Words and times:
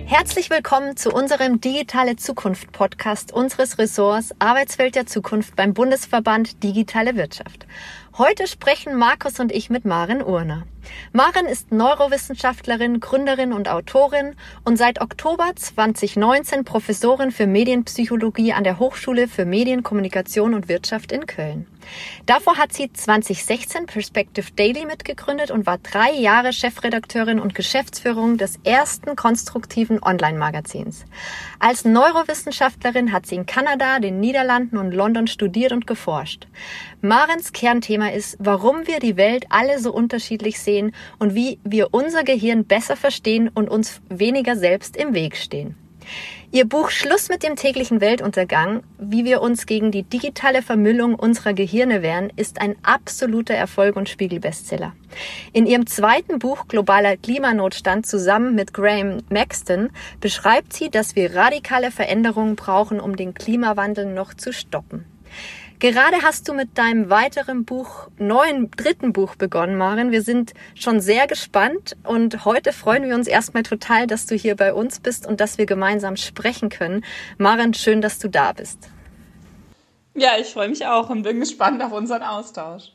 Herzlich 0.06 0.50
willkommen 0.50 0.96
zu 0.96 1.12
unserem 1.12 1.60
Digitale 1.60 2.16
Zukunft 2.16 2.72
Podcast 2.72 3.32
unseres 3.32 3.78
Ressorts 3.78 4.34
Arbeitswelt 4.40 4.96
der 4.96 5.06
Zukunft 5.06 5.54
beim 5.54 5.72
Bundesverband 5.72 6.64
Digitale 6.64 7.14
Wirtschaft. 7.14 7.68
Heute 8.18 8.48
sprechen 8.48 8.96
Markus 8.96 9.38
und 9.38 9.52
ich 9.52 9.70
mit 9.70 9.84
Maren 9.84 10.20
Urner. 10.20 10.64
Maren 11.12 11.46
ist 11.46 11.72
Neurowissenschaftlerin, 11.72 13.00
Gründerin 13.00 13.52
und 13.52 13.68
Autorin 13.68 14.34
und 14.64 14.76
seit 14.76 15.00
Oktober 15.00 15.52
2019 15.54 16.64
Professorin 16.64 17.30
für 17.30 17.46
Medienpsychologie 17.46 18.52
an 18.52 18.64
der 18.64 18.78
Hochschule 18.78 19.28
für 19.28 19.44
Medien, 19.44 19.82
Kommunikation 19.82 20.54
und 20.54 20.68
Wirtschaft 20.68 21.12
in 21.12 21.26
Köln. 21.26 21.66
Davor 22.26 22.56
hat 22.58 22.72
sie 22.72 22.92
2016 22.92 23.86
Perspective 23.86 24.46
Daily 24.54 24.86
mitgegründet 24.86 25.50
und 25.50 25.66
war 25.66 25.78
drei 25.78 26.12
Jahre 26.12 26.52
Chefredakteurin 26.52 27.40
und 27.40 27.54
Geschäftsführung 27.54 28.38
des 28.38 28.58
ersten 28.64 29.16
konstruktiven 29.16 30.02
Online-Magazins. 30.02 31.04
Als 31.58 31.84
Neurowissenschaftlerin 31.84 33.12
hat 33.12 33.26
sie 33.26 33.34
in 33.34 33.46
Kanada, 33.46 33.98
den 33.98 34.20
Niederlanden 34.20 34.78
und 34.78 34.92
London 34.92 35.26
studiert 35.26 35.72
und 35.72 35.86
geforscht. 35.86 36.46
Marens 37.00 37.52
Kernthema 37.52 38.08
ist, 38.10 38.36
warum 38.38 38.86
wir 38.86 39.00
die 39.00 39.16
Welt 39.16 39.46
alle 39.50 39.80
so 39.80 39.92
unterschiedlich 39.92 40.60
sehen 40.60 40.71
und 41.18 41.34
wie 41.34 41.58
wir 41.64 41.88
unser 41.92 42.24
Gehirn 42.24 42.64
besser 42.64 42.96
verstehen 42.96 43.50
und 43.52 43.68
uns 43.68 44.00
weniger 44.08 44.56
selbst 44.56 44.96
im 44.96 45.14
Weg 45.14 45.36
stehen. 45.36 45.76
Ihr 46.50 46.66
Buch 46.66 46.90
Schluss 46.90 47.30
mit 47.30 47.42
dem 47.42 47.56
täglichen 47.56 48.02
Weltuntergang, 48.02 48.82
wie 48.98 49.24
wir 49.24 49.40
uns 49.40 49.64
gegen 49.64 49.90
die 49.90 50.02
digitale 50.02 50.60
Vermüllung 50.60 51.14
unserer 51.14 51.54
Gehirne 51.54 52.02
wehren, 52.02 52.30
ist 52.36 52.60
ein 52.60 52.76
absoluter 52.82 53.54
Erfolg 53.54 53.96
und 53.96 54.08
Spiegelbestseller. 54.08 54.92
In 55.54 55.66
ihrem 55.66 55.86
zweiten 55.86 56.38
Buch 56.38 56.68
Globaler 56.68 57.16
Klimanotstand 57.16 58.04
zusammen 58.04 58.54
mit 58.54 58.74
Graham 58.74 59.22
Maxton 59.30 59.90
beschreibt 60.20 60.74
sie, 60.74 60.90
dass 60.90 61.16
wir 61.16 61.34
radikale 61.34 61.90
Veränderungen 61.90 62.56
brauchen, 62.56 63.00
um 63.00 63.16
den 63.16 63.32
Klimawandel 63.32 64.12
noch 64.12 64.34
zu 64.34 64.52
stoppen. 64.52 65.06
Gerade 65.82 66.18
hast 66.22 66.48
du 66.48 66.54
mit 66.54 66.78
deinem 66.78 67.10
weiteren 67.10 67.64
Buch, 67.64 68.06
neuen 68.16 68.70
dritten 68.70 69.12
Buch 69.12 69.34
begonnen, 69.34 69.76
Maren. 69.76 70.12
Wir 70.12 70.22
sind 70.22 70.52
schon 70.76 71.00
sehr 71.00 71.26
gespannt 71.26 71.96
und 72.04 72.44
heute 72.44 72.72
freuen 72.72 73.02
wir 73.02 73.16
uns 73.16 73.26
erstmal 73.26 73.64
total, 73.64 74.06
dass 74.06 74.26
du 74.26 74.36
hier 74.36 74.54
bei 74.54 74.72
uns 74.74 75.00
bist 75.00 75.26
und 75.26 75.40
dass 75.40 75.58
wir 75.58 75.66
gemeinsam 75.66 76.14
sprechen 76.14 76.68
können. 76.68 77.04
Maren, 77.36 77.74
schön, 77.74 78.00
dass 78.00 78.20
du 78.20 78.28
da 78.28 78.52
bist. 78.52 78.90
Ja, 80.14 80.30
ich 80.40 80.52
freue 80.52 80.68
mich 80.68 80.86
auch 80.86 81.10
und 81.10 81.24
bin 81.24 81.40
gespannt 81.40 81.82
auf 81.82 81.90
unseren 81.90 82.22
Austausch. 82.22 82.92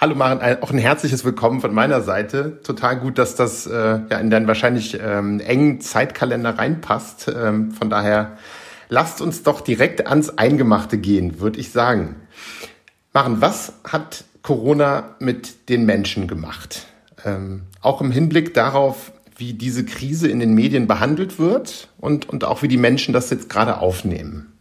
Hallo 0.00 0.16
Maren, 0.16 0.60
auch 0.62 0.72
ein 0.72 0.78
herzliches 0.78 1.24
Willkommen 1.24 1.60
von 1.60 1.72
meiner 1.72 2.00
Seite. 2.00 2.60
Total 2.64 2.98
gut, 2.98 3.16
dass 3.16 3.36
das 3.36 3.64
äh, 3.64 4.00
ja 4.10 4.18
in 4.18 4.30
deinen 4.30 4.48
wahrscheinlich 4.48 4.98
ähm, 5.00 5.38
engen 5.38 5.80
Zeitkalender 5.80 6.58
reinpasst. 6.58 7.28
Ähm, 7.28 7.70
von 7.70 7.90
daher 7.90 8.38
lasst 8.88 9.20
uns 9.20 9.42
doch 9.42 9.60
direkt 9.60 10.06
ans 10.06 10.30
Eingemachte 10.30 10.98
gehen, 10.98 11.40
würde 11.40 11.60
ich 11.60 11.70
sagen. 11.70 12.16
Maren, 13.12 13.40
was 13.40 13.74
hat 13.84 14.24
Corona 14.42 15.16
mit 15.18 15.68
den 15.68 15.86
Menschen 15.86 16.28
gemacht? 16.28 16.86
Ähm, 17.24 17.62
auch 17.80 18.00
im 18.00 18.10
Hinblick 18.10 18.54
darauf, 18.54 19.12
wie 19.36 19.54
diese 19.54 19.84
Krise 19.84 20.28
in 20.28 20.40
den 20.40 20.54
Medien 20.54 20.86
behandelt 20.86 21.38
wird 21.38 21.88
und, 21.98 22.28
und 22.28 22.44
auch 22.44 22.62
wie 22.62 22.68
die 22.68 22.76
Menschen 22.76 23.12
das 23.12 23.30
jetzt 23.30 23.48
gerade 23.48 23.80
aufnehmen. 23.80 24.52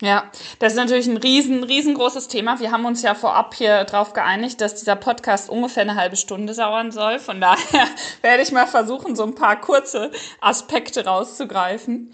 Ja, 0.00 0.30
das 0.60 0.74
ist 0.74 0.78
natürlich 0.78 1.08
ein 1.08 1.16
riesen, 1.16 1.64
riesengroßes 1.64 2.28
Thema. 2.28 2.60
Wir 2.60 2.70
haben 2.70 2.84
uns 2.84 3.02
ja 3.02 3.16
vorab 3.16 3.54
hier 3.54 3.82
darauf 3.82 4.12
geeinigt, 4.12 4.60
dass 4.60 4.76
dieser 4.76 4.94
Podcast 4.94 5.50
ungefähr 5.50 5.82
eine 5.82 5.96
halbe 5.96 6.14
Stunde 6.14 6.54
dauern 6.54 6.92
soll. 6.92 7.18
Von 7.18 7.40
daher 7.40 7.88
werde 8.22 8.42
ich 8.44 8.52
mal 8.52 8.68
versuchen, 8.68 9.16
so 9.16 9.24
ein 9.24 9.34
paar 9.34 9.60
kurze 9.60 10.12
Aspekte 10.40 11.04
rauszugreifen. 11.04 12.12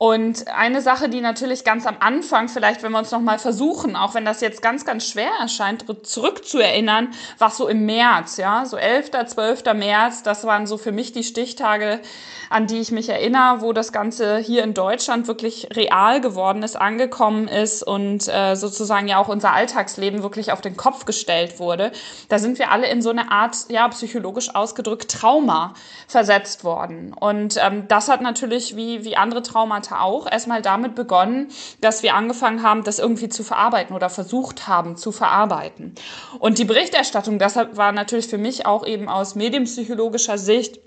Und 0.00 0.46
eine 0.46 0.80
Sache, 0.80 1.08
die 1.08 1.20
natürlich 1.20 1.64
ganz 1.64 1.84
am 1.84 1.96
Anfang, 1.98 2.48
vielleicht 2.48 2.84
wenn 2.84 2.92
wir 2.92 3.00
uns 3.00 3.10
nochmal 3.10 3.40
versuchen, 3.40 3.96
auch 3.96 4.14
wenn 4.14 4.24
das 4.24 4.40
jetzt 4.40 4.62
ganz, 4.62 4.84
ganz 4.84 5.08
schwer 5.08 5.32
erscheint, 5.40 5.84
zurückzuerinnern, 6.06 7.08
was 7.38 7.56
so 7.56 7.66
im 7.66 7.84
März, 7.84 8.36
ja, 8.36 8.64
so 8.64 8.76
11., 8.76 9.10
12. 9.26 9.64
März, 9.74 10.22
das 10.22 10.44
waren 10.44 10.68
so 10.68 10.78
für 10.78 10.92
mich 10.92 11.10
die 11.10 11.24
Stichtage, 11.24 12.00
an 12.48 12.68
die 12.68 12.78
ich 12.78 12.92
mich 12.92 13.08
erinnere, 13.08 13.60
wo 13.60 13.72
das 13.72 13.90
Ganze 13.90 14.38
hier 14.38 14.62
in 14.62 14.72
Deutschland 14.72 15.26
wirklich 15.26 15.68
real 15.74 16.20
geworden 16.20 16.62
ist, 16.62 16.76
angekommen 16.76 17.48
ist 17.48 17.82
und 17.82 18.28
äh, 18.28 18.54
sozusagen 18.54 19.08
ja 19.08 19.18
auch 19.18 19.28
unser 19.28 19.52
Alltagsleben 19.52 20.22
wirklich 20.22 20.52
auf 20.52 20.60
den 20.60 20.76
Kopf 20.76 21.06
gestellt 21.06 21.58
wurde. 21.58 21.90
Da 22.28 22.38
sind 22.38 22.60
wir 22.60 22.70
alle 22.70 22.88
in 22.88 23.02
so 23.02 23.10
eine 23.10 23.32
Art, 23.32 23.56
ja, 23.68 23.88
psychologisch 23.88 24.54
ausgedrückt 24.54 25.10
Trauma 25.10 25.74
versetzt 26.06 26.62
worden. 26.62 27.12
Und 27.18 27.56
ähm, 27.60 27.88
das 27.88 28.08
hat 28.08 28.20
natürlich 28.20 28.76
wie, 28.76 29.04
wie 29.04 29.16
andere 29.16 29.42
Traumata 29.42 29.87
auch 29.92 30.30
erstmal 30.30 30.62
damit 30.62 30.94
begonnen, 30.94 31.48
dass 31.80 32.02
wir 32.02 32.14
angefangen 32.14 32.62
haben, 32.62 32.84
das 32.84 32.98
irgendwie 32.98 33.28
zu 33.28 33.44
verarbeiten 33.44 33.94
oder 33.94 34.10
versucht 34.10 34.68
haben 34.68 34.96
zu 34.96 35.12
verarbeiten. 35.12 35.94
Und 36.38 36.58
die 36.58 36.64
Berichterstattung, 36.64 37.38
deshalb 37.38 37.76
war 37.76 37.92
natürlich 37.92 38.28
für 38.28 38.38
mich 38.38 38.66
auch 38.66 38.86
eben 38.86 39.08
aus 39.08 39.34
medienpsychologischer 39.34 40.38
Sicht 40.38 40.80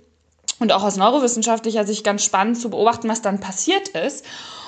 und 0.59 0.72
auch 0.72 0.84
aus 0.84 0.95
neurowissenschaftlicher 0.95 1.85
Sicht 1.85 2.03
ganz 2.03 2.23
spannend 2.23 2.57
zu 2.59 2.69
beobachten, 2.69 3.09
was 3.09 3.22
dann 3.22 3.39
passiert 3.39 3.89
ist. 3.89 4.25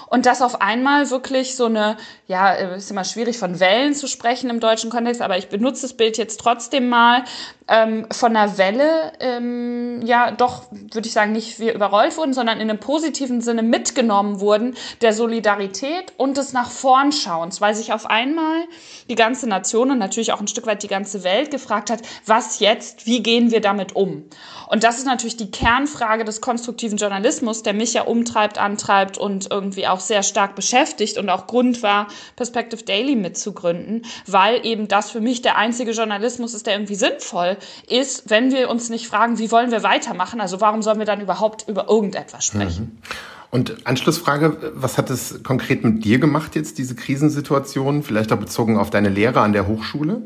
Und 0.07 0.27
dass 0.27 0.43
auf 0.43 0.61
einmal 0.61 1.09
wirklich 1.09 1.55
so 1.55 1.65
eine, 1.65 1.97
ja, 2.27 2.51
ist 2.51 2.91
immer 2.91 3.03
schwierig 3.03 3.39
von 3.39 3.59
Wellen 3.59 3.95
zu 3.95 4.07
sprechen 4.07 4.51
im 4.51 4.59
deutschen 4.59 4.91
Kontext, 4.91 5.23
aber 5.23 5.39
ich 5.39 5.49
benutze 5.49 5.83
das 5.83 5.93
Bild 5.93 6.19
jetzt 6.19 6.39
trotzdem 6.39 6.87
mal, 6.87 7.23
ähm, 7.67 8.07
von 8.11 8.35
einer 8.35 8.57
Welle, 8.57 9.13
ähm, 9.19 10.01
ja, 10.03 10.31
doch, 10.31 10.63
würde 10.71 11.07
ich 11.07 11.13
sagen, 11.13 11.31
nicht 11.31 11.59
wir 11.59 11.73
überrollt 11.73 12.17
wurden, 12.17 12.33
sondern 12.33 12.59
in 12.59 12.69
einem 12.69 12.79
positiven 12.79 13.41
Sinne 13.41 13.63
mitgenommen 13.63 14.39
wurden, 14.39 14.75
der 15.01 15.13
Solidarität 15.13 16.13
und 16.17 16.37
des 16.37 16.53
nach 16.53 16.69
vorn 16.69 17.11
schauens, 17.11 17.61
weil 17.61 17.73
sich 17.75 17.93
auf 17.93 18.09
einmal 18.09 18.63
die 19.09 19.15
ganze 19.15 19.47
Nation 19.47 19.91
und 19.91 19.97
natürlich 19.97 20.33
auch 20.33 20.41
ein 20.41 20.47
Stück 20.47 20.65
weit 20.65 20.83
die 20.83 20.87
ganze 20.87 21.23
Welt 21.23 21.51
gefragt 21.51 21.89
hat, 21.89 22.01
was 22.25 22.59
jetzt, 22.59 23.05
wie 23.05 23.23
gehen 23.23 23.51
wir 23.51 23.61
damit 23.61 23.95
um? 23.95 24.25
Und 24.67 24.83
das 24.83 24.97
ist 24.97 25.05
natürlich 25.05 25.37
die 25.37 25.51
Kernfrage 25.51 26.25
des 26.25 26.41
konstruktiven 26.41 26.97
Journalismus, 26.97 27.63
der 27.63 27.73
mich 27.73 27.93
ja 27.93 28.03
umtreibt, 28.03 28.57
antreibt 28.57 29.17
und 29.17 29.51
irgendwie 29.51 29.87
auch 29.87 29.99
sehr 29.99 30.23
stark 30.23 30.55
beschäftigt 30.55 31.17
und 31.17 31.29
auch 31.29 31.47
Grund 31.47 31.83
war, 31.83 32.07
Perspective 32.35 32.83
Daily 32.83 33.15
mitzugründen, 33.15 34.05
weil 34.25 34.65
eben 34.65 34.87
das 34.87 35.11
für 35.11 35.21
mich 35.21 35.41
der 35.41 35.57
einzige 35.57 35.91
Journalismus 35.91 36.53
ist, 36.53 36.65
der 36.67 36.73
irgendwie 36.73 36.95
sinnvoll 36.95 37.52
ist, 37.87 38.29
wenn 38.29 38.51
wir 38.51 38.69
uns 38.69 38.89
nicht 38.89 39.07
fragen, 39.07 39.39
wie 39.39 39.51
wollen 39.51 39.71
wir 39.71 39.83
weitermachen, 39.83 40.41
also 40.41 40.61
warum 40.61 40.81
sollen 40.81 40.99
wir 40.99 41.05
dann 41.05 41.21
überhaupt 41.21 41.67
über 41.67 41.89
irgendetwas 41.89 42.45
sprechen? 42.45 42.99
Mhm. 43.01 43.07
Und 43.51 43.85
Anschlussfrage, 43.85 44.73
was 44.73 44.97
hat 44.97 45.11
es 45.11 45.43
konkret 45.43 45.83
mit 45.83 46.03
dir 46.03 46.17
gemacht 46.17 46.55
jetzt, 46.55 46.79
diese 46.79 46.95
Krisensituation, 46.95 48.01
vielleicht 48.01 48.33
auch 48.33 48.39
bezogen 48.39 48.79
auf 48.79 48.89
deine 48.89 49.09
Lehre 49.09 49.41
an 49.41 49.53
der 49.53 49.67
Hochschule? 49.67 50.23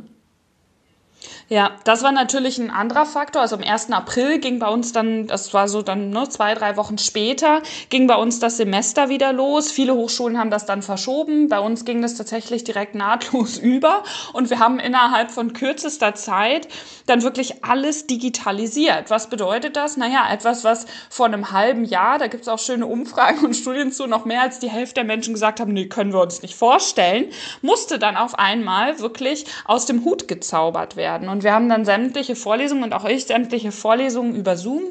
Ja, 1.49 1.71
das 1.85 2.03
war 2.03 2.11
natürlich 2.11 2.57
ein 2.57 2.69
anderer 2.69 3.05
Faktor. 3.05 3.41
Also 3.41 3.55
am 3.55 3.63
1. 3.63 3.91
April 3.93 4.39
ging 4.39 4.59
bei 4.59 4.67
uns 4.67 4.91
dann, 4.91 5.27
das 5.27 5.53
war 5.53 5.69
so 5.69 5.81
dann 5.81 6.09
ne, 6.09 6.27
zwei, 6.27 6.53
drei 6.53 6.75
Wochen 6.75 6.97
später, 6.97 7.61
ging 7.89 8.05
bei 8.05 8.15
uns 8.15 8.39
das 8.39 8.57
Semester 8.57 9.07
wieder 9.07 9.31
los. 9.31 9.71
Viele 9.71 9.95
Hochschulen 9.95 10.37
haben 10.37 10.51
das 10.51 10.65
dann 10.65 10.81
verschoben. 10.81 11.47
Bei 11.47 11.61
uns 11.61 11.85
ging 11.85 12.01
das 12.01 12.15
tatsächlich 12.15 12.65
direkt 12.65 12.95
nahtlos 12.95 13.57
über. 13.59 14.03
Und 14.33 14.49
wir 14.49 14.59
haben 14.59 14.77
innerhalb 14.77 15.31
von 15.31 15.53
kürzester 15.53 16.15
Zeit 16.15 16.67
dann 17.05 17.23
wirklich 17.23 17.63
alles 17.63 18.07
digitalisiert. 18.07 19.09
Was 19.09 19.29
bedeutet 19.29 19.77
das? 19.77 19.95
Naja, 19.95 20.27
etwas, 20.29 20.65
was 20.65 20.85
vor 21.09 21.27
einem 21.27 21.53
halben 21.53 21.85
Jahr, 21.85 22.17
da 22.17 22.27
gibt's 22.27 22.49
auch 22.49 22.59
schöne 22.59 22.87
Umfragen 22.87 23.45
und 23.45 23.55
Studien 23.55 23.93
zu, 23.93 24.05
noch 24.05 24.25
mehr 24.25 24.41
als 24.41 24.59
die 24.59 24.69
Hälfte 24.69 24.95
der 24.95 25.05
Menschen 25.05 25.33
gesagt 25.33 25.61
haben, 25.61 25.71
nee, 25.71 25.85
können 25.85 26.11
wir 26.11 26.19
uns 26.19 26.41
nicht 26.41 26.55
vorstellen, 26.55 27.27
musste 27.61 27.99
dann 27.99 28.17
auf 28.17 28.37
einmal 28.37 28.99
wirklich 28.99 29.45
aus 29.63 29.85
dem 29.85 30.03
Hut 30.03 30.27
gezaubert 30.27 30.97
werden. 30.97 31.29
Und 31.29 31.36
und 31.37 31.43
wir 31.43 31.53
haben 31.53 31.69
dann 31.69 31.85
sämtliche 31.85 32.35
Vorlesungen 32.35 32.83
und 32.83 32.93
auch 32.93 33.05
ich 33.05 33.25
sämtliche 33.25 33.71
Vorlesungen 33.71 34.33
über 34.33 34.57
Zoom. 34.57 34.81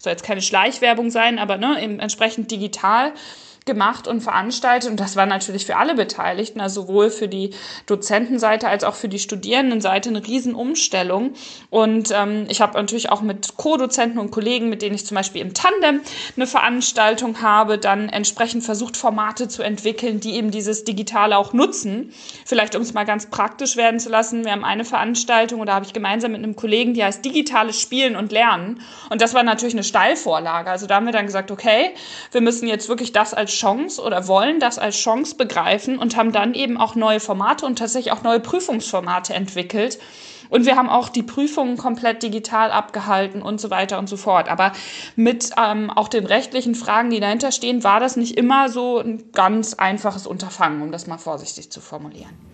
Soll 0.00 0.10
jetzt 0.10 0.24
keine 0.24 0.42
Schleichwerbung 0.42 1.12
sein, 1.12 1.38
aber 1.38 1.58
ne, 1.58 1.80
eben 1.80 2.00
entsprechend 2.00 2.50
digital 2.50 3.12
gemacht 3.64 4.08
und 4.08 4.20
veranstaltet. 4.20 4.90
Und 4.90 5.00
das 5.00 5.16
war 5.16 5.26
natürlich 5.26 5.66
für 5.66 5.76
alle 5.76 5.94
Beteiligten, 5.94 6.60
also 6.60 6.82
sowohl 6.82 7.10
für 7.10 7.28
die 7.28 7.50
Dozentenseite 7.86 8.68
als 8.68 8.84
auch 8.84 8.94
für 8.94 9.08
die 9.08 9.18
Studierendenseite 9.18 10.08
eine 10.08 10.26
Riesenumstellung. 10.26 11.34
Und 11.70 12.10
ähm, 12.12 12.46
ich 12.48 12.60
habe 12.60 12.74
natürlich 12.74 13.10
auch 13.10 13.22
mit 13.22 13.56
Co-Dozenten 13.56 14.18
und 14.18 14.30
Kollegen, 14.30 14.68
mit 14.68 14.82
denen 14.82 14.94
ich 14.94 15.06
zum 15.06 15.16
Beispiel 15.16 15.42
im 15.42 15.54
Tandem 15.54 16.00
eine 16.36 16.46
Veranstaltung 16.46 17.40
habe, 17.42 17.78
dann 17.78 18.08
entsprechend 18.08 18.64
versucht, 18.64 18.96
Formate 18.96 19.48
zu 19.48 19.62
entwickeln, 19.62 20.20
die 20.20 20.34
eben 20.34 20.50
dieses 20.50 20.84
Digitale 20.84 21.36
auch 21.36 21.52
nutzen. 21.52 22.12
Vielleicht, 22.44 22.74
um 22.74 22.82
es 22.82 22.94
mal 22.94 23.04
ganz 23.04 23.26
praktisch 23.26 23.76
werden 23.76 24.00
zu 24.00 24.08
lassen. 24.08 24.44
Wir 24.44 24.52
haben 24.52 24.64
eine 24.64 24.84
Veranstaltung 24.84 25.60
oder 25.60 25.74
habe 25.74 25.86
ich 25.86 25.92
gemeinsam 25.92 26.32
mit 26.32 26.42
einem 26.42 26.56
Kollegen, 26.56 26.94
die 26.94 27.04
heißt 27.04 27.24
Digitales 27.24 27.80
Spielen 27.80 28.16
und 28.16 28.32
Lernen. 28.32 28.80
Und 29.10 29.20
das 29.20 29.34
war 29.34 29.42
natürlich 29.42 29.74
eine 29.74 29.84
Steilvorlage. 29.84 30.70
Also 30.70 30.86
da 30.86 30.96
haben 30.96 31.06
wir 31.06 31.12
dann 31.12 31.26
gesagt, 31.26 31.50
okay, 31.50 31.94
wir 32.32 32.40
müssen 32.40 32.66
jetzt 32.66 32.88
wirklich 32.88 33.12
das 33.12 33.34
als 33.34 33.51
Chance 33.52 34.02
oder 34.02 34.26
wollen 34.28 34.60
das 34.60 34.78
als 34.78 34.96
Chance 34.96 35.36
begreifen 35.36 35.98
und 35.98 36.16
haben 36.16 36.32
dann 36.32 36.54
eben 36.54 36.76
auch 36.76 36.94
neue 36.94 37.20
Formate 37.20 37.66
und 37.66 37.78
tatsächlich 37.78 38.12
auch 38.12 38.22
neue 38.22 38.40
Prüfungsformate 38.40 39.34
entwickelt. 39.34 39.98
Und 40.52 40.66
wir 40.66 40.76
haben 40.76 40.90
auch 40.90 41.08
die 41.08 41.22
Prüfungen 41.22 41.78
komplett 41.78 42.22
digital 42.22 42.70
abgehalten 42.72 43.40
und 43.40 43.58
so 43.58 43.70
weiter 43.70 43.98
und 43.98 44.06
so 44.06 44.18
fort. 44.18 44.50
Aber 44.50 44.72
mit 45.16 45.50
ähm, 45.56 45.88
auch 45.88 46.08
den 46.08 46.26
rechtlichen 46.26 46.74
Fragen, 46.74 47.08
die 47.08 47.20
dahinter 47.20 47.52
stehen, 47.52 47.82
war 47.84 48.00
das 48.00 48.16
nicht 48.16 48.36
immer 48.36 48.68
so 48.68 48.98
ein 48.98 49.32
ganz 49.32 49.72
einfaches 49.72 50.26
Unterfangen, 50.26 50.82
um 50.82 50.92
das 50.92 51.06
mal 51.06 51.16
vorsichtig 51.16 51.70
zu 51.70 51.80
formulieren. 51.80 52.51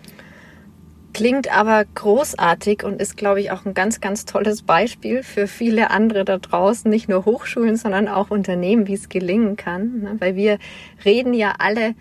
Klingt 1.11 1.51
aber 1.51 1.85
großartig 1.95 2.83
und 2.83 3.01
ist, 3.01 3.17
glaube 3.17 3.41
ich, 3.41 3.51
auch 3.51 3.65
ein 3.65 3.73
ganz, 3.73 3.99
ganz 3.99 4.25
tolles 4.25 4.61
Beispiel 4.61 5.23
für 5.23 5.47
viele 5.47 5.89
andere 5.89 6.23
da 6.23 6.37
draußen, 6.37 6.89
nicht 6.89 7.09
nur 7.09 7.25
Hochschulen, 7.25 7.77
sondern 7.77 8.07
auch 8.07 8.29
Unternehmen, 8.29 8.87
wie 8.87 8.93
es 8.93 9.09
gelingen 9.09 9.55
kann. 9.55 10.01
Ne? 10.01 10.15
Weil 10.19 10.35
wir 10.35 10.59
reden 11.03 11.33
ja 11.33 11.55
alle 11.57 11.95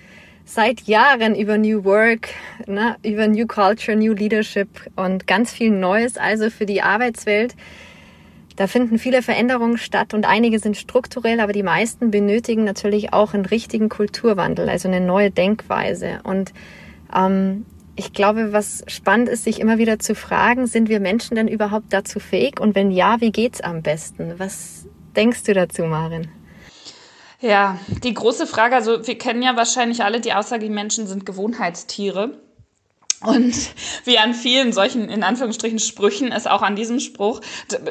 seit 0.44 0.82
Jahren 0.82 1.34
über 1.34 1.56
New 1.56 1.84
Work, 1.84 2.28
ne? 2.66 2.96
über 3.02 3.28
New 3.28 3.46
Culture, 3.46 3.96
New 3.96 4.12
Leadership 4.12 4.68
und 4.96 5.26
ganz 5.26 5.52
viel 5.52 5.70
Neues 5.70 6.18
also 6.18 6.50
für 6.50 6.66
die 6.66 6.82
Arbeitswelt. 6.82 7.54
Da 8.56 8.66
finden 8.66 8.98
viele 8.98 9.22
Veränderungen 9.22 9.78
statt 9.78 10.12
und 10.14 10.26
einige 10.26 10.58
sind 10.58 10.76
strukturell, 10.76 11.40
aber 11.40 11.52
die 11.52 11.62
meisten 11.62 12.10
benötigen 12.10 12.64
natürlich 12.64 13.12
auch 13.12 13.32
einen 13.32 13.46
richtigen 13.46 13.88
Kulturwandel, 13.88 14.68
also 14.68 14.88
eine 14.88 15.00
neue 15.00 15.30
Denkweise. 15.30 16.20
Und 16.24 16.52
ähm, 17.14 17.64
ich 17.98 18.12
glaube, 18.12 18.52
was 18.52 18.84
spannend 18.86 19.28
ist, 19.28 19.42
sich 19.42 19.58
immer 19.58 19.78
wieder 19.78 19.98
zu 19.98 20.14
fragen, 20.14 20.68
sind 20.68 20.88
wir 20.88 21.00
Menschen 21.00 21.34
denn 21.34 21.48
überhaupt 21.48 21.92
dazu 21.92 22.20
fähig? 22.20 22.60
Und 22.60 22.76
wenn 22.76 22.92
ja, 22.92 23.20
wie 23.20 23.32
geht's 23.32 23.60
am 23.60 23.82
besten? 23.82 24.34
Was 24.38 24.86
denkst 25.16 25.42
du 25.42 25.52
dazu, 25.52 25.82
Marin? 25.82 26.28
Ja, 27.40 27.78
die 28.04 28.14
große 28.14 28.46
Frage, 28.46 28.76
also 28.76 29.06
wir 29.06 29.18
kennen 29.18 29.42
ja 29.42 29.56
wahrscheinlich 29.56 30.02
alle 30.02 30.20
die 30.20 30.32
Aussage, 30.32 30.64
die 30.64 30.72
Menschen 30.72 31.08
sind 31.08 31.26
Gewohnheitstiere. 31.26 32.40
Und 33.20 33.54
wie 34.04 34.16
an 34.18 34.32
vielen 34.32 34.72
solchen, 34.72 35.08
in 35.08 35.24
Anführungsstrichen, 35.24 35.80
Sprüchen 35.80 36.30
ist 36.30 36.48
auch 36.48 36.62
an 36.62 36.76
diesem 36.76 37.00
Spruch, 37.00 37.40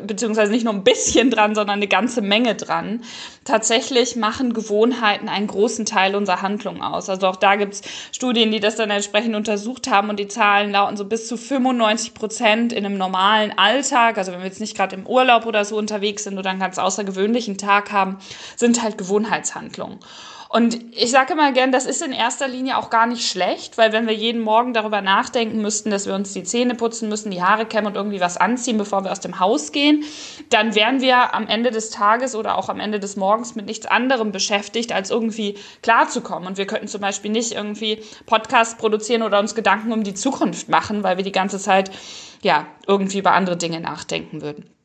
beziehungsweise 0.06 0.54
nicht 0.54 0.64
nur 0.64 0.74
ein 0.74 0.86
bisschen 0.86 1.30
dran, 1.32 1.54
sondern 1.54 1.78
eine 1.78 1.90
ganze 1.90 2.22
Menge 2.22 2.56
dran. 2.56 3.04
Tatsächlich 3.44 4.16
machen 4.16 4.54
Gewohnheiten 4.54 5.28
einen 5.28 5.48
großen 5.48 5.86
Teil 5.86 6.16
unserer 6.16 6.42
Handlung 6.42 6.82
aus. 6.82 7.10
Also 7.10 7.28
auch 7.28 7.36
da 7.36 7.58
gibt's 7.58 7.82
Studien, 8.14 8.52
die 8.52 8.62
das 8.62 8.78
dann 8.78 8.90
entsprechend 8.90 9.36
untersucht 9.36 9.90
haben 9.90 10.10
und 10.10 10.18
die 10.18 10.30
Zahlen 10.30 10.72
lauten 10.72 10.96
so 10.96 11.04
bis 11.04 11.28
zu 11.28 11.36
95 11.36 12.14
Prozent 12.14 12.72
in 12.72 12.86
einem 12.86 12.98
normalen 12.98 13.58
Alltag, 13.58 14.18
also 14.18 14.32
wenn 14.32 14.40
wir 14.40 14.48
jetzt 14.48 14.62
nicht 14.62 14.78
gerade 14.78 14.96
im 14.96 15.06
Urlaub 15.06 15.46
oder 15.46 15.66
so 15.66 15.78
unterwegs 15.78 16.24
sind 16.24 16.38
oder 16.38 16.52
einen 16.52 16.62
ganz 16.62 16.78
außergewöhnlichen 16.78 17.58
Tag 17.58 17.92
haben, 17.92 18.18
sind 18.56 18.82
halt 18.82 18.98
Gewohnheitshandlungen. 18.98 20.00
Und 20.50 20.78
ich 20.96 21.12
sage 21.12 21.34
immer 21.34 21.52
gern, 21.52 21.72
das 21.72 21.86
ist 21.86 22.02
in 22.02 22.14
erster 22.14 22.48
Linie 22.48 22.78
auch 22.78 22.90
gar 22.90 23.06
nicht 23.06 23.28
schlecht, 23.28 23.78
weil 23.78 23.92
wenn 23.92 24.08
wir 24.08 24.14
jeden 24.14 24.42
Morgen 24.42 24.74
darüber 24.74 25.02
nachdenken 25.02 25.62
müssten, 25.62 25.92
dass 25.92 26.06
wir 26.06 26.16
uns 26.16 26.32
die 26.32 26.44
Zähne 26.44 26.76
putzen 26.76 27.10
müssen, 27.10 27.32
die 27.32 27.44
Haare 27.44 27.66
kämmen 27.66 27.88
und 27.88 27.96
irgendwie 27.96 28.22
was 28.22 28.38
anziehen, 28.38 28.78
bevor 28.78 29.04
wir 29.04 29.12
aus 29.12 29.20
dem 29.20 29.40
Haus 29.40 29.74
gehen, 29.74 30.06
dann 30.50 30.74
wären 30.74 31.02
wir 31.02 31.34
am 31.34 31.48
Ende 31.48 31.72
des 31.72 31.90
Tages 31.90 32.34
oder 32.34 32.58
auch 32.58 32.70
am 32.70 32.80
Ende 32.80 33.00
des 33.00 33.18
Morgens 33.18 33.56
mit 33.56 33.66
nichts 33.66 33.86
anderem 33.88 34.32
beschäftigt, 34.32 34.94
als 34.94 35.12
irgendwie 35.12 35.58
klarzukommen. 35.82 36.48
Und 36.48 36.58
wir 36.58 36.66
könnten 36.66 36.88
zum 36.88 37.02
Beispiel 37.02 37.32
nicht 37.32 37.52
irgendwie 37.52 38.02
Podcasts 38.26 38.78
produzieren 38.78 39.24
oder 39.24 39.40
uns 39.40 39.54
Gedanken 39.54 39.92
um 39.92 40.04
die 40.04 40.14
Zukunft 40.14 40.70
machen, 40.70 41.04
weil 41.04 41.18
wir 41.18 41.26
die 41.26 41.32
ganze 41.34 41.60
Zeit 41.60 41.92
ja 42.42 42.68
irgendwie 42.88 43.20
über 43.20 43.34
andere 43.34 43.58
Dinge 43.58 43.82
nachdenken 43.82 44.42
würden. 44.42 44.77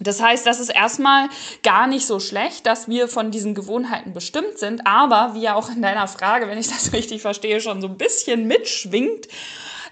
Das 0.00 0.22
heißt, 0.22 0.46
das 0.46 0.60
ist 0.60 0.68
erstmal 0.68 1.28
gar 1.62 1.86
nicht 1.86 2.06
so 2.06 2.20
schlecht, 2.20 2.66
dass 2.66 2.88
wir 2.88 3.08
von 3.08 3.30
diesen 3.30 3.54
Gewohnheiten 3.54 4.12
bestimmt 4.12 4.58
sind, 4.58 4.86
aber 4.86 5.34
wie 5.34 5.42
ja 5.42 5.54
auch 5.54 5.70
in 5.70 5.82
deiner 5.82 6.06
Frage, 6.06 6.48
wenn 6.48 6.58
ich 6.58 6.68
das 6.68 6.92
richtig 6.92 7.22
verstehe, 7.22 7.60
schon 7.60 7.80
so 7.80 7.88
ein 7.88 7.98
bisschen 7.98 8.46
mitschwingt, 8.46 9.26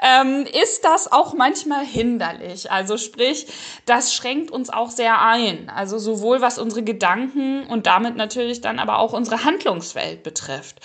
ähm, 0.03 0.47
ist 0.63 0.85
das 0.85 1.11
auch 1.11 1.35
manchmal 1.35 1.85
hinderlich. 1.85 2.71
Also 2.71 2.99
sprich, 2.99 3.47
das 3.87 4.15
schränkt 4.15 4.51
uns 4.51 4.71
auch 4.71 4.91
sehr 4.91 5.23
ein. 5.23 5.71
Also 5.75 5.99
sowohl 5.99 6.41
was 6.41 6.59
unsere 6.59 6.83
Gedanken 6.83 7.67
und 7.67 7.87
damit 7.87 8.17
natürlich 8.17 8.61
dann 8.61 8.79
aber 8.79 8.99
auch 8.99 9.13
unsere 9.13 9.45
Handlungswelt 9.45 10.23
betrifft. 10.23 10.81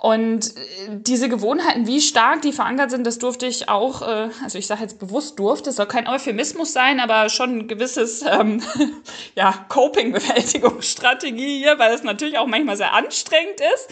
Und 0.00 0.56
äh, 0.56 0.60
diese 0.88 1.28
Gewohnheiten, 1.28 1.86
wie 1.86 2.00
stark 2.00 2.40
die 2.40 2.52
verankert 2.52 2.90
sind, 2.90 3.06
das 3.06 3.18
durfte 3.18 3.46
ich 3.46 3.68
auch, 3.68 4.00
äh, 4.00 4.30
also 4.42 4.56
ich 4.56 4.66
sage 4.66 4.80
jetzt 4.80 4.98
bewusst 4.98 5.38
durfte, 5.38 5.68
es 5.68 5.76
soll 5.76 5.84
kein 5.84 6.08
Euphemismus 6.08 6.72
sein, 6.72 7.00
aber 7.00 7.28
schon 7.28 7.58
ein 7.58 7.68
gewisses 7.68 8.22
ähm, 8.22 8.62
ja, 9.34 9.52
Coping-Bewältigungsstrategie 9.68 11.58
hier, 11.58 11.78
weil 11.78 11.92
es 11.92 12.02
natürlich 12.02 12.38
auch 12.38 12.46
manchmal 12.46 12.78
sehr 12.78 12.94
anstrengend 12.94 13.60
ist, 13.74 13.88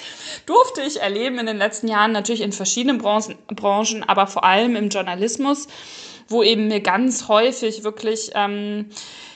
durfte 0.46 0.80
ich 0.80 0.98
erleben 1.02 1.38
in 1.40 1.46
den 1.46 1.58
letzten 1.58 1.88
Jahren 1.88 2.12
natürlich 2.12 2.40
in 2.40 2.52
verschiedenen 2.52 2.96
Branchen, 2.96 3.36
Branchen 3.48 4.02
aber 4.02 4.26
vor 4.26 4.44
allem 4.44 4.76
im 4.76 4.88
Journalismus, 4.88 5.68
wo 6.26 6.42
eben 6.42 6.68
mir 6.68 6.80
ganz 6.80 7.28
häufig 7.28 7.84
wirklich 7.84 8.30
ähm, 8.34 8.88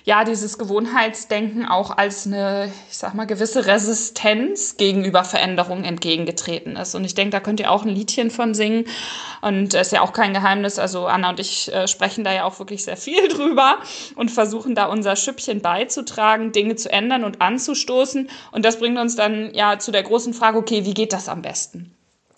ja, 0.05 0.25
dieses 0.25 0.59
Gewohnheitsdenken 0.59 1.67
auch 1.67 1.97
als 1.97 2.27
eine, 2.27 2.73
ich 2.91 2.97
sag 2.97 3.15
mal, 3.15 3.27
gewisse 3.27 3.67
Resistenz 3.67 4.77
gegenüber 4.77 5.23
Veränderungen 5.23 5.85
entgegengetreten 5.85 6.75
ist. 6.75 6.95
Und 6.97 7.05
ich 7.05 7.15
denke, 7.15 7.31
da 7.31 7.41
könnt 7.41 7.61
ihr 7.61 7.71
auch 7.71 7.85
ein 7.85 7.89
Liedchen 7.89 8.31
von 8.31 8.53
singen. 8.55 8.87
Und 9.43 9.75
ist 9.75 9.93
ja 9.93 10.01
auch 10.01 10.13
kein 10.13 10.35
Geheimnis. 10.35 10.81
Also 10.81 11.07
Anna 11.07 11.31
und 11.31 11.39
ich 11.39 11.73
äh, 11.73 11.87
sprechen 11.87 12.25
da 12.25 12.33
ja 12.33 12.45
auch 12.45 12.59
wirklich 12.59 12.83
sehr 12.83 12.97
viel 12.97 13.29
drüber 13.35 13.77
und 14.17 14.31
versuchen 14.31 14.75
da 14.75 14.87
unser 14.87 15.15
Schüppchen 15.15 15.61
beizutragen, 15.61 16.51
Dinge 16.51 16.75
zu 16.75 16.91
ändern 16.91 17.23
und 17.23 17.41
anzustoßen. 17.41 18.29
Und 18.51 18.65
das 18.65 18.79
bringt 18.81 18.99
uns 18.99 19.15
dann 19.15 19.55
ja 19.55 19.79
zu 19.79 19.93
der 19.93 20.03
großen 20.03 20.35
Frage, 20.35 20.59
okay, 20.59 20.85
wie 20.85 20.95
geht 20.95 21.13
das 21.13 21.29
am 21.29 21.43
besten? 21.43 21.95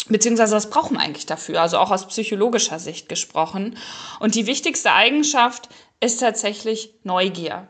Beziehungsweise 0.09 0.55
was 0.55 0.69
brauchen 0.69 0.99
wir 0.99 1.01
eigentlich 1.03 1.25
dafür? 1.25 1.63
Also 1.63 1.79
auch 1.79 1.91
aus 1.91 2.07
psychologischer 2.09 2.79
Sicht 2.79 3.09
gesprochen. 3.09 3.79
Und 4.21 4.35
die 4.35 4.47
wichtigste 4.47 4.93
Eigenschaft 4.93 5.71
ist 6.01 6.19
tatsächlich 6.19 6.95
Neugier. 7.03 7.69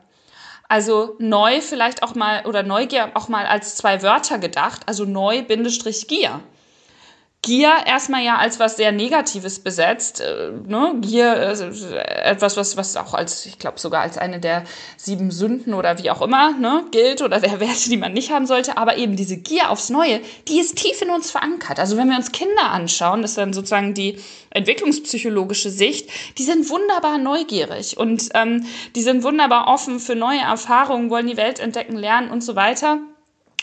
Also 0.68 1.16
neu 1.18 1.60
vielleicht 1.60 2.02
auch 2.02 2.14
mal 2.14 2.46
oder 2.46 2.62
Neugier 2.62 3.12
auch 3.14 3.28
mal 3.28 3.46
als 3.46 3.76
zwei 3.76 4.02
Wörter 4.02 4.38
gedacht, 4.38 4.82
also 4.86 5.04
neu 5.04 5.42
Bindestrich 5.42 6.08
Gier. 6.08 6.40
Gier 7.44 7.74
erstmal 7.84 8.24
ja 8.24 8.38
als 8.38 8.58
was 8.58 8.78
sehr 8.78 8.90
Negatives 8.90 9.58
besetzt. 9.58 10.22
Äh, 10.22 10.50
ne? 10.66 10.94
Gier 11.02 11.34
äh, 11.36 12.30
etwas, 12.30 12.56
was, 12.56 12.78
was 12.78 12.96
auch 12.96 13.12
als, 13.12 13.44
ich 13.44 13.58
glaube 13.58 13.78
sogar 13.78 14.00
als 14.00 14.16
eine 14.16 14.40
der 14.40 14.64
sieben 14.96 15.30
Sünden 15.30 15.74
oder 15.74 15.98
wie 16.02 16.10
auch 16.10 16.22
immer 16.22 16.52
ne, 16.52 16.84
gilt 16.90 17.20
oder 17.20 17.40
der 17.40 17.60
Werte, 17.60 17.90
die 17.90 17.98
man 17.98 18.14
nicht 18.14 18.32
haben 18.32 18.46
sollte. 18.46 18.78
Aber 18.78 18.96
eben 18.96 19.14
diese 19.14 19.36
Gier 19.36 19.68
aufs 19.68 19.90
Neue, 19.90 20.20
die 20.48 20.58
ist 20.58 20.76
tief 20.76 21.02
in 21.02 21.10
uns 21.10 21.30
verankert. 21.30 21.78
Also 21.78 21.98
wenn 21.98 22.08
wir 22.08 22.16
uns 22.16 22.32
Kinder 22.32 22.70
anschauen, 22.70 23.20
das 23.20 23.32
ist 23.32 23.38
dann 23.38 23.52
sozusagen 23.52 23.92
die 23.92 24.18
entwicklungspsychologische 24.48 25.68
Sicht, 25.68 26.08
die 26.38 26.44
sind 26.44 26.70
wunderbar 26.70 27.18
neugierig 27.18 27.98
und 27.98 28.30
ähm, 28.32 28.64
die 28.96 29.02
sind 29.02 29.22
wunderbar 29.22 29.68
offen 29.68 30.00
für 30.00 30.14
neue 30.14 30.40
Erfahrungen, 30.40 31.10
wollen 31.10 31.26
die 31.26 31.36
Welt 31.36 31.60
entdecken, 31.60 31.96
lernen 31.96 32.30
und 32.30 32.42
so 32.42 32.56
weiter. 32.56 33.00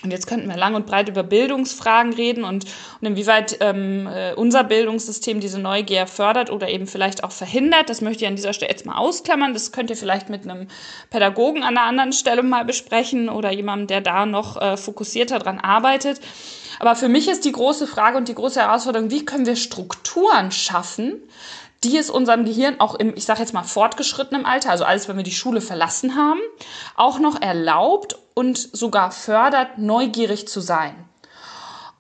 Und 0.04 0.12
jetzt 0.12 0.26
könnten 0.26 0.50
wir 0.50 0.58
lang 0.58 0.74
und 0.74 0.88
breit 0.88 1.10
über 1.10 1.22
Bildungsfragen 1.22 2.14
reden 2.14 2.44
und, 2.44 2.66
und 3.00 3.08
inwieweit 3.08 3.58
ähm, 3.62 4.08
äh, 4.08 4.34
unser 4.34 4.64
Bildungssystem 4.64 5.40
diese 5.40 5.60
Neugier 5.60 6.08
fördert 6.08 6.50
oder 6.50 6.70
eben 6.70 6.88
vielleicht 6.88 7.24
auch 7.24 7.32
verhindert. 7.32 7.90
Das 7.90 8.02
möchte 8.02 8.24
ich 8.24 8.28
an 8.28 8.36
dieser 8.36 8.54
Stelle 8.54 8.72
jetzt 8.72 8.86
mal 8.86 8.98
ausklammern. 8.98 9.54
Das 9.54 9.72
könnt 9.72 9.92
ihr 9.92 9.96
vielleicht 9.96 10.30
mit 10.30 10.44
einem 10.44 10.68
Pädagogen 11.12 11.62
an 11.62 11.78
einer 11.78 11.86
anderen 11.86 12.14
Stelle 12.14 12.42
mal 12.42 12.66
besprechen 12.66 13.30
oder 13.30 13.52
jemandem, 13.52 13.88
der 13.88 14.02
da 14.02 14.26
noch 14.26 14.60
äh, 14.60 14.76
fokussierter 14.76 15.38
dran 15.38 15.60
arbeitet. 15.60 16.20
Aber 16.80 16.96
für 16.96 17.10
mich 17.10 17.28
ist 17.28 17.46
die 17.46 17.52
große 17.52 17.86
Frage 17.86 18.18
und 18.18 18.28
die 18.28 18.34
große 18.34 18.60
Herausforderung, 18.60 19.12
wie 19.12 19.24
können 19.24 19.46
wir 19.46 19.56
Strukturen 19.56 20.52
schaffen, 20.52 21.22
die 21.84 21.98
es 21.98 22.10
unserem 22.10 22.46
Gehirn 22.46 22.80
auch 22.80 22.96
im, 22.96 23.16
ich 23.16 23.26
sage 23.26 23.40
jetzt 23.40 23.54
mal, 23.54 23.64
fortgeschrittenen 23.64 24.46
Alter, 24.46 24.70
also 24.70 24.84
alles, 24.84 25.08
wenn 25.08 25.18
wir 25.18 25.24
die 25.24 25.32
Schule 25.32 25.62
verlassen 25.62 26.16
haben, 26.16 26.40
auch 26.96 27.20
noch 27.20 27.42
erlaubt 27.42 28.18
und 28.34 28.58
sogar 28.58 29.12
fördert, 29.12 29.78
neugierig 29.78 30.48
zu 30.48 30.62
sein. 30.62 30.96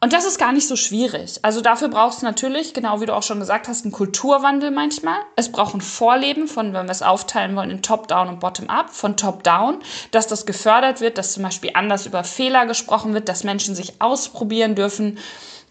Und 0.04 0.14
das 0.14 0.26
ist 0.26 0.40
gar 0.40 0.52
nicht 0.52 0.68
so 0.68 0.76
schwierig. 0.76 1.38
Also 1.44 1.62
dafür 1.62 1.88
braucht 1.88 2.18
es 2.18 2.22
natürlich, 2.24 2.74
genau 2.74 3.02
wie 3.02 3.06
du 3.06 3.14
auch 3.16 3.22
schon 3.22 3.40
gesagt 3.40 3.68
hast, 3.68 3.86
einen 3.86 3.92
Kulturwandel 3.92 4.72
manchmal. 4.72 5.20
Es 5.36 5.52
braucht 5.52 5.76
ein 5.76 5.82
Vorleben 5.82 6.48
von, 6.48 6.74
wenn 6.74 6.88
wir 6.88 6.92
es 6.92 7.04
aufteilen 7.04 7.56
wollen, 7.56 7.70
in 7.70 7.84
Top-Down 7.84 8.28
und 8.28 8.40
Bottom-Up, 8.40 8.90
von 8.90 9.16
Top-Down, 9.16 9.78
dass 10.10 10.26
das 10.26 10.48
gefördert 10.48 11.02
wird, 11.02 11.20
dass 11.20 11.34
zum 11.34 11.44
Beispiel 11.44 11.72
anders 11.76 12.08
über 12.08 12.24
Fehler 12.24 12.66
gesprochen 12.66 13.14
wird, 13.14 13.30
dass 13.30 13.44
Menschen 13.44 13.76
sich 13.76 14.02
ausprobieren 14.02 14.74
dürfen 14.74 15.20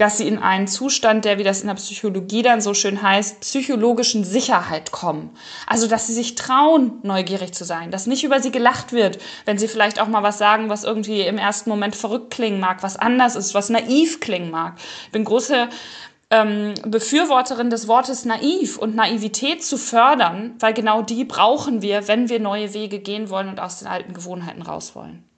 dass 0.01 0.17
sie 0.17 0.27
in 0.27 0.39
einen 0.39 0.67
Zustand, 0.67 1.27
der, 1.27 1.39
wie 1.39 1.45
das 1.45 1.61
in 1.61 1.67
der 1.67 1.75
Psychologie 1.75 2.41
dann 2.41 2.63
so 2.63 2.73
schön 2.73 3.03
heißt, 3.03 3.41
psychologischen 3.41 4.25
Sicherheit 4.25 4.93
kommen. 4.93 5.29
Also, 5.67 5.89
dass 5.89 6.07
sie 6.07 6.15
sich 6.15 6.37
trauen, 6.37 6.93
neugierig 7.03 7.53
zu 7.53 7.65
sein, 7.65 7.91
dass 7.91 8.07
nicht 8.07 8.25
über 8.25 8.41
sie 8.41 8.51
gelacht 8.51 8.93
wird, 8.93 9.19
wenn 9.45 9.59
sie 9.59 9.69
vielleicht 9.69 10.01
auch 10.01 10.09
mal 10.09 10.23
was 10.23 10.39
sagen, 10.39 10.71
was 10.71 10.85
irgendwie 10.85 11.21
im 11.21 11.37
ersten 11.37 11.69
Moment 11.69 11.95
verrückt 11.95 12.31
klingen 12.31 12.61
mag, 12.61 12.83
was 12.83 12.97
anders 12.97 13.37
ist, 13.37 13.53
was 13.53 13.69
naiv 13.69 14.21
klingen 14.21 14.51
mag. 14.51 14.79
Ich 15.05 15.13
bin 15.13 15.25
große 15.25 15.69
ähm, 16.31 16.73
Befürworterin 16.87 17.69
des 17.69 17.87
Wortes 17.87 18.25
naiv 18.25 18.79
und 18.79 18.95
Naivität 18.95 19.63
zu 19.63 19.77
fördern, 19.77 20.55
weil 20.61 20.73
genau 20.73 21.03
die 21.03 21.27
brauchen 21.27 21.83
wir, 21.83 22.09
wenn 22.09 22.31
wir 22.31 22.41
neue 22.41 22.73
Wege 22.73 23.01
gehen 23.01 23.29
wollen 23.29 23.51
und 23.51 23.61
aus 23.61 23.81
den 23.81 23.89
alten 23.89 24.15
Gewohnheiten 24.15 24.63
raus 24.63 24.95
wollen. 24.95 25.30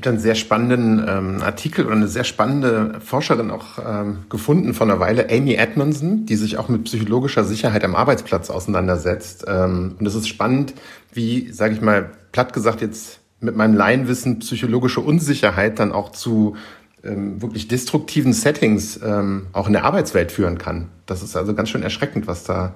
Da 0.00 0.10
einen 0.10 0.18
sehr 0.18 0.34
spannenden 0.34 1.04
ähm, 1.06 1.42
Artikel 1.42 1.86
oder 1.86 1.94
eine 1.94 2.08
sehr 2.08 2.24
spannende 2.24 3.00
Forscherin 3.00 3.50
auch 3.50 3.78
ähm, 3.86 4.24
gefunden 4.28 4.74
von 4.74 4.90
einer 4.90 5.00
Weile, 5.00 5.28
Amy 5.30 5.54
Edmondson, 5.54 6.26
die 6.26 6.36
sich 6.36 6.56
auch 6.56 6.68
mit 6.68 6.84
psychologischer 6.84 7.44
Sicherheit 7.44 7.84
am 7.84 7.94
Arbeitsplatz 7.94 8.50
auseinandersetzt. 8.50 9.44
Ähm, 9.46 9.96
und 9.98 10.06
es 10.06 10.14
ist 10.14 10.28
spannend, 10.28 10.74
wie, 11.12 11.52
sage 11.52 11.74
ich 11.74 11.80
mal, 11.80 12.10
platt 12.32 12.52
gesagt 12.52 12.80
jetzt 12.80 13.20
mit 13.40 13.56
meinem 13.56 13.74
Laienwissen 13.74 14.38
psychologische 14.38 15.00
Unsicherheit 15.00 15.78
dann 15.78 15.92
auch 15.92 16.12
zu 16.12 16.56
ähm, 17.04 17.42
wirklich 17.42 17.68
destruktiven 17.68 18.32
Settings 18.32 19.00
ähm, 19.02 19.48
auch 19.52 19.66
in 19.66 19.72
der 19.72 19.84
Arbeitswelt 19.84 20.30
führen 20.32 20.58
kann. 20.58 20.88
Das 21.06 21.22
ist 21.22 21.36
also 21.36 21.54
ganz 21.54 21.68
schön 21.68 21.82
erschreckend, 21.82 22.26
was 22.26 22.44
da, 22.44 22.74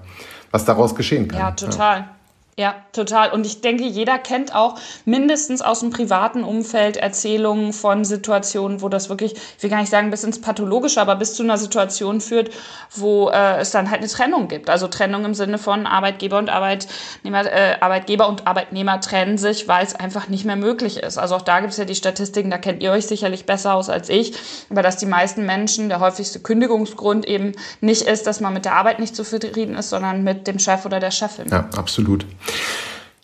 was 0.50 0.64
daraus 0.64 0.94
geschehen 0.94 1.28
kann. 1.28 1.38
Ja, 1.38 1.50
total. 1.52 1.99
Ja. 1.99 2.15
Ja, 2.58 2.75
total. 2.92 3.32
Und 3.32 3.44
ich 3.44 3.60
denke, 3.60 3.84
jeder 3.84 4.18
kennt 4.18 4.54
auch 4.54 4.78
mindestens 5.04 5.60
aus 5.60 5.80
dem 5.80 5.90
privaten 5.90 6.42
Umfeld 6.42 6.96
Erzählungen 6.96 7.75
von 7.75 8.02
Situationen, 8.06 8.80
wo 8.80 8.88
das 8.88 9.10
wirklich, 9.10 9.34
ich 9.34 9.62
will 9.62 9.68
gar 9.68 9.80
nicht 9.80 9.90
sagen 9.90 10.10
bis 10.10 10.25
ins 10.25 10.40
Pathologische, 10.40 10.98
aber 11.02 11.16
bis 11.16 11.34
zu 11.34 11.42
einer 11.42 11.58
Situation 11.58 12.22
führt, 12.22 12.50
wo 12.94 13.28
äh, 13.28 13.58
es 13.58 13.72
dann 13.72 13.90
halt 13.90 14.00
eine 14.00 14.08
Trennung 14.08 14.48
gibt. 14.48 14.70
Also 14.70 14.88
Trennung 14.88 15.26
im 15.26 15.34
Sinne 15.34 15.58
von 15.58 15.86
Arbeitgeber 15.86 16.38
und 16.38 16.48
Arbeitnehmer, 16.48 17.44
äh, 17.44 17.76
Arbeitgeber 17.78 18.26
und 18.26 18.46
Arbeitnehmer 18.46 19.02
trennen 19.02 19.36
sich, 19.36 19.68
weil 19.68 19.84
es 19.84 19.94
einfach 19.94 20.28
nicht 20.28 20.46
mehr 20.46 20.56
möglich 20.56 20.96
ist. 20.96 21.18
Also 21.18 21.34
auch 21.34 21.42
da 21.42 21.60
gibt 21.60 21.72
es 21.72 21.76
ja 21.76 21.84
die 21.84 21.94
Statistiken, 21.94 22.48
da 22.48 22.56
kennt 22.56 22.82
ihr 22.82 22.90
euch 22.90 23.06
sicherlich 23.06 23.44
besser 23.44 23.75
aus 23.75 23.90
als 23.90 24.08
ich, 24.08 24.32
aber 24.70 24.80
dass 24.80 24.96
die 24.96 25.04
meisten 25.04 25.44
Menschen 25.44 25.90
der 25.90 26.00
häufigste 26.00 26.40
Kündigungsgrund 26.40 27.26
eben 27.26 27.52
nicht 27.82 28.04
ist, 28.04 28.26
dass 28.26 28.40
man 28.40 28.54
mit 28.54 28.64
der 28.64 28.76
Arbeit 28.76 28.98
nicht 28.98 29.14
zufrieden 29.14 29.75
ist, 29.75 29.90
sondern 29.90 30.25
mit 30.25 30.46
dem 30.46 30.58
Chef 30.58 30.86
oder 30.86 31.00
der 31.00 31.10
Chefin. 31.10 31.48
Ja, 31.50 31.68
absolut. 31.76 32.25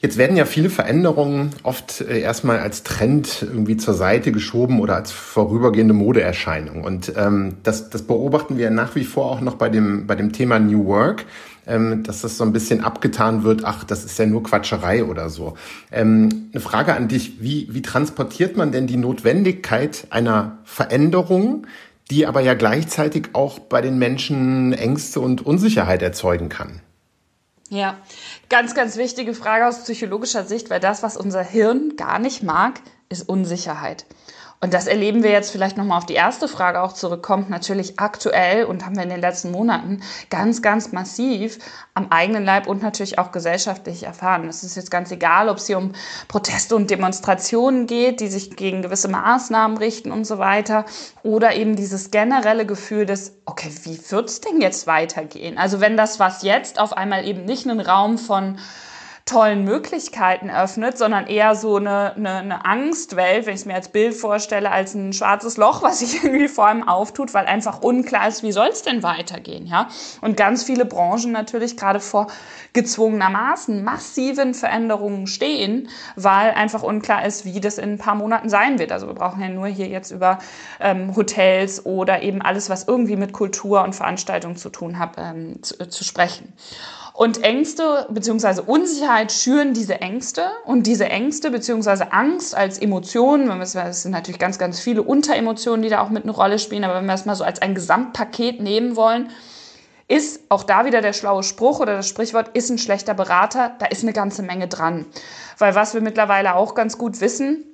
Jetzt 0.02 0.18
werden 0.18 0.36
ja 0.36 0.46
viele 0.46 0.68
Veränderungen 0.68 1.50
oft 1.62 2.00
äh, 2.00 2.18
erstmal 2.20 2.58
als 2.58 2.82
Trend 2.82 3.42
irgendwie 3.42 3.76
zur 3.76 3.94
Seite 3.94 4.32
geschoben 4.32 4.80
oder 4.80 4.96
als 4.96 5.12
vorübergehende 5.12 5.94
Modeerscheinung. 5.94 6.82
Und 6.82 7.12
ähm, 7.16 7.58
das, 7.62 7.88
das 7.88 8.02
beobachten 8.02 8.58
wir 8.58 8.70
nach 8.70 8.96
wie 8.96 9.04
vor 9.04 9.30
auch 9.30 9.40
noch 9.40 9.54
bei 9.54 9.68
dem, 9.68 10.08
bei 10.08 10.16
dem 10.16 10.32
Thema 10.32 10.58
New 10.58 10.86
Work, 10.86 11.24
ähm, 11.68 12.02
dass 12.02 12.22
das 12.22 12.36
so 12.36 12.42
ein 12.42 12.52
bisschen 12.52 12.82
abgetan 12.82 13.44
wird, 13.44 13.64
ach, 13.64 13.84
das 13.84 14.04
ist 14.04 14.18
ja 14.18 14.26
nur 14.26 14.42
Quatscherei 14.42 15.04
oder 15.04 15.30
so. 15.30 15.54
Ähm, 15.92 16.48
eine 16.52 16.60
Frage 16.60 16.94
an 16.96 17.06
dich, 17.06 17.40
wie, 17.40 17.68
wie 17.70 17.82
transportiert 17.82 18.56
man 18.56 18.72
denn 18.72 18.88
die 18.88 18.96
Notwendigkeit 18.96 20.08
einer 20.10 20.58
Veränderung, 20.64 21.68
die 22.10 22.26
aber 22.26 22.40
ja 22.40 22.54
gleichzeitig 22.54 23.28
auch 23.34 23.60
bei 23.60 23.80
den 23.80 23.98
Menschen 23.98 24.72
Ängste 24.72 25.20
und 25.20 25.46
Unsicherheit 25.46 26.02
erzeugen 26.02 26.48
kann? 26.48 26.80
Ja, 27.72 27.96
ganz, 28.50 28.74
ganz 28.74 28.98
wichtige 28.98 29.32
Frage 29.32 29.66
aus 29.66 29.84
psychologischer 29.84 30.44
Sicht, 30.44 30.68
weil 30.68 30.78
das, 30.78 31.02
was 31.02 31.16
unser 31.16 31.42
Hirn 31.42 31.96
gar 31.96 32.18
nicht 32.18 32.42
mag, 32.42 32.82
ist 33.12 33.28
Unsicherheit. 33.28 34.07
Und 34.64 34.75
das 34.75 34.87
erleben 34.87 35.25
wir 35.25 35.33
jetzt 35.33 35.50
vielleicht 35.50 35.76
nochmal 35.76 35.99
auf 35.99 36.07
die 36.07 36.14
erste 36.14 36.47
Frage 36.47 36.83
auch 36.83 36.92
zurückkommt, 36.92 37.50
natürlich 37.50 37.99
aktuell 37.99 38.64
und 38.64 38.87
haben 38.87 38.95
wir 38.95 39.02
in 39.02 39.09
den 39.09 39.21
letzten 39.21 39.50
Monaten 39.50 40.02
ganz, 40.31 40.62
ganz 40.62 40.92
massiv 40.92 41.59
am 41.95 42.12
eigenen 42.12 42.45
Leib 42.45 42.69
und 42.69 42.81
natürlich 42.81 43.19
auch 43.19 43.33
gesellschaftlich 43.33 44.04
erfahren. 44.04 44.49
Es 44.49 44.62
ist 44.62 44.76
jetzt 44.76 44.92
ganz 44.92 45.11
egal, 45.11 45.49
ob 45.49 45.57
es 45.57 45.66
hier 45.66 45.78
um 45.78 45.95
Proteste 46.28 46.76
und 46.76 46.90
Demonstrationen 46.90 47.88
geht, 47.88 48.21
die 48.21 48.28
sich 48.28 48.54
gegen 48.54 48.83
gewisse 48.83 49.09
Maßnahmen 49.09 49.78
richten 49.78 50.12
und 50.12 50.28
so 50.28 50.38
weiter, 50.38 50.85
oder 51.25 51.57
eben 51.57 51.75
dieses 51.75 52.12
generelle 52.12 52.64
Gefühl 52.64 53.04
des, 53.04 53.33
okay, 53.47 53.73
wie 53.83 53.99
wird's 54.12 54.42
denn 54.42 54.61
jetzt 54.61 54.87
weitergehen? 54.87 55.59
Also 55.59 55.81
wenn 55.81 55.97
das 55.97 56.21
was 56.21 56.45
jetzt 56.45 56.78
auf 56.78 56.97
einmal 56.97 57.26
eben 57.26 57.45
nicht 57.47 57.66
einen 57.66 57.81
Raum 57.81 58.16
von 58.16 58.61
tollen 59.24 59.64
Möglichkeiten 59.64 60.50
öffnet, 60.50 60.98
sondern 60.98 61.26
eher 61.26 61.54
so 61.54 61.76
eine, 61.76 62.14
eine, 62.16 62.36
eine 62.36 62.64
Angstwelt, 62.64 63.46
wenn 63.46 63.54
ich 63.54 63.60
es 63.60 63.66
mir 63.66 63.74
als 63.74 63.88
Bild 63.88 64.14
vorstelle, 64.14 64.70
als 64.70 64.94
ein 64.94 65.12
schwarzes 65.12 65.56
Loch, 65.56 65.82
was 65.82 66.00
sich 66.00 66.22
irgendwie 66.24 66.48
vor 66.48 66.66
allem 66.66 66.88
auftut, 66.88 67.32
weil 67.32 67.46
einfach 67.46 67.82
unklar 67.82 68.26
ist, 68.28 68.42
wie 68.42 68.52
soll 68.52 68.68
es 68.68 68.82
denn 68.82 69.02
weitergehen, 69.02 69.66
ja? 69.66 69.88
Und 70.20 70.36
ganz 70.36 70.64
viele 70.64 70.84
Branchen 70.84 71.30
natürlich 71.30 71.76
gerade 71.76 72.00
vor 72.00 72.26
gezwungenermaßen 72.72 73.84
massiven 73.84 74.54
Veränderungen 74.54 75.26
stehen, 75.26 75.88
weil 76.16 76.52
einfach 76.52 76.82
unklar 76.82 77.24
ist, 77.24 77.44
wie 77.44 77.60
das 77.60 77.78
in 77.78 77.92
ein 77.92 77.98
paar 77.98 78.14
Monaten 78.14 78.48
sein 78.48 78.78
wird. 78.78 78.92
Also 78.92 79.06
wir 79.06 79.14
brauchen 79.14 79.42
ja 79.42 79.48
nur 79.48 79.66
hier 79.66 79.88
jetzt 79.88 80.10
über 80.10 80.38
ähm, 80.80 81.14
Hotels 81.14 81.84
oder 81.84 82.22
eben 82.22 82.42
alles, 82.42 82.70
was 82.70 82.88
irgendwie 82.88 83.16
mit 83.16 83.32
Kultur 83.32 83.82
und 83.82 83.94
Veranstaltung 83.94 84.56
zu 84.56 84.70
tun 84.70 84.98
hat, 84.98 85.16
ähm, 85.18 85.62
zu, 85.62 85.78
äh, 85.80 85.88
zu 85.88 86.02
sprechen. 86.02 86.52
Und 87.14 87.45
Ängste 87.45 88.07
bzw. 88.11 88.62
Unsicherheit 88.66 89.33
schüren 89.33 89.75
diese 89.75 90.00
Ängste 90.00 90.47
und 90.64 90.87
diese 90.87 91.07
Ängste 91.07 91.50
bzw. 91.50 92.04
Angst 92.11 92.54
als 92.54 92.78
Emotion, 92.78 93.50
es 93.61 94.02
sind 94.02 94.12
natürlich 94.12 94.38
ganz, 94.38 94.59
ganz 94.59 94.81
viele 94.81 95.02
Unteremotionen, 95.02 95.83
die 95.83 95.90
da 95.90 96.00
auch 96.00 96.09
mit 96.09 96.23
eine 96.23 96.33
Rolle 96.33 96.59
spielen, 96.59 96.85
aber 96.85 96.95
wenn 96.95 97.07
wir 97.07 97.14
es 97.14 97.26
mal 97.26 97.35
so 97.35 97.45
als 97.45 97.61
ein 97.61 97.75
Gesamtpaket 97.75 98.61
nehmen 98.61 98.97
wollen, 98.97 99.28
ist 100.09 100.40
auch 100.49 100.62
da 100.62 100.85
wieder 100.85 101.00
der 101.00 101.12
schlaue 101.12 101.42
Spruch 101.42 101.81
oder 101.81 101.97
das 101.97 102.09
Sprichwort, 102.09 102.49
ist 102.54 102.71
ein 102.71 102.78
schlechter 102.78 103.14
Berater, 103.14 103.76
da 103.78 103.87
ist 103.87 104.02
eine 104.02 104.12
ganze 104.12 104.42
Menge 104.42 104.69
dran. 104.69 105.07
Weil 105.59 105.75
was 105.75 105.95
wir 105.95 106.00
mittlerweile 106.00 106.54
auch 106.54 106.75
ganz 106.75 106.99
gut 106.99 107.21
wissen, 107.21 107.64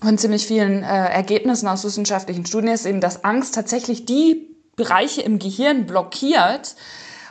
von 0.00 0.18
ziemlich 0.18 0.46
vielen 0.46 0.82
äh, 0.82 0.86
Ergebnissen 0.86 1.68
aus 1.68 1.84
wissenschaftlichen 1.84 2.46
Studien 2.46 2.72
ist 2.72 2.86
eben, 2.86 3.00
dass 3.00 3.24
Angst 3.24 3.54
tatsächlich 3.54 4.04
die 4.04 4.54
Bereiche 4.76 5.22
im 5.22 5.38
Gehirn 5.38 5.86
blockiert, 5.86 6.76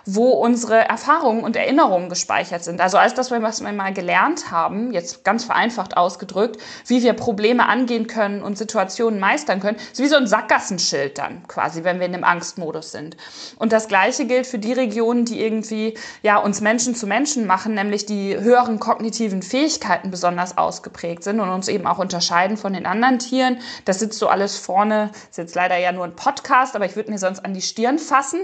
wo 0.05 0.31
unsere 0.31 0.87
Erfahrungen 0.87 1.43
und 1.43 1.55
Erinnerungen 1.55 2.09
gespeichert 2.09 2.63
sind. 2.63 2.79
Also 2.79 2.97
alles 2.97 3.15
das, 3.15 3.31
was 3.31 3.61
wir 3.61 3.71
mal 3.71 3.93
gelernt 3.93 4.51
haben, 4.51 4.91
jetzt 4.91 5.23
ganz 5.23 5.43
vereinfacht 5.43 5.97
ausgedrückt, 5.97 6.61
wie 6.85 7.01
wir 7.01 7.13
Probleme 7.13 7.67
angehen 7.67 8.07
können 8.07 8.43
und 8.43 8.57
Situationen 8.57 9.19
meistern 9.19 9.59
können, 9.59 9.77
ist 9.77 9.99
wie 9.99 10.07
so 10.07 10.15
ein 10.15 10.27
Sackgassenschild 10.27 11.17
dann 11.17 11.47
quasi, 11.47 11.83
wenn 11.83 11.99
wir 11.99 12.05
in 12.05 12.13
dem 12.13 12.23
Angstmodus 12.23 12.91
sind. 12.91 13.17
Und 13.57 13.71
das 13.71 13.87
Gleiche 13.87 14.25
gilt 14.25 14.45
für 14.45 14.59
die 14.59 14.73
Regionen, 14.73 15.25
die 15.25 15.41
irgendwie 15.41 15.97
ja 16.21 16.37
uns 16.37 16.61
Menschen 16.61 16.95
zu 16.95 17.07
Menschen 17.07 17.47
machen, 17.47 17.73
nämlich 17.73 18.05
die 18.05 18.37
höheren 18.37 18.79
kognitiven 18.79 19.41
Fähigkeiten 19.41 20.11
besonders 20.11 20.57
ausgeprägt 20.57 21.23
sind 21.23 21.39
und 21.39 21.49
uns 21.49 21.67
eben 21.67 21.87
auch 21.87 21.97
unterscheiden 21.97 22.57
von 22.57 22.73
den 22.73 22.85
anderen 22.85 23.19
Tieren. 23.19 23.57
Das 23.85 23.99
sitzt 23.99 24.19
so 24.19 24.27
alles 24.27 24.57
vorne, 24.57 25.09
ist 25.29 25.37
jetzt 25.37 25.55
leider 25.55 25.77
ja 25.77 25.91
nur 25.91 26.05
ein 26.05 26.15
Podcast, 26.15 26.75
aber 26.75 26.85
ich 26.85 26.95
würde 26.95 27.11
mir 27.11 27.17
sonst 27.17 27.43
an 27.43 27.53
die 27.53 27.61
Stirn 27.61 27.97
fassen 27.97 28.41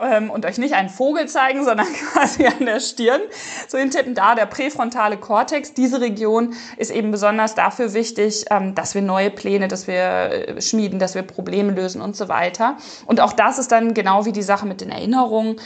ähm, 0.00 0.30
und 0.30 0.46
euch 0.46 0.58
nicht 0.58 0.74
einen 0.74 0.88
Vogel 0.96 1.28
zeigen, 1.28 1.64
sondern 1.64 1.86
quasi 2.12 2.46
an 2.46 2.64
der 2.64 2.80
Stirn. 2.80 3.20
So 3.68 3.78
hintippen 3.78 4.14
da 4.14 4.34
der 4.34 4.46
präfrontale 4.46 5.16
Kortex. 5.16 5.74
Diese 5.74 6.00
Region 6.00 6.54
ist 6.76 6.90
eben 6.90 7.10
besonders 7.10 7.54
dafür 7.54 7.94
wichtig, 7.94 8.46
ähm, 8.50 8.74
dass 8.74 8.94
wir 8.94 9.02
neue 9.02 9.30
Pläne, 9.30 9.68
dass 9.68 9.86
wir 9.86 9.96
äh, 9.96 10.60
schmieden, 10.62 10.98
dass 10.98 11.14
wir 11.14 11.22
Probleme 11.22 11.72
lösen 11.72 12.00
und 12.00 12.16
so 12.16 12.28
weiter. 12.28 12.76
Und 13.06 13.20
auch 13.20 13.32
das 13.32 13.58
ist 13.58 13.72
dann 13.72 13.94
genau 13.94 14.24
wie 14.24 14.32
die 14.32 14.42
Sache 14.42 14.66
mit 14.66 14.80
den 14.80 14.90
Erinnerungen 14.90 15.56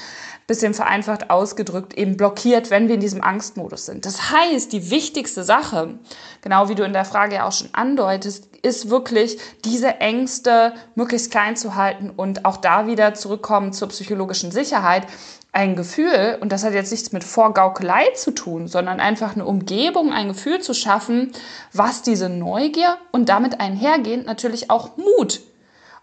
bisschen 0.48 0.72
vereinfacht 0.72 1.28
ausgedrückt, 1.28 1.92
eben 1.92 2.16
blockiert, 2.16 2.70
wenn 2.70 2.88
wir 2.88 2.94
in 2.94 3.02
diesem 3.02 3.22
Angstmodus 3.22 3.84
sind. 3.84 4.06
Das 4.06 4.32
heißt, 4.32 4.72
die 4.72 4.90
wichtigste 4.90 5.44
Sache, 5.44 5.98
genau 6.40 6.70
wie 6.70 6.74
du 6.74 6.84
in 6.84 6.94
der 6.94 7.04
Frage 7.04 7.34
ja 7.34 7.46
auch 7.46 7.52
schon 7.52 7.68
andeutest, 7.72 8.48
ist 8.62 8.88
wirklich, 8.88 9.38
diese 9.66 10.00
Ängste 10.00 10.72
möglichst 10.94 11.30
klein 11.30 11.54
zu 11.54 11.74
halten 11.74 12.10
und 12.10 12.46
auch 12.46 12.56
da 12.56 12.86
wieder 12.86 13.12
zurückkommen 13.12 13.74
zur 13.74 13.88
psychologischen 13.88 14.50
Sicherheit. 14.50 15.06
Ein 15.52 15.76
Gefühl, 15.76 16.38
und 16.40 16.52
das 16.52 16.62
hat 16.62 16.74
jetzt 16.74 16.92
nichts 16.92 17.12
mit 17.12 17.24
Vorgaukelei 17.24 18.10
zu 18.14 18.32
tun, 18.32 18.68
sondern 18.68 19.00
einfach 19.00 19.34
eine 19.34 19.46
Umgebung, 19.46 20.12
ein 20.12 20.28
Gefühl 20.28 20.60
zu 20.60 20.74
schaffen, 20.74 21.32
was 21.72 22.02
diese 22.02 22.28
Neugier 22.28 22.98
und 23.12 23.28
damit 23.28 23.60
einhergehend 23.60 24.26
natürlich 24.26 24.70
auch 24.70 24.96
Mut 24.96 25.40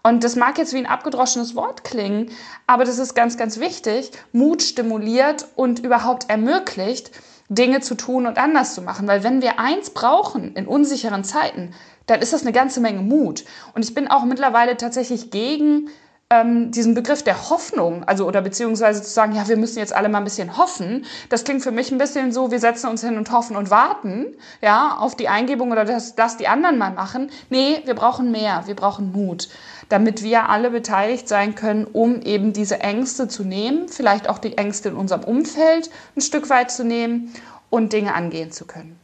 und 0.06 0.22
das 0.22 0.36
mag 0.36 0.56
jetzt 0.56 0.72
wie 0.72 0.78
ein 0.78 0.86
abgedroschenes 0.86 1.56
Wort 1.56 1.82
klingen, 1.82 2.30
aber 2.68 2.84
das 2.84 3.00
ist 3.00 3.14
ganz, 3.14 3.36
ganz 3.36 3.58
wichtig. 3.58 4.12
Mut 4.30 4.62
stimuliert 4.62 5.48
und 5.56 5.80
überhaupt 5.80 6.30
ermöglicht, 6.30 7.10
Dinge 7.48 7.80
zu 7.80 7.96
tun 7.96 8.26
und 8.26 8.38
anders 8.38 8.76
zu 8.76 8.82
machen. 8.82 9.08
Weil 9.08 9.24
wenn 9.24 9.42
wir 9.42 9.58
eins 9.58 9.90
brauchen 9.90 10.54
in 10.54 10.68
unsicheren 10.68 11.24
Zeiten, 11.24 11.74
dann 12.06 12.20
ist 12.20 12.32
das 12.32 12.42
eine 12.42 12.52
ganze 12.52 12.80
Menge 12.80 13.02
Mut. 13.02 13.44
Und 13.74 13.84
ich 13.84 13.94
bin 13.94 14.06
auch 14.06 14.24
mittlerweile 14.24 14.76
tatsächlich 14.76 15.32
gegen 15.32 15.88
ähm, 16.32 16.72
diesen 16.72 16.94
Begriff 16.94 17.22
der 17.22 17.50
Hoffnung, 17.50 18.02
also 18.02 18.26
oder 18.26 18.42
beziehungsweise 18.42 19.00
zu 19.00 19.10
sagen, 19.10 19.36
ja, 19.36 19.46
wir 19.46 19.56
müssen 19.56 19.78
jetzt 19.78 19.94
alle 19.94 20.08
mal 20.08 20.18
ein 20.18 20.24
bisschen 20.24 20.56
hoffen, 20.56 21.04
das 21.28 21.44
klingt 21.44 21.62
für 21.62 21.70
mich 21.70 21.92
ein 21.92 21.98
bisschen 21.98 22.32
so, 22.32 22.50
wir 22.50 22.58
setzen 22.58 22.88
uns 22.88 23.02
hin 23.02 23.16
und 23.16 23.30
hoffen 23.30 23.54
und 23.54 23.70
warten, 23.70 24.26
ja, 24.60 24.96
auf 24.98 25.14
die 25.14 25.28
Eingebung 25.28 25.70
oder 25.70 25.84
dass 25.84 26.16
das 26.16 26.36
die 26.36 26.48
anderen 26.48 26.78
mal 26.78 26.90
machen. 26.90 27.30
Nee, 27.48 27.80
wir 27.84 27.94
brauchen 27.94 28.32
mehr, 28.32 28.64
wir 28.66 28.74
brauchen 28.74 29.12
Mut, 29.12 29.48
damit 29.88 30.24
wir 30.24 30.48
alle 30.48 30.70
beteiligt 30.70 31.28
sein 31.28 31.54
können, 31.54 31.84
um 31.84 32.20
eben 32.22 32.52
diese 32.52 32.80
Ängste 32.80 33.28
zu 33.28 33.44
nehmen, 33.44 33.88
vielleicht 33.88 34.28
auch 34.28 34.38
die 34.38 34.58
Ängste 34.58 34.88
in 34.88 34.96
unserem 34.96 35.22
Umfeld 35.22 35.90
ein 36.16 36.22
Stück 36.22 36.50
weit 36.50 36.72
zu 36.72 36.82
nehmen 36.82 37.32
und 37.70 37.92
Dinge 37.92 38.14
angehen 38.14 38.50
zu 38.50 38.64
können. 38.64 38.98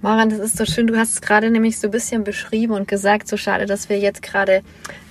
Maran, 0.00 0.30
das 0.30 0.38
ist 0.38 0.56
so 0.56 0.64
schön. 0.64 0.86
Du 0.86 0.96
hast 0.96 1.14
es 1.14 1.20
gerade 1.20 1.50
nämlich 1.50 1.78
so 1.78 1.88
ein 1.88 1.90
bisschen 1.90 2.22
beschrieben 2.22 2.72
und 2.72 2.86
gesagt, 2.86 3.26
so 3.26 3.36
schade, 3.36 3.66
dass 3.66 3.88
wir 3.88 3.98
jetzt 3.98 4.22
gerade 4.22 4.62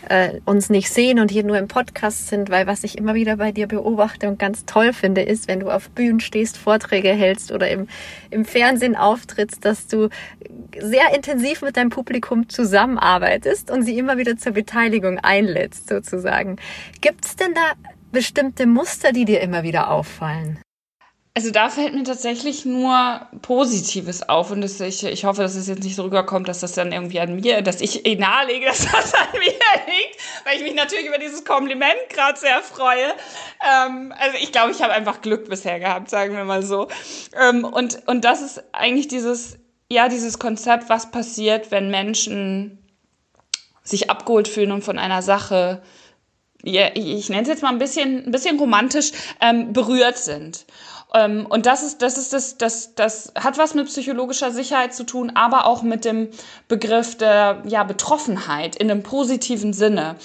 äh, 0.07 0.39
uns 0.45 0.69
nicht 0.69 0.89
sehen 0.89 1.19
und 1.19 1.29
hier 1.29 1.43
nur 1.43 1.57
im 1.57 1.67
Podcast 1.67 2.29
sind, 2.29 2.49
weil 2.49 2.67
was 2.67 2.85
ich 2.85 2.97
immer 2.97 3.13
wieder 3.13 3.35
bei 3.35 3.51
dir 3.51 3.67
beobachte 3.67 4.29
und 4.29 4.39
ganz 4.39 4.65
toll 4.65 4.93
finde, 4.93 5.23
ist, 5.23 5.49
wenn 5.49 5.59
du 5.59 5.69
auf 5.69 5.89
Bühnen 5.89 6.21
stehst, 6.21 6.57
Vorträge 6.57 7.09
hältst 7.09 7.51
oder 7.51 7.69
im, 7.69 7.87
im 8.29 8.45
Fernsehen 8.45 8.95
auftrittst, 8.95 9.65
dass 9.65 9.87
du 9.87 10.07
sehr 10.79 11.13
intensiv 11.13 11.61
mit 11.61 11.75
deinem 11.75 11.89
Publikum 11.89 12.47
zusammenarbeitest 12.47 13.69
und 13.69 13.83
sie 13.83 13.97
immer 13.97 14.17
wieder 14.17 14.37
zur 14.37 14.53
Beteiligung 14.53 15.19
einlädst, 15.19 15.89
sozusagen. 15.89 16.55
Gibt 17.01 17.25
es 17.25 17.35
denn 17.35 17.53
da 17.53 17.73
bestimmte 18.13 18.65
Muster, 18.65 19.11
die 19.11 19.25
dir 19.25 19.41
immer 19.41 19.63
wieder 19.63 19.91
auffallen? 19.91 20.59
Also 21.37 21.51
da 21.51 21.69
fällt 21.69 21.93
mir 21.93 22.01
tatsächlich 22.01 22.65
nur 22.65 23.21
Positives 23.43 24.27
auf 24.27 24.49
und 24.49 24.61
das, 24.61 24.79
ich, 24.79 25.03
ich 25.03 25.23
hoffe, 25.23 25.43
dass 25.43 25.53
es 25.53 25.67
jetzt 25.67 25.83
nicht 25.83 25.95
so 25.95 26.01
rüberkommt, 26.01 26.47
dass 26.47 26.61
das 26.61 26.71
dann 26.71 26.91
irgendwie 26.91 27.19
an 27.19 27.35
mir, 27.35 27.61
dass 27.61 27.79
ich 27.79 28.03
nahelege, 28.17 28.65
dass 28.65 28.91
das 28.91 29.13
an 29.13 29.27
mir 29.33 29.45
liegt, 29.45 30.19
weil 30.45 30.55
ich 30.55 30.63
mich 30.63 30.73
natürlich 30.73 31.05
über 31.05 31.19
dieses 31.19 31.45
Kompliment 31.45 31.93
gerade 32.09 32.39
sehr 32.39 32.59
freue. 32.63 33.13
Ähm, 33.63 34.15
also 34.17 34.35
ich 34.41 34.51
glaube, 34.51 34.71
ich 34.71 34.81
habe 34.81 34.93
einfach 34.93 35.21
Glück 35.21 35.47
bisher 35.47 35.79
gehabt, 35.79 36.09
sagen 36.09 36.35
wir 36.35 36.43
mal 36.43 36.63
so. 36.63 36.87
Ähm, 37.39 37.65
und, 37.65 38.07
und 38.07 38.25
das 38.25 38.41
ist 38.41 38.63
eigentlich 38.71 39.07
dieses, 39.07 39.59
ja, 39.91 40.09
dieses 40.09 40.39
Konzept, 40.39 40.89
was 40.89 41.11
passiert, 41.11 41.69
wenn 41.69 41.91
Menschen 41.91 42.83
sich 43.83 44.09
abgeholt 44.09 44.47
fühlen 44.47 44.71
und 44.71 44.83
von 44.83 44.97
einer 44.97 45.21
Sache 45.21 45.83
ja, 46.63 46.89
ich 46.95 47.29
nenne 47.29 47.43
es 47.43 47.47
jetzt 47.47 47.61
mal 47.61 47.69
ein 47.69 47.77
bisschen, 47.77 48.25
ein 48.25 48.31
bisschen 48.31 48.59
romantisch, 48.59 49.11
ähm, 49.41 49.73
berührt 49.73 50.17
sind. 50.17 50.65
Ähm, 51.13 51.45
und 51.45 51.65
das 51.65 51.83
ist, 51.83 52.01
das 52.01 52.17
ist 52.17 52.33
das, 52.33 52.57
das, 52.57 52.95
das 52.95 53.31
hat 53.39 53.57
was 53.57 53.73
mit 53.73 53.87
psychologischer 53.87 54.51
Sicherheit 54.51 54.93
zu 54.93 55.05
tun, 55.05 55.31
aber 55.35 55.65
auch 55.65 55.81
mit 55.81 56.05
dem 56.05 56.29
Begriff 56.67 57.15
der 57.17 57.63
ja, 57.65 57.83
Betroffenheit 57.83 58.75
in 58.75 58.91
einem 58.91 59.03
positiven 59.03 59.73
Sinne. 59.73 60.15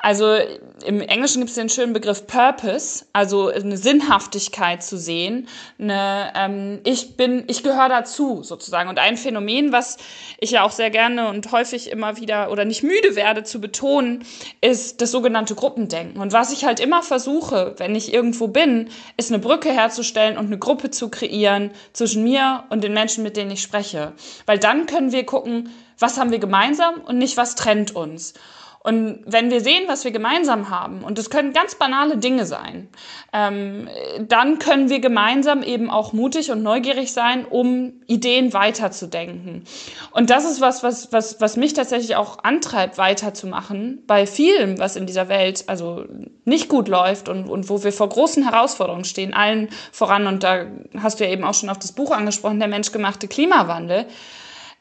Also 0.00 0.36
im 0.84 1.00
Englischen 1.00 1.40
gibt 1.40 1.50
es 1.50 1.56
den 1.56 1.68
schönen 1.68 1.92
Begriff 1.92 2.26
Purpose, 2.26 3.06
also 3.12 3.48
eine 3.48 3.76
Sinnhaftigkeit 3.76 4.82
zu 4.82 4.98
sehen. 4.98 5.48
Eine, 5.78 6.32
ähm, 6.36 6.80
ich 6.84 7.16
bin, 7.16 7.44
ich 7.46 7.62
gehöre 7.62 7.88
dazu 7.88 8.42
sozusagen. 8.42 8.88
Und 8.88 8.98
ein 8.98 9.16
Phänomen, 9.16 9.72
was 9.72 9.96
ich 10.38 10.52
ja 10.52 10.62
auch 10.62 10.70
sehr 10.70 10.90
gerne 10.90 11.28
und 11.28 11.50
häufig 11.52 11.90
immer 11.90 12.18
wieder 12.18 12.50
oder 12.50 12.64
nicht 12.64 12.82
müde 12.82 13.16
werde 13.16 13.44
zu 13.44 13.60
betonen, 13.60 14.24
ist 14.60 15.00
das 15.00 15.10
sogenannte 15.10 15.54
Gruppendenken. 15.54 16.20
Und 16.20 16.32
was 16.32 16.52
ich 16.52 16.64
halt 16.64 16.80
immer 16.80 17.02
versuche, 17.02 17.74
wenn 17.78 17.94
ich 17.94 18.12
irgendwo 18.12 18.48
bin, 18.48 18.88
ist 19.16 19.32
eine 19.32 19.40
Brücke 19.40 19.72
herzustellen 19.72 20.36
und 20.36 20.46
eine 20.46 20.58
Gruppe 20.58 20.90
zu 20.90 21.08
kreieren 21.08 21.70
zwischen 21.92 22.22
mir 22.22 22.64
und 22.68 22.84
den 22.84 22.92
Menschen, 22.92 23.24
mit 23.24 23.36
denen 23.36 23.50
ich 23.50 23.62
spreche. 23.62 24.12
Weil 24.46 24.58
dann 24.58 24.86
können 24.86 25.12
wir 25.12 25.24
gucken, 25.24 25.70
was 25.98 26.18
haben 26.18 26.30
wir 26.30 26.38
gemeinsam 26.38 27.00
und 27.00 27.18
nicht, 27.18 27.36
was 27.36 27.54
trennt 27.54 27.94
uns. 27.94 28.34
Und 28.86 29.20
wenn 29.24 29.50
wir 29.50 29.62
sehen, 29.62 29.84
was 29.86 30.04
wir 30.04 30.10
gemeinsam 30.10 30.68
haben, 30.68 31.04
und 31.04 31.16
das 31.16 31.30
können 31.30 31.54
ganz 31.54 31.74
banale 31.74 32.18
Dinge 32.18 32.44
sein, 32.44 32.90
ähm, 33.32 33.88
dann 34.20 34.58
können 34.58 34.90
wir 34.90 35.00
gemeinsam 35.00 35.62
eben 35.62 35.88
auch 35.88 36.12
mutig 36.12 36.50
und 36.50 36.62
neugierig 36.62 37.14
sein, 37.14 37.46
um 37.46 37.94
Ideen 38.06 38.52
weiterzudenken. 38.52 39.64
Und 40.10 40.28
das 40.28 40.44
ist 40.44 40.60
was, 40.60 40.82
was, 40.82 41.10
was, 41.14 41.40
was 41.40 41.56
mich 41.56 41.72
tatsächlich 41.72 42.14
auch 42.16 42.44
antreibt, 42.44 42.98
weiterzumachen 42.98 44.02
bei 44.06 44.26
vielem, 44.26 44.78
was 44.78 44.96
in 44.96 45.06
dieser 45.06 45.30
Welt 45.30 45.64
also 45.66 46.04
nicht 46.44 46.68
gut 46.68 46.86
läuft 46.86 47.30
und, 47.30 47.48
und 47.48 47.70
wo 47.70 47.82
wir 47.84 47.92
vor 47.92 48.10
großen 48.10 48.42
Herausforderungen 48.42 49.06
stehen, 49.06 49.32
allen 49.32 49.70
voran. 49.92 50.26
Und 50.26 50.42
da 50.42 50.66
hast 50.98 51.20
du 51.20 51.24
ja 51.24 51.30
eben 51.30 51.44
auch 51.44 51.54
schon 51.54 51.70
auf 51.70 51.78
das 51.78 51.92
Buch 51.92 52.10
angesprochen, 52.10 52.58
der 52.58 52.68
menschgemachte 52.68 53.28
Klimawandel 53.28 54.04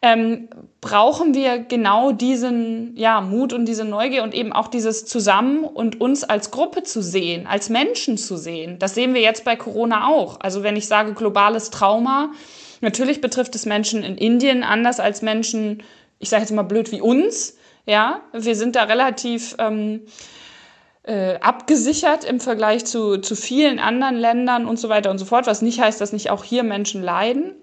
ähm, 0.04 0.50
brauchen 0.82 1.34
wir 1.34 1.60
genau 1.60 2.12
diesen 2.12 2.94
ja, 2.98 3.22
Mut 3.22 3.54
und 3.54 3.66
diese 3.66 3.86
Neugier 3.86 4.24
und 4.24 4.34
eben 4.34 4.52
auch 4.52 4.68
dieses 4.68 5.06
Zusammen 5.06 5.64
und 5.64 6.02
uns 6.02 6.26
als 6.26 6.52
Gruppe 6.52 6.84
zu 6.84 7.02
sehen, 7.02 7.48
als 7.48 7.70
Menschen 7.70 8.18
zu 8.18 8.36
sehen. 8.36 8.80
Das 8.80 8.96
sehen 8.96 9.14
wir 9.14 9.22
jetzt 9.22 9.46
bei 9.46 9.56
Corona 9.56 10.10
auch. 10.10 10.42
Also 10.42 10.62
wenn 10.62 10.76
ich 10.76 10.90
sage 10.90 11.14
globales 11.14 11.70
Trauma, 11.70 12.34
natürlich 12.82 13.22
betrifft 13.22 13.56
es 13.56 13.66
Menschen 13.66 14.04
in 14.04 14.18
Indien 14.18 14.64
anders 14.64 15.00
als 15.00 15.22
Menschen, 15.22 15.84
ich 16.20 16.28
sage 16.28 16.42
jetzt 16.42 16.52
mal 16.52 16.63
blöd 16.63 16.92
wie 16.92 17.00
uns. 17.00 17.56
Ja, 17.86 18.20
wir 18.34 18.58
sind 18.58 18.76
da 18.76 18.84
relativ 18.84 19.56
ähm, 19.58 20.02
äh, 21.04 21.39
abgesichert 21.39 22.26
im 22.26 22.42
Vergleich 22.42 22.84
zu, 22.84 23.20
zu 23.20 23.38
vielen 23.38 23.80
anderen 23.80 24.18
Ländern 24.18 24.66
und 24.66 24.78
so 24.78 24.89
weiter 24.89 25.12
und 25.12 25.18
so 25.18 25.24
fort, 25.24 25.48
was 25.48 25.62
nicht 25.62 25.80
heißt, 25.80 26.02
dass 26.02 26.12
nicht 26.12 26.30
auch 26.30 26.44
hier 26.44 26.63
Menschen 26.63 27.02
leiden. 27.02 27.54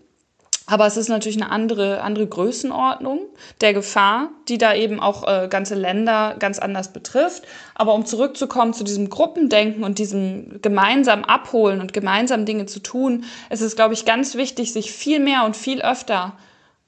Aber 0.70 0.86
es 0.86 0.96
ist 0.96 1.08
natürlich 1.08 1.42
eine 1.42 1.50
andere, 1.50 2.00
andere 2.00 2.28
Größenordnung 2.28 3.26
der 3.60 3.74
Gefahr, 3.74 4.28
die 4.48 4.56
da 4.56 4.72
eben 4.72 5.00
auch 5.00 5.26
äh, 5.26 5.48
ganze 5.48 5.74
Länder 5.74 6.36
ganz 6.38 6.60
anders 6.60 6.92
betrifft. 6.92 7.42
Aber 7.74 7.92
um 7.92 8.06
zurückzukommen 8.06 8.72
zu 8.72 8.84
diesem 8.84 9.10
Gruppendenken 9.10 9.82
und 9.82 9.98
diesem 9.98 10.62
gemeinsam 10.62 11.24
abholen 11.24 11.80
und 11.80 11.92
gemeinsam 11.92 12.46
Dinge 12.46 12.66
zu 12.66 12.78
tun, 12.78 13.24
ist 13.50 13.62
es, 13.62 13.74
glaube 13.74 13.94
ich, 13.94 14.04
ganz 14.04 14.36
wichtig, 14.36 14.72
sich 14.72 14.92
viel 14.92 15.18
mehr 15.18 15.44
und 15.44 15.56
viel 15.56 15.82
öfter 15.82 16.34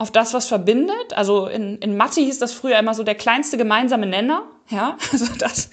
auf 0.03 0.11
das, 0.11 0.35
was 0.35 0.49
verbindet. 0.49 1.15
Also 1.15 1.47
in, 1.47 1.79
in 1.79 1.97
Mathe 1.97 2.21
hieß 2.21 2.41
das 2.41 2.53
früher 2.53 2.77
immer 2.77 2.93
so 2.93 3.05
der 3.05 3.15
kleinste 3.15 3.57
gemeinsame 3.57 4.07
Nenner, 4.07 4.43
ja, 4.69 4.99
also 5.12 5.27
das, 5.38 5.71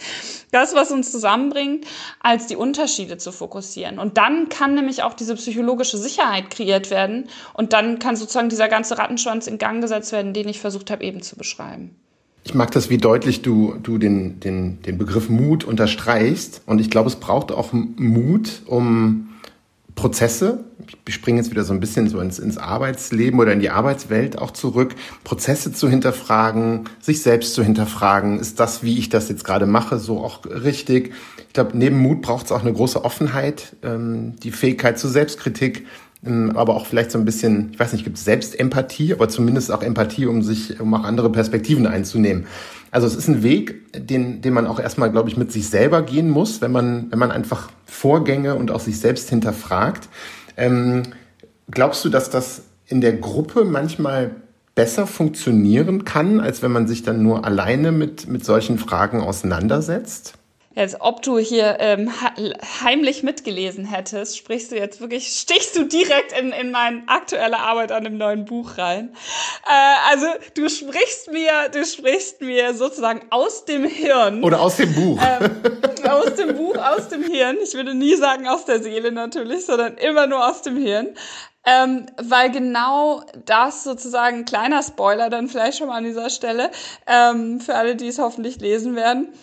das, 0.52 0.76
was 0.76 0.92
uns 0.92 1.12
zusammenbringt, 1.12 1.86
als 2.20 2.46
die 2.46 2.56
Unterschiede 2.56 3.18
zu 3.18 3.32
fokussieren. 3.32 3.98
Und 3.98 4.18
dann 4.18 4.48
kann 4.48 4.76
nämlich 4.76 5.02
auch 5.02 5.16
diese 5.16 5.34
psychologische 5.34 5.98
Sicherheit 5.98 6.52
kreiert 6.52 6.92
werden 6.92 7.28
und 7.56 7.74
dann 7.74 7.98
kann 7.98 8.16
sozusagen 8.16 8.50
dieser 8.50 8.68
ganze 8.68 9.00
Rattenschwanz 9.00 9.48
in 9.48 9.58
Gang 9.58 9.82
gesetzt 9.82 10.12
werden, 10.12 10.34
den 10.34 10.48
ich 10.48 10.60
versucht 10.60 10.92
habe 10.92 11.04
eben 11.04 11.24
zu 11.24 11.36
beschreiben. 11.36 11.96
Ich 12.44 12.54
mag 12.54 12.72
das, 12.72 12.92
wie 12.92 12.98
deutlich 12.98 13.42
du, 13.42 13.76
du 13.82 13.98
den, 13.98 14.40
den, 14.40 14.82
den 14.84 14.98
Begriff 15.00 15.28
Mut 15.30 15.64
unterstreichst. 15.64 16.62
Und 16.68 16.80
ich 16.80 16.90
glaube, 16.90 17.10
es 17.10 17.16
braucht 17.16 17.52
auch 17.52 17.74
Mut, 17.74 18.62
um 18.66 19.29
Prozesse, 20.00 20.64
ich 21.06 21.14
springe 21.14 21.40
jetzt 21.40 21.52
wieder 21.52 21.66
so 21.66 21.74
ein 21.74 21.82
bisschen 21.82 22.08
so 22.08 22.22
ins, 22.22 22.40
ins 22.40 22.58
Arbeitsleben 22.58 23.38
oder 23.38 23.52
in 23.52 23.60
die 23.60 23.70
Arbeitswelt 23.70 24.38
auch 24.38 24.52
zurück, 24.52 24.96
Prozesse 25.26 25.74
zu 25.74 25.90
hinterfragen, 25.90 26.86
sich 27.02 27.22
selbst 27.22 27.54
zu 27.54 27.64
hinterfragen, 27.64 28.40
ist 28.40 28.62
das, 28.62 28.82
wie 28.82 28.98
ich 28.98 29.10
das 29.10 29.28
jetzt 29.28 29.44
gerade 29.44 29.66
mache, 29.66 30.00
so 30.00 30.24
auch 30.24 30.46
richtig? 30.46 31.12
Ich 31.48 31.54
glaube, 31.54 31.78
neben 31.78 31.98
Mut 31.98 32.22
braucht 32.22 32.46
es 32.46 32.54
auch 32.54 32.62
eine 32.62 32.72
große 32.72 33.04
Offenheit, 33.04 33.76
ähm, 33.84 34.38
die 34.38 34.52
Fähigkeit 34.52 34.98
zur 34.98 35.10
Selbstkritik, 35.10 35.86
aber 36.24 36.76
auch 36.76 36.86
vielleicht 36.86 37.12
so 37.12 37.18
ein 37.18 37.24
bisschen, 37.24 37.70
ich 37.72 37.80
weiß 37.80 37.94
nicht, 37.94 38.04
gibt 38.04 38.18
es 38.18 38.26
Selbstempathie, 38.26 39.14
aber 39.14 39.30
zumindest 39.30 39.72
auch 39.72 39.82
Empathie, 39.82 40.26
um 40.26 40.42
sich, 40.42 40.80
um 40.80 40.94
auch 40.94 41.06
andere 41.06 41.32
Perspektiven 41.32 41.88
einzunehmen. 41.88 42.46
Also 42.92 43.08
es 43.08 43.16
ist 43.16 43.30
ein 43.30 43.42
Weg, 43.42 44.08
den, 44.08 44.42
den 44.42 44.54
man 44.54 44.68
auch 44.68 44.80
erstmal, 44.80 45.12
glaube 45.12 45.30
ich, 45.30 45.38
mit 45.38 45.52
sich 45.52 45.70
selber 45.70 46.02
gehen 46.02 46.30
muss, 46.30 46.62
wenn 46.62 46.72
man, 46.72 47.10
wenn 47.12 47.20
man 47.20 47.32
einfach 47.32 47.70
Vorgänge 47.86 48.56
und 48.56 48.72
auch 48.72 48.82
sich 48.82 49.00
selbst 49.00 49.30
hinterfragt. 49.30 50.10
Ähm, 50.58 51.04
glaubst 51.72 52.04
du, 52.04 52.10
dass 52.10 52.30
das 52.30 52.64
in 52.88 53.00
der 53.00 53.14
Gruppe 53.14 53.64
manchmal 53.64 54.32
besser 54.76 55.08
funktionieren 55.08 56.04
kann, 56.04 56.40
als 56.40 56.62
wenn 56.62 56.72
man 56.72 56.88
sich 56.88 57.04
dann 57.04 57.22
nur 57.24 57.46
alleine 57.46 57.92
mit, 57.92 58.28
mit 58.28 58.44
solchen 58.44 58.78
Fragen 58.78 59.22
auseinandersetzt? 59.22 60.39
Als 60.80 61.02
ob 61.02 61.22
du 61.22 61.38
hier 61.38 61.76
ähm, 61.80 62.10
heimlich 62.82 63.22
mitgelesen 63.22 63.84
hättest, 63.84 64.38
sprichst 64.38 64.72
du 64.72 64.78
jetzt 64.78 65.02
wirklich, 65.02 65.28
stichst 65.28 65.76
du 65.76 65.84
direkt 65.84 66.32
in, 66.40 66.54
in 66.54 66.72
meine 66.72 67.04
aktuelle 67.08 67.60
Arbeit 67.60 67.92
an 67.92 68.06
dem 68.06 68.18
neuen 68.18 68.46
Buch 68.46 68.78
rein. 68.78 69.14
Äh, 69.66 70.12
also 70.12 70.26
du 70.56 70.70
sprichst 70.70 71.34
mir, 71.34 71.68
du 71.74 71.86
sprichst 71.86 72.40
mir 72.40 72.74
sozusagen 72.74 73.24
aus 73.30 73.66
dem 73.66 73.84
Hirn. 73.84 74.42
Oder 74.42 74.62
aus 74.62 74.78
dem 74.78 74.96
Buch. 74.96 75.20
Ähm, 75.22 75.52
aus 76.10 76.36
dem 76.36 76.56
Buch, 76.56 76.78
aus 76.78 77.10
dem 77.10 77.24
Hirn. 77.24 77.58
Ich 77.62 77.74
würde 77.74 77.94
nie 77.94 78.16
sagen 78.16 78.48
aus 78.48 78.64
der 78.64 78.82
Seele 78.82 79.12
natürlich, 79.12 79.66
sondern 79.66 79.98
immer 79.98 80.28
nur 80.28 80.48
aus 80.48 80.62
dem 80.62 80.78
Hirn. 80.78 81.10
Ähm, 81.66 82.06
weil 82.18 82.52
genau 82.52 83.22
das 83.46 83.84
sozusagen, 83.84 84.46
kleiner 84.46 84.82
Spoiler 84.82 85.30
dann 85.30 85.50
vielleicht 85.50 85.78
schon 85.78 85.88
mal 85.88 85.98
an 85.98 86.06
dieser 86.06 86.30
Stelle, 86.30 86.72
ähm, 87.06 87.60
für 87.60 87.76
alle, 87.76 87.98
die 87.98 88.08
es 88.08 88.18
hoffentlich 88.18 88.62
lesen 88.62 88.96
werden, 88.96 89.34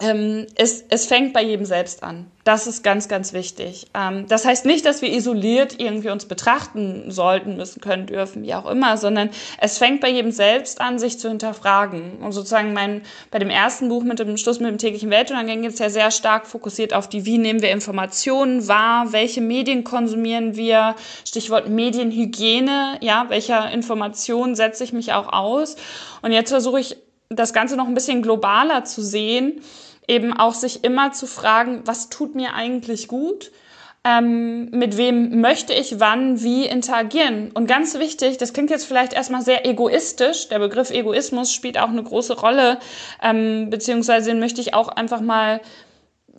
ähm, 0.00 0.46
es, 0.56 0.84
es 0.88 1.06
fängt 1.06 1.32
bei 1.32 1.42
jedem 1.42 1.64
selbst 1.64 2.02
an. 2.02 2.30
Das 2.44 2.66
ist 2.66 2.84
ganz, 2.84 3.08
ganz 3.08 3.32
wichtig. 3.32 3.86
Ähm, 3.94 4.26
das 4.28 4.44
heißt 4.44 4.66
nicht, 4.66 4.84
dass 4.84 5.00
wir 5.02 5.12
isoliert 5.12 5.80
irgendwie 5.80 6.10
uns 6.10 6.26
betrachten 6.26 7.10
sollten, 7.10 7.56
müssen, 7.56 7.80
können, 7.80 8.06
dürfen, 8.06 8.42
wie 8.42 8.54
auch 8.54 8.66
immer, 8.66 8.98
sondern 8.98 9.30
es 9.58 9.78
fängt 9.78 10.00
bei 10.00 10.10
jedem 10.10 10.32
selbst 10.32 10.80
an, 10.80 10.98
sich 10.98 11.18
zu 11.18 11.28
hinterfragen. 11.28 12.18
Und 12.18 12.32
sozusagen 12.32 12.72
mein, 12.72 13.02
bei 13.30 13.38
dem 13.38 13.50
ersten 13.50 13.88
Buch 13.88 14.04
mit 14.04 14.18
dem 14.18 14.36
Schluss 14.36 14.60
mit 14.60 14.68
dem 14.68 14.78
täglichen 14.78 15.10
Weltuntergang 15.10 15.62
geht 15.62 15.72
es 15.72 15.78
ja 15.78 15.90
sehr 15.90 16.10
stark 16.10 16.46
fokussiert 16.46 16.92
auf 16.92 17.08
die, 17.08 17.24
wie 17.24 17.38
nehmen 17.38 17.62
wir 17.62 17.70
Informationen 17.70 18.68
wahr, 18.68 19.12
welche 19.12 19.40
Medien 19.40 19.82
konsumieren 19.82 20.56
wir, 20.56 20.94
Stichwort 21.24 21.68
Medienhygiene, 21.68 22.98
ja, 23.00 23.26
welcher 23.28 23.70
Information 23.70 24.54
setze 24.54 24.84
ich 24.84 24.92
mich 24.92 25.14
auch 25.14 25.32
aus. 25.32 25.76
Und 26.22 26.32
jetzt 26.32 26.50
versuche 26.50 26.80
ich 26.80 26.96
das 27.28 27.52
Ganze 27.52 27.76
noch 27.76 27.88
ein 27.88 27.94
bisschen 27.94 28.22
globaler 28.22 28.84
zu 28.84 29.02
sehen 29.02 29.62
eben 30.08 30.32
auch 30.32 30.54
sich 30.54 30.84
immer 30.84 31.12
zu 31.12 31.26
fragen, 31.26 31.82
was 31.84 32.08
tut 32.08 32.34
mir 32.34 32.54
eigentlich 32.54 33.08
gut? 33.08 33.50
Ähm, 34.04 34.70
mit 34.70 34.96
wem 34.96 35.40
möchte 35.40 35.72
ich 35.72 35.98
wann 35.98 36.40
wie 36.40 36.64
interagieren? 36.64 37.50
Und 37.52 37.66
ganz 37.66 37.98
wichtig, 37.98 38.38
das 38.38 38.52
klingt 38.52 38.70
jetzt 38.70 38.86
vielleicht 38.86 39.12
erstmal 39.12 39.42
sehr 39.42 39.66
egoistisch, 39.66 40.48
der 40.48 40.60
Begriff 40.60 40.90
Egoismus 40.90 41.52
spielt 41.52 41.76
auch 41.76 41.88
eine 41.88 42.04
große 42.04 42.38
Rolle, 42.38 42.78
ähm, 43.20 43.68
beziehungsweise 43.68 44.30
den 44.30 44.38
möchte 44.38 44.60
ich 44.60 44.74
auch 44.74 44.88
einfach 44.88 45.20
mal 45.20 45.60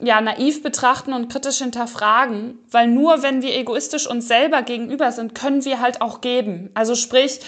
ja, 0.01 0.21
naiv 0.21 0.63
betrachten 0.63 1.11
und 1.11 1.29
kritisch 1.29 1.57
hinterfragen, 1.57 2.59
weil 2.71 2.87
nur 2.87 3.23
wenn 3.23 3.41
wir 3.41 3.53
egoistisch 3.55 4.07
uns 4.07 4.27
selber 4.27 4.61
gegenüber 4.61 5.11
sind, 5.11 5.35
können 5.35 5.65
wir 5.65 5.81
halt 5.81 6.01
auch 6.01 6.21
geben. 6.21 6.69
Also 6.73 6.95
sprich, 6.95 7.39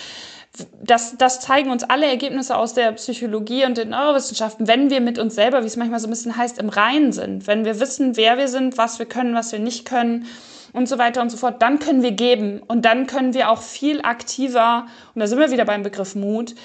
das, 0.81 1.17
das 1.17 1.39
zeigen 1.39 1.71
uns 1.71 1.83
alle 1.83 2.05
Ergebnisse 2.05 2.55
aus 2.55 2.73
der 2.73 2.91
Psychologie 2.93 3.65
und 3.65 3.77
den 3.77 3.89
Neurowissenschaften, 3.89 4.67
wenn 4.67 4.89
wir 4.89 5.01
mit 5.01 5.19
uns 5.19 5.35
selber, 5.35 5.63
wie 5.63 5.67
es 5.67 5.77
manchmal 5.77 5.99
so 5.99 6.07
ein 6.07 6.11
bisschen 6.11 6.35
heißt, 6.35 6.57
im 6.59 6.69
Reinen 6.69 7.11
sind, 7.11 7.47
wenn 7.47 7.65
wir 7.65 7.79
wissen, 7.79 8.17
wer 8.17 8.37
wir 8.37 8.47
sind, 8.47 8.77
was 8.77 8.99
wir 8.99 9.05
können, 9.05 9.35
was 9.35 9.51
wir 9.51 9.59
nicht 9.59 9.85
können 9.85 10.25
und 10.73 10.87
so 10.87 10.97
weiter 10.97 11.21
und 11.21 11.29
so 11.29 11.37
fort, 11.37 11.61
dann 11.61 11.79
können 11.79 12.03
wir 12.03 12.11
geben 12.11 12.61
und 12.67 12.85
dann 12.85 13.07
können 13.07 13.33
wir 13.33 13.49
auch 13.49 13.61
viel 13.61 14.01
aktiver, 14.01 14.87
und 15.13 15.19
da 15.19 15.27
sind 15.27 15.39
wir 15.39 15.51
wieder 15.51 15.65
beim 15.65 15.83
Begriff 15.83 16.15
Mut, 16.15 16.55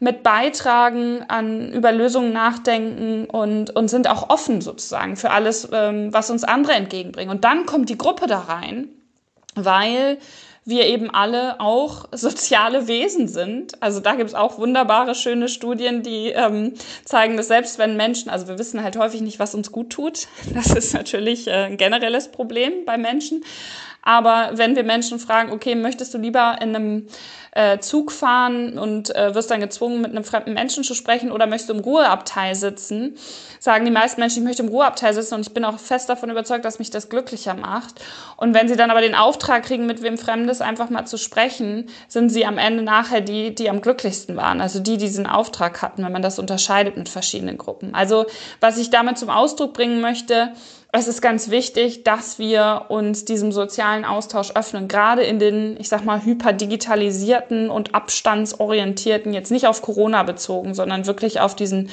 mit 0.00 0.22
beitragen, 0.22 1.24
an 1.28 1.72
über 1.72 1.92
Lösungen 1.92 2.32
nachdenken 2.32 3.26
und, 3.26 3.74
und 3.74 3.88
sind 3.88 4.08
auch 4.08 4.28
offen 4.28 4.60
sozusagen 4.60 5.16
für 5.16 5.30
alles, 5.30 5.68
ähm, 5.72 6.12
was 6.12 6.30
uns 6.30 6.44
andere 6.44 6.74
entgegenbringen. 6.74 7.30
Und 7.30 7.44
dann 7.44 7.64
kommt 7.64 7.88
die 7.88 7.98
Gruppe 7.98 8.26
da 8.26 8.40
rein, 8.40 8.88
weil 9.54 10.18
wir 10.64 10.86
eben 10.86 11.10
alle 11.10 11.60
auch 11.60 12.06
soziale 12.12 12.88
Wesen 12.88 13.28
sind. 13.28 13.82
Also 13.82 14.00
da 14.00 14.14
gibt 14.14 14.30
es 14.30 14.34
auch 14.34 14.58
wunderbare, 14.58 15.14
schöne 15.14 15.48
Studien, 15.48 16.02
die 16.02 16.28
ähm, 16.28 16.74
zeigen, 17.04 17.36
dass 17.36 17.48
selbst 17.48 17.78
wenn 17.78 17.96
Menschen, 17.96 18.30
also 18.30 18.48
wir 18.48 18.58
wissen 18.58 18.82
halt 18.82 18.96
häufig 18.96 19.20
nicht, 19.20 19.38
was 19.38 19.54
uns 19.54 19.72
gut 19.72 19.90
tut, 19.90 20.26
das 20.54 20.72
ist 20.72 20.94
natürlich 20.94 21.48
äh, 21.48 21.64
ein 21.64 21.76
generelles 21.76 22.28
Problem 22.28 22.84
bei 22.86 22.96
Menschen, 22.96 23.44
aber 24.04 24.50
wenn 24.52 24.76
wir 24.76 24.84
Menschen 24.84 25.18
fragen, 25.18 25.50
okay, 25.50 25.74
möchtest 25.74 26.12
du 26.12 26.18
lieber 26.18 26.58
in 26.60 26.76
einem 26.76 27.06
äh, 27.52 27.78
Zug 27.78 28.12
fahren 28.12 28.78
und 28.78 29.14
äh, 29.16 29.34
wirst 29.34 29.50
dann 29.50 29.60
gezwungen, 29.60 30.02
mit 30.02 30.10
einem 30.10 30.24
fremden 30.24 30.52
Menschen 30.52 30.84
zu 30.84 30.94
sprechen 30.94 31.32
oder 31.32 31.46
möchtest 31.46 31.70
du 31.70 31.74
im 31.74 31.80
Ruheabteil 31.80 32.54
sitzen, 32.54 33.16
sagen 33.60 33.86
die 33.86 33.90
meisten 33.90 34.20
Menschen, 34.20 34.40
ich 34.40 34.44
möchte 34.44 34.62
im 34.62 34.68
Ruheabteil 34.68 35.14
sitzen 35.14 35.34
und 35.34 35.46
ich 35.46 35.54
bin 35.54 35.64
auch 35.64 35.78
fest 35.78 36.10
davon 36.10 36.30
überzeugt, 36.30 36.66
dass 36.66 36.78
mich 36.78 36.90
das 36.90 37.08
glücklicher 37.08 37.54
macht. 37.54 38.04
Und 38.36 38.52
wenn 38.52 38.68
sie 38.68 38.76
dann 38.76 38.90
aber 38.90 39.00
den 39.00 39.14
Auftrag 39.14 39.64
kriegen, 39.64 39.86
mit 39.86 40.02
wem 40.02 40.18
Fremdes 40.18 40.53
einfach 40.60 40.90
mal 40.90 41.06
zu 41.06 41.18
sprechen, 41.18 41.86
sind 42.08 42.30
sie 42.30 42.46
am 42.46 42.58
Ende 42.58 42.82
nachher 42.82 43.20
die, 43.20 43.54
die 43.54 43.70
am 43.70 43.80
glücklichsten 43.80 44.36
waren. 44.36 44.60
Also 44.60 44.80
die, 44.80 44.96
die 44.96 45.06
diesen 45.06 45.26
Auftrag 45.26 45.82
hatten, 45.82 46.04
wenn 46.04 46.12
man 46.12 46.22
das 46.22 46.38
unterscheidet 46.38 46.96
mit 46.96 47.08
verschiedenen 47.08 47.58
Gruppen. 47.58 47.94
Also 47.94 48.26
was 48.60 48.78
ich 48.78 48.90
damit 48.90 49.18
zum 49.18 49.30
Ausdruck 49.30 49.74
bringen 49.74 50.00
möchte, 50.00 50.52
es 50.96 51.08
ist 51.08 51.20
ganz 51.20 51.50
wichtig, 51.50 52.04
dass 52.04 52.38
wir 52.38 52.86
uns 52.88 53.24
diesem 53.24 53.50
sozialen 53.50 54.04
Austausch 54.04 54.52
öffnen, 54.54 54.86
gerade 54.86 55.22
in 55.24 55.40
den, 55.40 55.76
ich 55.80 55.88
sag 55.88 56.04
mal, 56.04 56.24
hyperdigitalisierten 56.24 57.68
und 57.68 57.96
abstandsorientierten, 57.96 59.32
jetzt 59.32 59.50
nicht 59.50 59.66
auf 59.66 59.82
Corona 59.82 60.22
bezogen, 60.22 60.72
sondern 60.72 61.06
wirklich 61.06 61.40
auf 61.40 61.56
diesen 61.56 61.90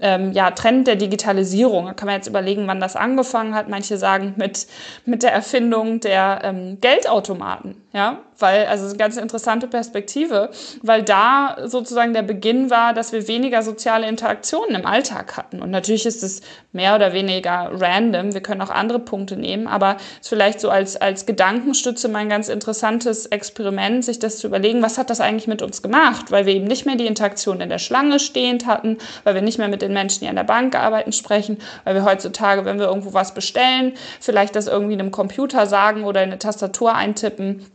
ähm, 0.00 0.32
ja, 0.32 0.50
Trend 0.50 0.86
der 0.86 0.96
Digitalisierung. 0.96 1.86
Da 1.86 1.94
kann 1.94 2.06
man 2.06 2.16
jetzt 2.16 2.28
überlegen, 2.28 2.66
wann 2.66 2.80
das 2.80 2.96
angefangen 2.96 3.54
hat. 3.54 3.68
Manche 3.68 3.96
sagen 3.96 4.34
mit, 4.36 4.66
mit 5.04 5.22
der 5.22 5.32
Erfindung 5.32 6.00
der 6.00 6.40
ähm, 6.44 6.78
Geldautomaten. 6.80 7.76
Ja, 7.92 8.18
weil, 8.38 8.66
also 8.66 8.86
eine 8.86 8.96
ganz 8.96 9.16
interessante 9.16 9.66
Perspektive, 9.66 10.50
weil 10.82 11.02
da 11.02 11.56
sozusagen 11.64 12.12
der 12.12 12.22
Beginn 12.22 12.70
war, 12.70 12.94
dass 12.94 13.12
wir 13.12 13.28
weniger 13.28 13.62
soziale 13.62 14.08
Interaktionen 14.08 14.74
im 14.74 14.86
Alltag 14.86 15.36
hatten. 15.36 15.60
Und 15.60 15.70
natürlich 15.70 16.06
ist 16.06 16.22
es 16.22 16.40
mehr 16.72 16.94
oder 16.94 17.12
weniger 17.12 17.70
random. 17.72 18.34
Wir 18.34 18.40
können 18.40 18.60
auch 18.60 18.70
andere 18.70 18.98
Punkte 18.98 19.36
nehmen, 19.36 19.66
aber 19.66 19.96
ist 20.20 20.28
vielleicht 20.28 20.60
so 20.60 20.70
als, 20.70 20.96
als 20.96 21.26
Gedankenstütze 21.26 22.08
mal 22.08 22.20
ein 22.20 22.28
ganz 22.28 22.48
interessantes 22.48 23.26
Experiment, 23.26 24.04
sich 24.04 24.18
das 24.18 24.38
zu 24.38 24.46
überlegen, 24.46 24.82
was 24.82 24.98
hat 24.98 25.10
das 25.10 25.20
eigentlich 25.20 25.48
mit 25.48 25.62
uns 25.62 25.82
gemacht? 25.82 26.30
Weil 26.30 26.46
wir 26.46 26.54
eben 26.54 26.66
nicht 26.66 26.86
mehr 26.86 26.96
die 26.96 27.06
Interaktion 27.06 27.60
in 27.60 27.68
der 27.68 27.78
Schlange 27.78 28.20
stehend 28.20 28.66
hatten, 28.66 28.98
weil 29.24 29.34
wir 29.34 29.42
nicht 29.42 29.58
mehr 29.58 29.68
mit 29.68 29.82
den 29.82 29.92
Menschen, 29.92 30.20
die 30.20 30.28
an 30.28 30.36
der 30.36 30.44
Bank 30.44 30.74
arbeiten, 30.76 31.12
sprechen, 31.12 31.58
weil 31.84 31.94
wir 31.94 32.04
heutzutage, 32.04 32.64
wenn 32.64 32.78
wir 32.78 32.86
irgendwo 32.86 33.12
was 33.12 33.34
bestellen, 33.34 33.94
vielleicht 34.20 34.54
das 34.54 34.66
irgendwie 34.66 34.94
in 34.94 35.00
einem 35.00 35.10
Computer 35.10 35.66
sagen 35.66 36.04
oder 36.04 36.22
in 36.22 36.30
eine 36.30 36.38
Tastatur 36.38 36.94
eintippen 36.94 37.66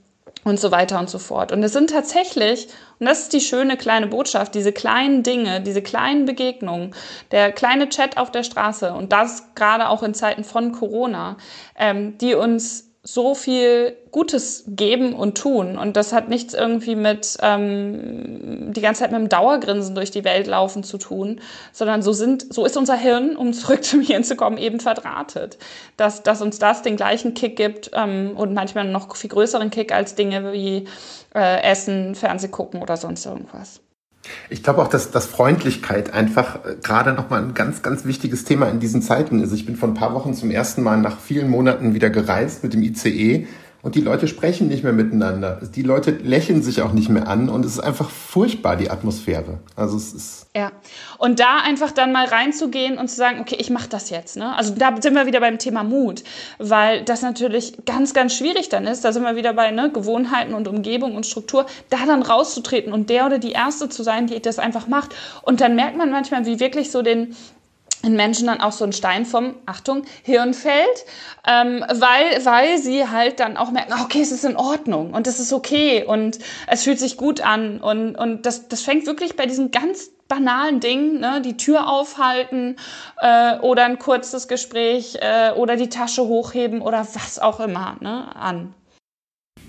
und 0.43 0.59
so 0.59 0.71
weiter 0.71 0.99
und 0.99 1.09
so 1.09 1.19
fort. 1.19 1.51
Und 1.51 1.63
es 1.63 1.73
sind 1.73 1.89
tatsächlich, 1.89 2.67
und 2.99 3.07
das 3.07 3.21
ist 3.21 3.33
die 3.33 3.41
schöne 3.41 3.77
kleine 3.77 4.07
Botschaft, 4.07 4.55
diese 4.55 4.71
kleinen 4.71 5.23
Dinge, 5.23 5.61
diese 5.61 5.81
kleinen 5.81 6.25
Begegnungen, 6.25 6.93
der 7.31 7.51
kleine 7.51 7.89
Chat 7.89 8.17
auf 8.17 8.31
der 8.31 8.43
Straße 8.43 8.93
und 8.93 9.11
das 9.11 9.53
gerade 9.55 9.89
auch 9.89 10.03
in 10.03 10.13
Zeiten 10.13 10.43
von 10.43 10.71
Corona, 10.71 11.37
ähm, 11.77 12.17
die 12.17 12.35
uns 12.35 12.92
so 13.05 13.35
viel 13.35 13.97
Gutes 14.11 14.63
geben 14.65 15.13
und 15.13 15.37
tun. 15.37 15.77
Und 15.77 15.97
das 15.97 16.13
hat 16.13 16.29
nichts 16.29 16.53
irgendwie 16.53 16.95
mit 16.95 17.37
ähm, 17.41 18.71
die 18.71 18.79
ganze 18.79 19.01
Zeit 19.01 19.11
mit 19.11 19.19
dem 19.19 19.27
Dauergrinsen 19.27 19.93
durch 19.93 20.09
die 20.09 20.23
Welt 20.23 20.47
laufen 20.47 20.83
zu 20.83 20.97
tun, 20.97 21.41
sondern 21.73 22.01
so 22.01 22.13
sind, 22.13 22.53
so 22.53 22.65
ist 22.65 22.77
unser 22.77 22.95
Hirn, 22.95 23.35
um 23.35 23.51
zurück 23.53 23.83
zum 23.83 23.99
Hirn 23.99 24.23
zu 24.23 24.37
kommen, 24.37 24.57
eben 24.57 24.79
verdrahtet. 24.79 25.57
Dass, 25.97 26.23
dass 26.23 26.41
uns 26.41 26.59
das 26.59 26.81
den 26.81 26.95
gleichen 26.95 27.33
Kick 27.33 27.57
gibt 27.57 27.91
ähm, 27.93 28.37
und 28.37 28.53
manchmal 28.53 28.85
noch 28.85 29.13
viel 29.17 29.29
größeren 29.29 29.69
Kick 29.69 29.93
als 29.93 30.15
Dinge 30.15 30.53
wie 30.53 30.87
äh, 31.35 31.61
Essen, 31.61 32.15
Fernseh 32.15 32.47
gucken 32.47 32.81
oder 32.81 32.95
sonst 32.95 33.25
irgendwas. 33.25 33.82
Ich 34.49 34.63
glaube 34.63 34.81
auch, 34.81 34.87
dass, 34.87 35.11
dass 35.11 35.25
Freundlichkeit 35.25 36.13
einfach 36.13 36.65
äh, 36.65 36.75
gerade 36.81 37.13
nochmal 37.13 37.43
ein 37.43 37.53
ganz, 37.53 37.81
ganz 37.81 38.05
wichtiges 38.05 38.45
Thema 38.45 38.69
in 38.69 38.79
diesen 38.79 39.01
Zeiten 39.01 39.41
ist. 39.41 39.51
Ich 39.51 39.65
bin 39.65 39.75
vor 39.75 39.89
ein 39.89 39.95
paar 39.95 40.13
Wochen 40.13 40.33
zum 40.33 40.51
ersten 40.51 40.81
Mal 40.81 40.97
nach 40.97 41.19
vielen 41.19 41.49
Monaten 41.49 41.93
wieder 41.93 42.09
gereist 42.09 42.63
mit 42.63 42.73
dem 42.73 42.83
ICE 42.83 43.47
und 43.83 43.95
die 43.95 44.01
Leute 44.01 44.29
sprechen 44.29 44.69
nicht 44.69 44.83
mehr 44.85 44.93
miteinander. 44.93 45.59
Die 45.75 45.81
Leute 45.81 46.11
lächeln 46.11 46.63
sich 46.63 46.81
auch 46.81 46.93
nicht 46.93 47.09
mehr 47.09 47.27
an 47.27 47.49
und 47.49 47.65
es 47.65 47.73
ist 47.73 47.79
einfach 47.81 48.09
furchtbar, 48.09 48.77
die 48.77 48.89
Atmosphäre. 48.89 49.59
Also 49.75 49.97
es 49.97 50.13
ist. 50.13 50.47
Ja. 50.55 50.71
Und 51.17 51.41
da 51.41 51.57
einfach 51.57 51.91
dann 51.91 52.13
mal 52.13 52.25
reinzugehen 52.25 52.97
und 52.97 53.09
zu 53.09 53.17
sagen, 53.17 53.41
okay, 53.41 53.57
ich 53.59 53.69
mache 53.69 53.89
das 53.89 54.09
jetzt. 54.09 54.37
Ne? 54.37 54.55
Also 54.55 54.73
da 54.73 54.95
sind 55.01 55.15
wir 55.15 55.25
wieder 55.25 55.41
beim 55.41 55.59
Thema 55.59 55.83
Mut, 55.83 56.23
weil 56.59 57.03
das 57.03 57.23
natürlich 57.23 57.85
ganz, 57.85 58.13
ganz 58.13 58.33
schwierig 58.33 58.69
dann 58.69 58.87
ist. 58.87 59.03
Da 59.03 59.11
sind 59.11 59.23
wir 59.23 59.35
wieder 59.35 59.51
bei 59.51 59.71
ne, 59.71 59.91
Gewohnheiten 59.91 60.53
und 60.53 60.69
Umgebung 60.69 61.17
und 61.17 61.25
Struktur, 61.25 61.65
da 61.89 62.05
dann 62.07 62.23
rauszutreten 62.23 62.93
und 62.93 63.09
der 63.09 63.25
oder 63.25 63.37
die 63.37 63.51
Erste 63.51 63.89
zu 63.89 64.01
sein, 64.01 64.27
die 64.27 64.41
das 64.41 64.59
einfach 64.59 64.87
macht. 64.87 65.13
Und 65.41 65.59
dann 65.59 65.75
merkt 65.75 65.97
man 65.97 66.09
manchmal, 66.09 66.45
wie 66.45 66.61
wirklich 66.61 66.89
so 66.89 67.01
den, 67.01 67.35
in 68.03 68.15
Menschen 68.15 68.47
dann 68.47 68.59
auch 68.61 68.73
so 68.73 68.83
ein 68.83 68.93
Stein 68.93 69.25
vom, 69.25 69.55
Achtung, 69.65 70.03
Hirn 70.23 70.53
fällt, 70.53 71.05
ähm, 71.47 71.83
weil, 71.87 72.45
weil 72.45 72.77
sie 72.77 73.07
halt 73.07 73.39
dann 73.39 73.57
auch 73.57 73.71
merken, 73.71 73.93
okay, 74.03 74.21
es 74.21 74.31
ist 74.31 74.43
in 74.43 74.57
Ordnung 74.57 75.13
und 75.13 75.25
es 75.25 75.39
ist 75.39 75.53
okay 75.53 76.03
und 76.03 76.37
es 76.67 76.83
fühlt 76.83 76.99
sich 76.99 77.17
gut 77.17 77.41
an 77.41 77.79
und, 77.79 78.15
und 78.15 78.45
das, 78.45 78.67
das 78.67 78.81
fängt 78.81 79.07
wirklich 79.07 79.35
bei 79.35 79.45
diesen 79.45 79.71
ganz 79.71 80.11
banalen 80.27 80.79
Dingen, 80.79 81.19
ne, 81.19 81.41
die 81.41 81.57
Tür 81.57 81.89
aufhalten 81.89 82.75
äh, 83.19 83.57
oder 83.59 83.85
ein 83.85 83.99
kurzes 83.99 84.47
Gespräch 84.47 85.17
äh, 85.21 85.51
oder 85.51 85.77
die 85.77 85.89
Tasche 85.89 86.23
hochheben 86.23 86.81
oder 86.81 87.07
was 87.13 87.39
auch 87.39 87.59
immer 87.59 87.95
ne, 88.01 88.35
an. 88.35 88.73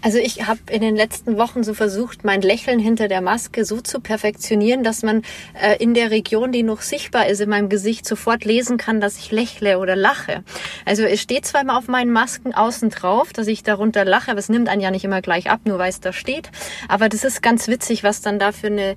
Also 0.05 0.19
ich 0.19 0.47
habe 0.47 0.61
in 0.69 0.83
den 0.83 0.97
letzten 0.97 1.39
Wochen 1.39 1.65
so 1.65 1.73
versucht, 1.73 2.25
mein 2.25 2.43
Lächeln 2.43 2.79
hinter 2.79 3.09
der 3.09 3.23
Maske 3.23 3.65
so 3.65 3.81
zu 3.81 4.01
perfektionieren, 4.01 4.85
dass 4.85 5.03
man 5.03 5.23
äh, 5.59 5.83
in 5.83 5.95
der 5.95 6.11
Region, 6.11 6.53
die 6.53 6.63
noch 6.63 6.83
sichtbar 6.83 7.27
ist 7.27 7.41
in 7.41 7.49
meinem 7.49 7.71
Gesicht, 7.71 8.05
sofort 8.07 8.45
lesen 8.45 8.77
kann, 8.77 9.01
dass 9.01 9.17
ich 9.17 9.33
lächle 9.33 9.79
oder 9.79 9.97
lache. 9.97 10.45
Also 10.85 11.05
es 11.05 11.23
steht 11.23 11.47
zwar 11.47 11.63
immer 11.63 11.79
auf 11.79 11.89
meinen 11.89 12.13
Masken 12.13 12.53
außen 12.53 12.91
drauf, 12.91 13.33
dass 13.33 13.47
ich 13.47 13.63
darunter 13.63 14.05
lache, 14.05 14.31
aber 14.31 14.41
es 14.41 14.51
nimmt 14.51 14.69
einen 14.69 14.83
ja 14.83 14.91
nicht 14.91 15.07
immer 15.07 15.23
gleich 15.23 15.49
ab, 15.49 15.61
nur 15.65 15.79
weil 15.79 15.89
es 15.89 16.01
da 16.01 16.13
steht. 16.13 16.51
Aber 16.87 17.09
das 17.09 17.25
ist 17.25 17.43
ganz 17.43 17.67
witzig, 17.69 18.05
was 18.05 18.21
dann 18.21 18.39
da 18.39 18.53
für 18.53 18.67
eine 18.67 18.97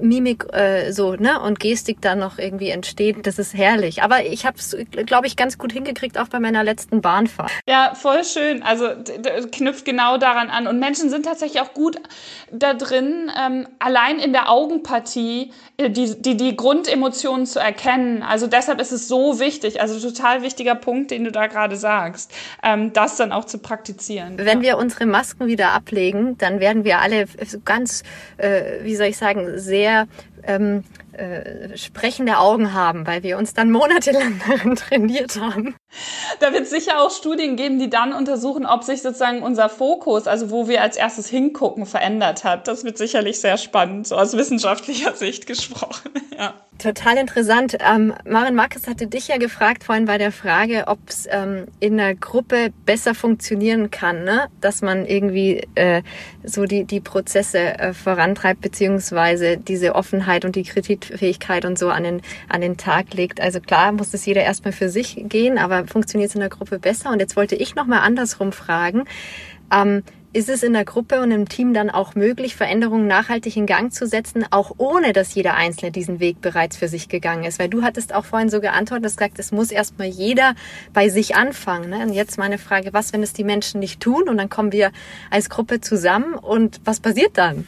Mimik 0.00 0.46
äh, 0.54 0.90
so 0.90 1.16
ne 1.16 1.38
und 1.38 1.60
Gestik 1.60 2.00
da 2.00 2.14
noch 2.14 2.38
irgendwie 2.38 2.70
entsteht. 2.70 3.26
Das 3.26 3.38
ist 3.38 3.52
herrlich. 3.52 4.02
Aber 4.02 4.24
ich 4.24 4.46
habe 4.46 4.56
es, 4.56 4.74
glaube 5.04 5.26
ich, 5.26 5.36
ganz 5.36 5.58
gut 5.58 5.72
hingekriegt, 5.72 6.16
auch 6.16 6.28
bei 6.28 6.40
meiner 6.40 6.64
letzten 6.64 7.02
Bahnfahrt. 7.02 7.50
Ja, 7.68 7.94
voll 7.94 8.24
schön. 8.24 8.62
Also 8.62 8.88
knüpft 9.52 9.84
genau 9.84 10.16
daran 10.16 10.45
daran 10.46 10.66
an. 10.66 10.66
Und 10.66 10.78
Menschen 10.78 11.10
sind 11.10 11.24
tatsächlich 11.24 11.62
auch 11.62 11.74
gut 11.74 11.96
da 12.50 12.74
drin, 12.74 13.30
ähm, 13.38 13.66
allein 13.78 14.18
in 14.18 14.32
der 14.32 14.50
Augenpartie 14.50 15.52
äh, 15.76 15.90
die, 15.90 16.20
die, 16.20 16.36
die 16.36 16.56
Grundemotionen 16.56 17.46
zu 17.46 17.58
erkennen. 17.58 18.22
Also 18.22 18.46
deshalb 18.46 18.80
ist 18.80 18.92
es 18.92 19.08
so 19.08 19.40
wichtig, 19.40 19.80
also 19.80 19.98
total 20.08 20.42
wichtiger 20.42 20.74
Punkt, 20.74 21.10
den 21.10 21.24
du 21.24 21.32
da 21.32 21.46
gerade 21.46 21.76
sagst, 21.76 22.32
ähm, 22.62 22.92
das 22.92 23.16
dann 23.16 23.32
auch 23.32 23.44
zu 23.44 23.58
praktizieren. 23.58 24.38
Wenn 24.38 24.62
wir 24.62 24.78
unsere 24.78 25.06
Masken 25.06 25.46
wieder 25.46 25.72
ablegen, 25.72 26.38
dann 26.38 26.60
werden 26.60 26.84
wir 26.84 27.00
alle 27.00 27.26
ganz, 27.64 28.02
äh, 28.38 28.82
wie 28.82 28.96
soll 28.96 29.06
ich 29.06 29.16
sagen, 29.16 29.58
sehr 29.58 30.06
ähm, 30.44 30.84
äh, 31.18 31.76
sprechende 31.76 32.38
Augen 32.38 32.72
haben, 32.72 33.06
weil 33.06 33.22
wir 33.22 33.38
uns 33.38 33.54
dann 33.54 33.70
monatelang 33.70 34.40
darin 34.48 34.76
trainiert 34.76 35.38
haben. 35.40 35.74
Da 36.40 36.52
wird 36.52 36.64
es 36.64 36.70
sicher 36.70 37.00
auch 37.00 37.10
Studien 37.10 37.56
geben, 37.56 37.78
die 37.78 37.90
dann 37.90 38.12
untersuchen, 38.12 38.66
ob 38.66 38.84
sich 38.84 39.02
sozusagen 39.02 39.42
unser 39.42 39.68
Fokus, 39.68 40.26
also 40.26 40.50
wo 40.50 40.68
wir 40.68 40.82
als 40.82 40.96
erstes 40.96 41.28
hingucken, 41.28 41.86
verändert 41.86 42.44
hat. 42.44 42.68
Das 42.68 42.84
wird 42.84 42.98
sicherlich 42.98 43.40
sehr 43.40 43.56
spannend, 43.56 44.06
so 44.06 44.16
aus 44.16 44.36
wissenschaftlicher 44.36 45.12
Sicht 45.14 45.46
gesprochen. 45.46 46.10
ja. 46.38 46.54
Total 46.78 47.16
interessant. 47.16 47.78
Ähm, 47.80 48.12
Marin 48.26 48.54
Marcus 48.54 48.86
hatte 48.86 49.06
dich 49.06 49.28
ja 49.28 49.38
gefragt 49.38 49.82
vorhin 49.82 50.04
bei 50.04 50.18
der 50.18 50.30
Frage, 50.30 50.84
ob 50.88 50.98
es 51.08 51.26
ähm, 51.30 51.68
in 51.80 51.96
der 51.96 52.14
Gruppe 52.14 52.70
besser 52.84 53.14
funktionieren 53.14 53.90
kann, 53.90 54.24
ne? 54.24 54.48
dass 54.60 54.82
man 54.82 55.06
irgendwie 55.06 55.66
äh, 55.74 56.02
so 56.44 56.64
die, 56.64 56.84
die 56.84 57.00
Prozesse 57.00 57.78
äh, 57.78 57.94
vorantreibt, 57.94 58.60
beziehungsweise 58.60 59.56
diese 59.56 59.94
Offenheit 59.94 60.44
und 60.44 60.54
die 60.54 60.64
Kritikfähigkeit 61.06 61.64
und 61.64 61.78
so 61.78 61.90
an 61.90 62.04
den, 62.04 62.22
an 62.48 62.60
den 62.60 62.76
Tag 62.76 63.14
legt. 63.14 63.40
Also 63.40 63.60
klar 63.60 63.92
muss 63.92 64.10
das 64.10 64.26
jeder 64.26 64.42
erstmal 64.42 64.72
für 64.72 64.88
sich 64.88 65.24
gehen, 65.28 65.58
aber 65.58 65.86
funktioniert 65.86 66.30
es 66.30 66.34
in 66.34 66.40
der 66.40 66.50
Gruppe 66.50 66.78
besser? 66.78 67.10
Und 67.10 67.20
jetzt 67.20 67.36
wollte 67.36 67.54
ich 67.54 67.74
nochmal 67.74 68.00
andersrum 68.00 68.52
fragen. 68.52 69.04
Ähm, 69.72 70.02
ist 70.32 70.50
es 70.50 70.62
in 70.62 70.74
der 70.74 70.84
Gruppe 70.84 71.22
und 71.22 71.30
im 71.30 71.48
Team 71.48 71.72
dann 71.72 71.88
auch 71.88 72.14
möglich, 72.14 72.56
Veränderungen 72.56 73.06
nachhaltig 73.06 73.56
in 73.56 73.64
Gang 73.64 73.90
zu 73.90 74.06
setzen, 74.06 74.44
auch 74.50 74.72
ohne 74.76 75.14
dass 75.14 75.34
jeder 75.34 75.54
Einzelne 75.54 75.92
diesen 75.92 76.20
Weg 76.20 76.42
bereits 76.42 76.76
für 76.76 76.88
sich 76.88 77.08
gegangen 77.08 77.44
ist? 77.44 77.58
Weil 77.58 77.70
du 77.70 77.82
hattest 77.82 78.14
auch 78.14 78.26
vorhin 78.26 78.50
so 78.50 78.60
geantwortet, 78.60 79.06
hast 79.06 79.16
gesagt, 79.16 79.38
es 79.38 79.50
muss 79.50 79.70
erstmal 79.70 80.08
jeder 80.08 80.54
bei 80.92 81.08
sich 81.08 81.36
anfangen. 81.36 81.88
Ne? 81.88 82.00
Und 82.00 82.12
jetzt 82.12 82.36
meine 82.36 82.58
Frage, 82.58 82.92
was, 82.92 83.14
wenn 83.14 83.22
es 83.22 83.32
die 83.32 83.44
Menschen 83.44 83.80
nicht 83.80 84.00
tun 84.00 84.28
und 84.28 84.36
dann 84.36 84.50
kommen 84.50 84.72
wir 84.72 84.92
als 85.30 85.48
Gruppe 85.48 85.80
zusammen 85.80 86.34
und 86.34 86.82
was 86.84 87.00
passiert 87.00 87.38
dann? 87.38 87.66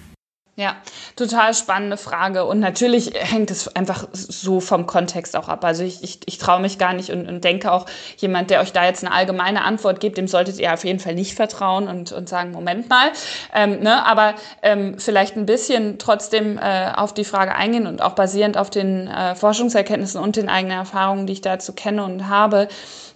Ja, 0.58 0.74
total 1.14 1.54
spannende 1.54 1.96
Frage. 1.96 2.44
Und 2.44 2.58
natürlich 2.58 3.12
hängt 3.14 3.52
es 3.52 3.68
einfach 3.76 4.08
so 4.12 4.58
vom 4.58 4.86
Kontext 4.86 5.36
auch 5.36 5.48
ab. 5.48 5.64
Also 5.64 5.84
ich, 5.84 6.02
ich, 6.02 6.18
ich 6.26 6.38
traue 6.38 6.60
mich 6.60 6.78
gar 6.78 6.94
nicht 6.94 7.12
und, 7.12 7.28
und 7.28 7.44
denke 7.44 7.70
auch, 7.70 7.86
jemand, 8.16 8.50
der 8.50 8.60
euch 8.60 8.72
da 8.72 8.84
jetzt 8.84 9.04
eine 9.04 9.14
allgemeine 9.14 9.62
Antwort 9.62 10.00
gibt, 10.00 10.18
dem 10.18 10.26
solltet 10.26 10.58
ihr 10.58 10.74
auf 10.74 10.82
jeden 10.82 10.98
Fall 10.98 11.14
nicht 11.14 11.36
vertrauen 11.36 11.86
und, 11.86 12.10
und 12.10 12.28
sagen, 12.28 12.50
Moment 12.50 12.88
mal. 12.88 13.12
Ähm, 13.54 13.84
ne, 13.84 14.04
aber 14.04 14.34
ähm, 14.62 14.98
vielleicht 14.98 15.36
ein 15.36 15.46
bisschen 15.46 16.00
trotzdem 16.00 16.58
äh, 16.58 16.90
auf 16.92 17.14
die 17.14 17.24
Frage 17.24 17.54
eingehen 17.54 17.86
und 17.86 18.02
auch 18.02 18.16
basierend 18.16 18.58
auf 18.58 18.68
den 18.68 19.06
äh, 19.06 19.36
Forschungserkenntnissen 19.36 20.20
und 20.20 20.34
den 20.34 20.48
eigenen 20.48 20.78
Erfahrungen, 20.78 21.28
die 21.28 21.34
ich 21.34 21.40
dazu 21.40 21.72
kenne 21.72 22.02
und 22.02 22.26
habe. 22.26 22.66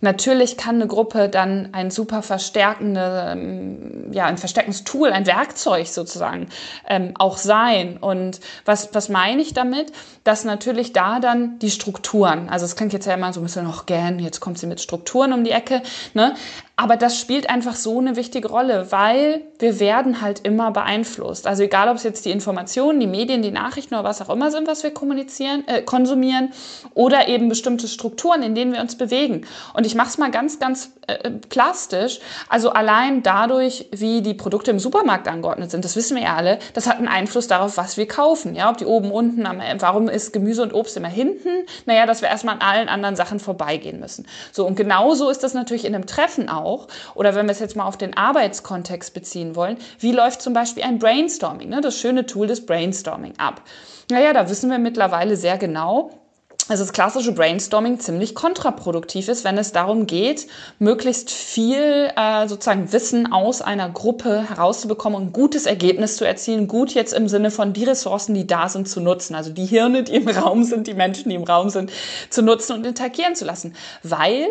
Natürlich 0.02 0.56
kann 0.56 0.76
eine 0.76 0.88
Gruppe 0.88 1.28
dann 1.28 1.68
ein 1.70 1.92
super 1.92 2.22
verstärkende, 2.22 3.28
ähm, 3.30 4.12
ja, 4.12 4.26
ein 4.26 4.36
verstärkendes 4.36 4.82
Tool, 4.82 5.12
ein 5.12 5.26
Werkzeug 5.28 5.86
sozusagen 5.86 6.48
ähm, 6.88 7.14
auch 7.16 7.31
sein. 7.38 7.96
Und 7.98 8.40
was, 8.64 8.94
was 8.94 9.08
meine 9.08 9.42
ich 9.42 9.54
damit? 9.54 9.92
Dass 10.24 10.44
natürlich 10.44 10.92
da 10.92 11.20
dann 11.20 11.58
die 11.58 11.70
Strukturen, 11.70 12.48
also 12.48 12.64
es 12.64 12.76
klingt 12.76 12.92
jetzt 12.92 13.06
ja 13.06 13.14
immer 13.14 13.32
so 13.32 13.40
ein 13.40 13.44
bisschen 13.44 13.64
noch 13.64 13.86
gern, 13.86 14.18
jetzt 14.18 14.40
kommt 14.40 14.58
sie 14.58 14.66
mit 14.66 14.80
Strukturen 14.80 15.32
um 15.32 15.44
die 15.44 15.50
Ecke, 15.50 15.82
ne? 16.14 16.34
Aber 16.74 16.96
das 16.96 17.20
spielt 17.20 17.50
einfach 17.50 17.76
so 17.76 17.98
eine 18.00 18.16
wichtige 18.16 18.48
Rolle, 18.48 18.90
weil 18.90 19.42
wir 19.58 19.78
werden 19.78 20.20
halt 20.20 20.40
immer 20.40 20.72
beeinflusst. 20.72 21.46
Also 21.46 21.62
egal, 21.62 21.88
ob 21.88 21.96
es 21.96 22.02
jetzt 22.02 22.24
die 22.24 22.30
Informationen, 22.30 22.98
die 22.98 23.06
Medien, 23.06 23.42
die 23.42 23.52
Nachrichten 23.52 23.94
oder 23.94 24.04
was 24.04 24.22
auch 24.22 24.30
immer 24.30 24.50
sind, 24.50 24.66
was 24.66 24.82
wir 24.82 24.90
kommunizieren, 24.90 25.62
äh, 25.68 25.82
konsumieren, 25.82 26.50
oder 26.94 27.28
eben 27.28 27.48
bestimmte 27.48 27.86
Strukturen, 27.86 28.42
in 28.42 28.54
denen 28.54 28.72
wir 28.72 28.80
uns 28.80 28.96
bewegen. 28.96 29.46
Und 29.74 29.86
ich 29.86 29.94
mache 29.94 30.08
es 30.08 30.18
mal 30.18 30.30
ganz, 30.30 30.58
ganz 30.58 30.92
äh, 31.06 31.30
plastisch. 31.30 32.20
Also 32.48 32.70
allein 32.70 33.22
dadurch, 33.22 33.86
wie 33.92 34.22
die 34.22 34.34
Produkte 34.34 34.70
im 34.70 34.78
Supermarkt 34.78 35.28
angeordnet 35.28 35.70
sind, 35.70 35.84
das 35.84 35.94
wissen 35.94 36.16
wir 36.16 36.24
ja 36.24 36.36
alle, 36.36 36.58
das 36.74 36.88
hat 36.88 36.98
einen 36.98 37.08
Einfluss 37.22 37.46
darauf, 37.46 37.76
was 37.76 37.96
wir 37.96 38.08
kaufen. 38.08 38.54
Ja, 38.54 38.70
ob 38.70 38.78
die 38.78 38.86
oben, 38.86 39.10
unten, 39.10 39.46
warum 39.78 40.08
ist 40.08 40.32
Gemüse 40.32 40.62
und 40.62 40.74
Obst 40.74 40.96
immer 40.96 41.08
hinten? 41.08 41.66
Naja, 41.86 42.06
dass 42.06 42.22
wir 42.22 42.28
erstmal 42.28 42.56
an 42.56 42.60
allen 42.60 42.88
anderen 42.88 43.16
Sachen 43.16 43.40
vorbeigehen 43.40 44.00
müssen. 44.00 44.26
So, 44.52 44.66
und 44.66 44.76
genauso 44.76 45.30
ist 45.30 45.42
das 45.42 45.54
natürlich 45.54 45.84
in 45.84 45.94
einem 45.94 46.06
Treffen 46.06 46.48
auch 46.48 46.72
auch, 46.72 46.88
oder 47.14 47.34
wenn 47.34 47.46
wir 47.46 47.52
es 47.52 47.60
jetzt 47.60 47.76
mal 47.76 47.86
auf 47.86 47.96
den 47.96 48.16
Arbeitskontext 48.16 49.14
beziehen 49.14 49.56
wollen, 49.56 49.76
wie 49.98 50.12
läuft 50.12 50.42
zum 50.42 50.54
Beispiel 50.54 50.82
ein 50.82 50.98
Brainstorming, 50.98 51.68
ne, 51.68 51.80
das 51.80 51.98
schöne 51.98 52.26
Tool 52.26 52.46
des 52.46 52.64
Brainstorming 52.64 53.34
ab? 53.38 53.62
Naja, 54.10 54.32
da 54.32 54.48
wissen 54.48 54.70
wir 54.70 54.78
mittlerweile 54.78 55.36
sehr 55.36 55.58
genau, 55.58 56.10
also 56.68 56.84
das 56.84 56.92
klassische 56.92 57.32
Brainstorming 57.32 57.98
ziemlich 57.98 58.36
kontraproduktiv 58.36 59.28
ist, 59.28 59.42
wenn 59.42 59.58
es 59.58 59.72
darum 59.72 60.06
geht, 60.06 60.46
möglichst 60.78 61.30
viel 61.30 62.10
äh, 62.16 62.46
sozusagen 62.46 62.92
Wissen 62.92 63.32
aus 63.32 63.62
einer 63.62 63.90
Gruppe 63.90 64.48
herauszubekommen 64.48 65.20
und 65.20 65.26
ein 65.28 65.32
gutes 65.32 65.66
Ergebnis 65.66 66.16
zu 66.16 66.24
erzielen. 66.24 66.68
Gut 66.68 66.94
jetzt 66.94 67.14
im 67.14 67.26
Sinne 67.28 67.50
von 67.50 67.72
die 67.72 67.82
Ressourcen, 67.82 68.34
die 68.34 68.46
da 68.46 68.68
sind, 68.68 68.88
zu 68.88 69.00
nutzen. 69.00 69.34
Also 69.34 69.50
die 69.50 69.66
Hirne, 69.66 70.04
die 70.04 70.14
im 70.14 70.28
Raum 70.28 70.62
sind, 70.62 70.86
die 70.86 70.94
Menschen, 70.94 71.30
die 71.30 71.34
im 71.34 71.42
Raum 71.42 71.68
sind, 71.68 71.90
zu 72.30 72.42
nutzen 72.42 72.74
und 72.74 72.86
interagieren 72.86 73.34
zu 73.34 73.44
lassen. 73.44 73.74
Weil 74.04 74.46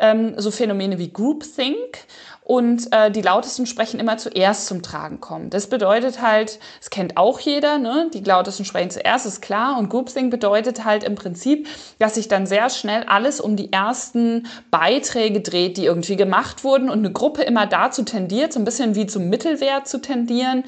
ähm, 0.00 0.34
so 0.38 0.50
Phänomene 0.50 0.98
wie 0.98 1.12
Groupthink 1.12 1.98
und 2.44 2.92
äh, 2.92 3.10
die 3.12 3.22
lautesten 3.22 3.66
sprechen 3.66 4.00
immer 4.00 4.18
zuerst 4.18 4.66
zum 4.66 4.82
Tragen 4.82 5.20
kommen. 5.20 5.48
Das 5.50 5.68
bedeutet 5.68 6.20
halt, 6.20 6.58
es 6.80 6.90
kennt 6.90 7.16
auch 7.16 7.38
jeder, 7.38 7.78
ne? 7.78 8.10
die 8.12 8.20
lautesten 8.20 8.64
sprechen 8.64 8.90
zuerst, 8.90 9.26
ist 9.26 9.42
klar. 9.42 9.78
Und 9.78 9.90
Groupthink 9.90 10.30
bedeutet 10.30 10.84
halt 10.84 11.04
im 11.04 11.14
Prinzip, 11.14 11.68
dass 12.00 12.16
sich 12.16 12.26
dann 12.26 12.46
sehr 12.46 12.68
schnell 12.68 13.04
alles 13.04 13.40
um 13.40 13.54
die 13.54 13.72
ersten 13.72 14.48
Beiträge 14.72 15.40
dreht, 15.40 15.76
die 15.76 15.84
irgendwie 15.84 16.16
gemacht 16.16 16.64
wurden 16.64 16.90
und 16.90 16.98
eine 16.98 17.12
Gruppe 17.12 17.42
immer 17.42 17.66
dazu 17.66 18.02
tendiert, 18.02 18.52
so 18.52 18.58
ein 18.58 18.64
bisschen 18.64 18.96
wie 18.96 19.06
zum 19.06 19.28
Mittelwert 19.28 19.86
zu 19.86 20.00
tendieren, 20.00 20.64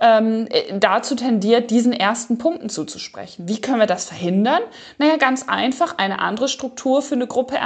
ähm, 0.00 0.46
äh, 0.50 0.78
dazu 0.78 1.14
tendiert, 1.14 1.70
diesen 1.70 1.92
ersten 1.92 2.38
Punkten 2.38 2.68
zuzusprechen. 2.68 3.48
Wie 3.48 3.60
können 3.60 3.78
wir 3.78 3.86
das 3.86 4.06
verhindern? 4.06 4.62
Naja, 4.98 5.16
ganz 5.16 5.48
einfach 5.48 5.98
eine 5.98 6.18
andere 6.20 6.48
Struktur 6.48 7.02
für 7.02 7.14
eine 7.14 7.26
Gruppe 7.26 7.58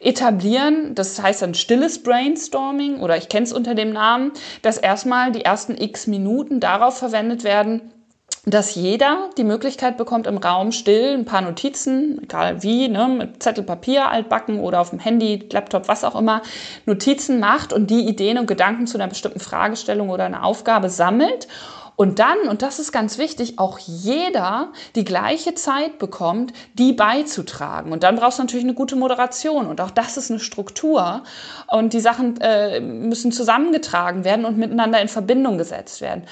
etablieren. 0.00 0.94
Das 0.94 1.22
heißt 1.22 1.42
ein 1.42 1.54
stilles 1.54 2.02
Brainstorming 2.02 3.00
oder 3.00 3.16
ich 3.16 3.28
kenne 3.28 3.44
es 3.44 3.52
unter 3.52 3.74
dem 3.74 3.92
Namen, 3.92 4.32
dass 4.62 4.78
erstmal 4.78 5.32
die 5.32 5.42
ersten 5.42 5.76
x 5.76 6.06
Minuten 6.06 6.60
darauf 6.60 6.98
verwendet 6.98 7.44
werden, 7.44 7.92
dass 8.50 8.74
jeder 8.74 9.30
die 9.36 9.44
Möglichkeit 9.44 9.96
bekommt, 9.96 10.26
im 10.26 10.38
Raum 10.38 10.72
still 10.72 11.14
ein 11.14 11.24
paar 11.24 11.40
Notizen, 11.40 12.20
egal 12.22 12.62
wie, 12.62 12.88
ne, 12.88 13.08
mit 13.08 13.42
Zettel, 13.42 13.64
Papier, 13.64 14.08
altbacken 14.08 14.60
oder 14.60 14.80
auf 14.80 14.90
dem 14.90 14.98
Handy, 14.98 15.46
Laptop, 15.50 15.88
was 15.88 16.04
auch 16.04 16.14
immer, 16.14 16.42
Notizen 16.86 17.40
macht 17.40 17.72
und 17.72 17.90
die 17.90 18.08
Ideen 18.08 18.38
und 18.38 18.46
Gedanken 18.46 18.86
zu 18.86 18.98
einer 18.98 19.08
bestimmten 19.08 19.40
Fragestellung 19.40 20.10
oder 20.10 20.24
einer 20.24 20.44
Aufgabe 20.44 20.88
sammelt 20.88 21.48
und 21.98 22.20
dann, 22.20 22.46
und 22.48 22.62
das 22.62 22.78
ist 22.78 22.92
ganz 22.92 23.18
wichtig, 23.18 23.58
auch 23.58 23.80
jeder 23.80 24.68
die 24.94 25.02
gleiche 25.02 25.54
Zeit 25.54 25.98
bekommt, 25.98 26.52
die 26.74 26.92
beizutragen. 26.92 27.90
Und 27.90 28.04
dann 28.04 28.14
brauchst 28.14 28.38
du 28.38 28.44
natürlich 28.44 28.64
eine 28.64 28.74
gute 28.74 28.94
Moderation. 28.94 29.66
Und 29.66 29.80
auch 29.80 29.90
das 29.90 30.16
ist 30.16 30.30
eine 30.30 30.38
Struktur. 30.38 31.24
Und 31.66 31.92
die 31.94 31.98
Sachen 31.98 32.40
äh, 32.40 32.78
müssen 32.78 33.32
zusammengetragen 33.32 34.22
werden 34.22 34.44
und 34.44 34.56
miteinander 34.56 35.00
in 35.00 35.08
Verbindung 35.08 35.58
gesetzt 35.58 36.00
werden. 36.00 36.22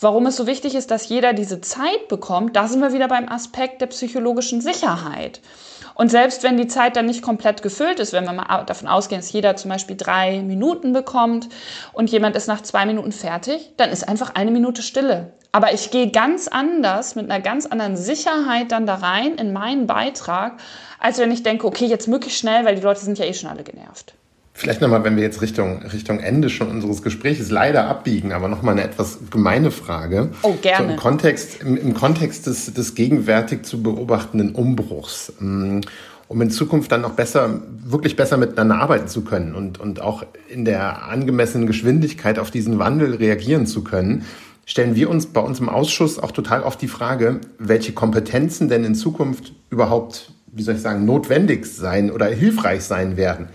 Warum 0.00 0.24
es 0.24 0.36
so 0.36 0.46
wichtig 0.46 0.74
ist, 0.74 0.90
dass 0.90 1.10
jeder 1.10 1.34
diese 1.34 1.60
Zeit 1.60 2.08
bekommt, 2.08 2.56
da 2.56 2.66
sind 2.66 2.80
wir 2.80 2.94
wieder 2.94 3.08
beim 3.08 3.28
Aspekt 3.28 3.82
der 3.82 3.88
psychologischen 3.88 4.62
Sicherheit. 4.62 5.42
Und 6.00 6.10
selbst 6.10 6.42
wenn 6.44 6.56
die 6.56 6.66
Zeit 6.66 6.96
dann 6.96 7.04
nicht 7.04 7.20
komplett 7.20 7.60
gefüllt 7.60 8.00
ist, 8.00 8.14
wenn 8.14 8.24
wir 8.24 8.32
mal 8.32 8.64
davon 8.64 8.88
ausgehen, 8.88 9.20
dass 9.20 9.32
jeder 9.32 9.56
zum 9.56 9.70
Beispiel 9.70 9.98
drei 9.98 10.40
Minuten 10.40 10.94
bekommt 10.94 11.50
und 11.92 12.10
jemand 12.10 12.36
ist 12.36 12.46
nach 12.46 12.62
zwei 12.62 12.86
Minuten 12.86 13.12
fertig, 13.12 13.74
dann 13.76 13.90
ist 13.90 14.08
einfach 14.08 14.34
eine 14.34 14.50
Minute 14.50 14.80
Stille. 14.80 15.34
Aber 15.52 15.74
ich 15.74 15.90
gehe 15.90 16.10
ganz 16.10 16.48
anders, 16.48 17.16
mit 17.16 17.30
einer 17.30 17.42
ganz 17.42 17.66
anderen 17.66 17.98
Sicherheit 17.98 18.72
dann 18.72 18.86
da 18.86 18.94
rein 18.94 19.34
in 19.34 19.52
meinen 19.52 19.86
Beitrag, 19.86 20.54
als 20.98 21.18
wenn 21.18 21.30
ich 21.32 21.42
denke, 21.42 21.66
okay, 21.66 21.84
jetzt 21.84 22.08
möglichst 22.08 22.38
schnell, 22.38 22.64
weil 22.64 22.76
die 22.76 22.82
Leute 22.82 23.00
sind 23.00 23.18
ja 23.18 23.26
eh 23.26 23.34
schon 23.34 23.50
alle 23.50 23.62
genervt. 23.62 24.14
Vielleicht 24.60 24.82
nochmal, 24.82 25.04
wenn 25.04 25.16
wir 25.16 25.22
jetzt 25.22 25.40
Richtung, 25.40 25.80
Richtung 25.90 26.20
Ende 26.20 26.50
schon 26.50 26.68
unseres 26.68 27.00
Gesprächs 27.00 27.48
leider 27.48 27.88
abbiegen, 27.88 28.32
aber 28.32 28.46
nochmal 28.46 28.74
eine 28.74 28.84
etwas 28.84 29.18
gemeine 29.30 29.70
Frage. 29.70 30.28
Oh, 30.42 30.52
gerne. 30.60 30.84
So 30.84 30.92
im 30.92 30.96
Kontext, 30.98 31.62
im, 31.62 31.78
im 31.78 31.94
Kontext 31.94 32.46
des, 32.46 32.74
des 32.74 32.94
gegenwärtig 32.94 33.62
zu 33.62 33.82
beobachtenden 33.82 34.54
Umbruchs. 34.54 35.32
Mm, 35.38 35.80
um 36.28 36.42
in 36.42 36.50
Zukunft 36.50 36.92
dann 36.92 37.00
noch 37.00 37.12
besser, 37.12 37.62
wirklich 37.82 38.16
besser 38.16 38.36
miteinander 38.36 38.74
arbeiten 38.74 39.08
zu 39.08 39.22
können 39.22 39.54
und, 39.54 39.80
und 39.80 40.02
auch 40.02 40.26
in 40.50 40.66
der 40.66 41.08
angemessenen 41.08 41.66
Geschwindigkeit 41.66 42.38
auf 42.38 42.50
diesen 42.50 42.78
Wandel 42.78 43.14
reagieren 43.14 43.66
zu 43.66 43.82
können, 43.82 44.26
stellen 44.66 44.94
wir 44.94 45.08
uns 45.08 45.24
bei 45.24 45.40
uns 45.40 45.58
im 45.58 45.70
Ausschuss 45.70 46.18
auch 46.18 46.32
total 46.32 46.64
oft 46.64 46.82
die 46.82 46.88
Frage, 46.88 47.40
welche 47.58 47.92
Kompetenzen 47.92 48.68
denn 48.68 48.84
in 48.84 48.94
Zukunft 48.94 49.54
überhaupt, 49.70 50.32
wie 50.52 50.62
soll 50.62 50.74
ich 50.74 50.82
sagen, 50.82 51.06
notwendig 51.06 51.64
sein 51.64 52.10
oder 52.10 52.26
hilfreich 52.26 52.82
sein 52.82 53.16
werden. 53.16 53.48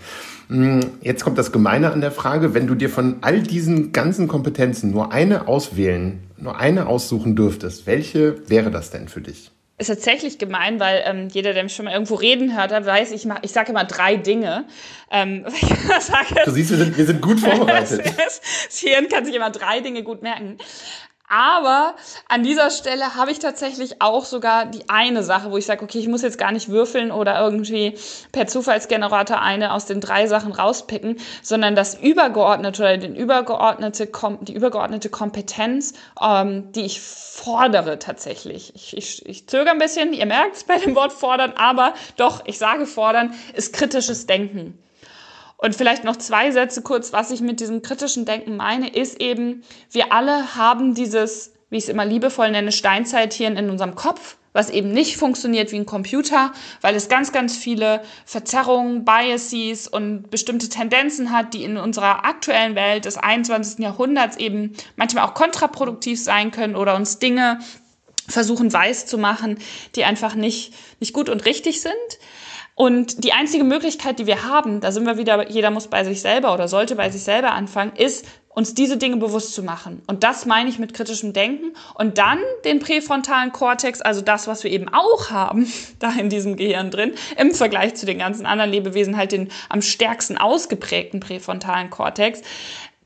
Mm, 0.48 0.80
jetzt 1.02 1.24
kommt 1.24 1.38
das 1.38 1.52
Gemeine 1.52 1.92
an 1.92 2.00
der 2.00 2.12
Frage, 2.12 2.54
wenn 2.54 2.66
du 2.66 2.74
dir 2.74 2.90
von 2.90 3.16
all 3.20 3.42
diesen 3.42 3.92
ganzen 3.92 4.28
Kompetenzen 4.28 4.90
nur 4.90 5.12
eine 5.12 5.48
auswählen, 5.48 6.20
nur 6.36 6.58
eine 6.58 6.86
aussuchen 6.86 7.36
dürftest, 7.36 7.86
welche 7.86 8.48
wäre 8.48 8.70
das 8.70 8.90
denn 8.90 9.08
für 9.08 9.20
dich? 9.20 9.50
ist 9.78 9.88
tatsächlich 9.88 10.38
gemein, 10.38 10.80
weil 10.80 11.02
ähm, 11.04 11.28
jeder, 11.30 11.52
der 11.52 11.62
mich 11.62 11.74
schon 11.74 11.84
mal 11.84 11.92
irgendwo 11.92 12.14
reden 12.14 12.56
hört, 12.56 12.70
weiß, 12.70 13.12
ich, 13.12 13.26
mach, 13.26 13.40
ich 13.42 13.52
sage 13.52 13.72
immer 13.72 13.84
drei 13.84 14.16
Dinge. 14.16 14.64
Ähm, 15.10 15.44
sage, 16.00 16.34
du 16.46 16.50
siehst, 16.50 16.70
wir 16.70 16.78
sind, 16.78 16.96
wir 16.96 17.04
sind 17.04 17.20
gut 17.20 17.40
vorbereitet. 17.40 18.06
das, 18.06 18.40
das 18.66 18.78
Hirn 18.78 19.08
kann 19.08 19.26
sich 19.26 19.34
immer 19.34 19.50
drei 19.50 19.80
Dinge 19.80 20.02
gut 20.02 20.22
merken. 20.22 20.56
Aber 21.28 21.94
an 22.28 22.44
dieser 22.44 22.70
Stelle 22.70 23.16
habe 23.16 23.32
ich 23.32 23.40
tatsächlich 23.40 24.00
auch 24.00 24.24
sogar 24.24 24.66
die 24.66 24.88
eine 24.88 25.24
Sache, 25.24 25.50
wo 25.50 25.56
ich 25.56 25.66
sage, 25.66 25.82
okay, 25.82 25.98
ich 25.98 26.06
muss 26.06 26.22
jetzt 26.22 26.38
gar 26.38 26.52
nicht 26.52 26.68
würfeln 26.68 27.10
oder 27.10 27.40
irgendwie 27.40 27.98
per 28.30 28.46
Zufallsgenerator 28.46 29.40
eine 29.40 29.72
aus 29.72 29.86
den 29.86 30.00
drei 30.00 30.28
Sachen 30.28 30.52
rauspicken, 30.52 31.16
sondern 31.42 31.74
das 31.74 31.94
übergeordnete 31.94 32.82
oder 32.82 32.96
den 32.96 33.16
übergeordnete, 33.16 34.08
die 34.42 34.54
übergeordnete 34.54 35.08
Kompetenz, 35.08 35.94
ähm, 36.22 36.70
die 36.72 36.84
ich 36.84 37.00
fordere 37.00 37.98
tatsächlich. 37.98 38.72
Ich, 38.76 38.96
ich, 38.96 39.26
ich 39.26 39.48
zögere 39.48 39.70
ein 39.70 39.78
bisschen, 39.78 40.12
ihr 40.12 40.26
merkt 40.26 40.56
es 40.56 40.64
bei 40.64 40.78
dem 40.78 40.94
Wort 40.94 41.12
fordern, 41.12 41.54
aber 41.56 41.94
doch, 42.16 42.42
ich 42.46 42.58
sage 42.58 42.86
fordern, 42.86 43.34
ist 43.54 43.72
kritisches 43.72 44.26
Denken. 44.26 44.78
Und 45.58 45.74
vielleicht 45.74 46.04
noch 46.04 46.16
zwei 46.16 46.50
Sätze 46.50 46.82
kurz, 46.82 47.12
was 47.12 47.30
ich 47.30 47.40
mit 47.40 47.60
diesem 47.60 47.82
kritischen 47.82 48.24
Denken 48.24 48.56
meine, 48.56 48.88
ist 48.88 49.20
eben, 49.20 49.62
wir 49.90 50.12
alle 50.12 50.56
haben 50.56 50.94
dieses, 50.94 51.52
wie 51.70 51.78
ich 51.78 51.84
es 51.84 51.88
immer 51.88 52.04
liebevoll 52.04 52.50
nenne, 52.50 52.72
Steinzeithirn 52.72 53.56
in 53.56 53.70
unserem 53.70 53.94
Kopf, 53.94 54.36
was 54.52 54.70
eben 54.70 54.90
nicht 54.90 55.16
funktioniert 55.18 55.70
wie 55.72 55.76
ein 55.76 55.86
Computer, 55.86 56.52
weil 56.80 56.94
es 56.94 57.08
ganz, 57.08 57.30
ganz 57.30 57.56
viele 57.56 58.02
Verzerrungen, 58.24 59.04
Biases 59.04 59.86
und 59.86 60.30
bestimmte 60.30 60.68
Tendenzen 60.68 61.30
hat, 61.30 61.52
die 61.52 61.64
in 61.64 61.76
unserer 61.76 62.24
aktuellen 62.24 62.74
Welt 62.74 63.04
des 63.04 63.18
21. 63.18 63.80
Jahrhunderts 63.80 64.38
eben 64.38 64.72
manchmal 64.96 65.26
auch 65.26 65.34
kontraproduktiv 65.34 66.22
sein 66.22 66.50
können 66.50 66.74
oder 66.74 66.96
uns 66.96 67.18
Dinge 67.18 67.60
versuchen 68.28 68.72
weiß 68.72 69.06
zu 69.06 69.18
machen, 69.18 69.58
die 69.94 70.04
einfach 70.04 70.34
nicht, 70.34 70.74
nicht 71.00 71.12
gut 71.12 71.28
und 71.28 71.44
richtig 71.44 71.80
sind. 71.80 71.92
Und 72.76 73.24
die 73.24 73.32
einzige 73.32 73.64
Möglichkeit, 73.64 74.18
die 74.18 74.26
wir 74.26 74.44
haben, 74.44 74.80
da 74.80 74.92
sind 74.92 75.06
wir 75.06 75.16
wieder, 75.16 75.50
jeder 75.50 75.70
muss 75.70 75.88
bei 75.88 76.04
sich 76.04 76.20
selber 76.20 76.52
oder 76.52 76.68
sollte 76.68 76.94
bei 76.94 77.08
sich 77.08 77.22
selber 77.22 77.52
anfangen, 77.52 77.96
ist, 77.96 78.26
uns 78.50 78.74
diese 78.74 78.98
Dinge 78.98 79.16
bewusst 79.16 79.54
zu 79.54 79.62
machen. 79.62 80.02
Und 80.06 80.24
das 80.24 80.44
meine 80.44 80.68
ich 80.68 80.78
mit 80.78 80.92
kritischem 80.92 81.32
Denken. 81.32 81.74
Und 81.94 82.16
dann 82.16 82.38
den 82.64 82.78
präfrontalen 82.78 83.52
Kortex, 83.52 84.02
also 84.02 84.20
das, 84.20 84.46
was 84.46 84.62
wir 84.62 84.70
eben 84.70 84.88
auch 84.92 85.30
haben, 85.30 85.70
da 85.98 86.10
in 86.12 86.28
diesem 86.28 86.56
Gehirn 86.56 86.90
drin, 86.90 87.14
im 87.38 87.52
Vergleich 87.52 87.94
zu 87.94 88.04
den 88.04 88.18
ganzen 88.18 88.44
anderen 88.44 88.70
Lebewesen 88.70 89.16
halt 89.16 89.32
den 89.32 89.48
am 89.70 89.80
stärksten 89.80 90.36
ausgeprägten 90.36 91.20
präfrontalen 91.20 91.88
Kortex, 91.88 92.42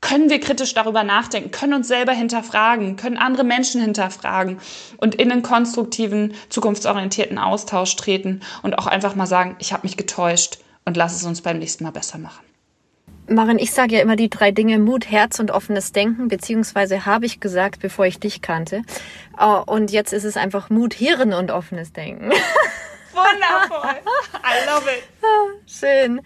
können 0.01 0.29
wir 0.29 0.39
kritisch 0.39 0.73
darüber 0.73 1.03
nachdenken, 1.03 1.51
können 1.51 1.75
uns 1.75 1.87
selber 1.87 2.11
hinterfragen, 2.11 2.95
können 2.97 3.17
andere 3.17 3.43
Menschen 3.43 3.81
hinterfragen 3.81 4.59
und 4.97 5.15
in 5.15 5.31
einen 5.31 5.43
konstruktiven, 5.43 6.33
zukunftsorientierten 6.49 7.37
Austausch 7.37 7.95
treten 7.95 8.41
und 8.63 8.77
auch 8.77 8.87
einfach 8.87 9.15
mal 9.15 9.27
sagen, 9.27 9.55
ich 9.59 9.71
habe 9.71 9.83
mich 9.83 9.97
getäuscht 9.97 10.59
und 10.85 10.97
lass 10.97 11.15
es 11.15 11.23
uns 11.23 11.41
beim 11.41 11.59
nächsten 11.59 11.83
Mal 11.83 11.91
besser 11.91 12.17
machen. 12.17 12.43
Maren, 13.27 13.59
ich 13.59 13.71
sage 13.71 13.95
ja 13.95 14.01
immer 14.01 14.15
die 14.15 14.29
drei 14.29 14.51
Dinge 14.51 14.79
Mut, 14.79 15.09
Herz 15.09 15.39
und 15.39 15.51
offenes 15.51 15.93
Denken, 15.93 16.27
beziehungsweise 16.27 17.05
habe 17.05 17.25
ich 17.25 17.39
gesagt, 17.39 17.79
bevor 17.79 18.05
ich 18.05 18.19
dich 18.19 18.41
kannte. 18.41 18.81
Oh, 19.39 19.63
und 19.65 19.91
jetzt 19.91 20.11
ist 20.11 20.25
es 20.25 20.35
einfach 20.35 20.69
Mut, 20.69 20.93
Hirn 20.93 21.31
und 21.31 21.51
offenes 21.51 21.93
Denken. 21.93 22.31
Wundervoll. 23.13 24.01
I 24.33 24.69
love 24.69 24.89
it. 24.89 25.03
Schön. 25.65 26.21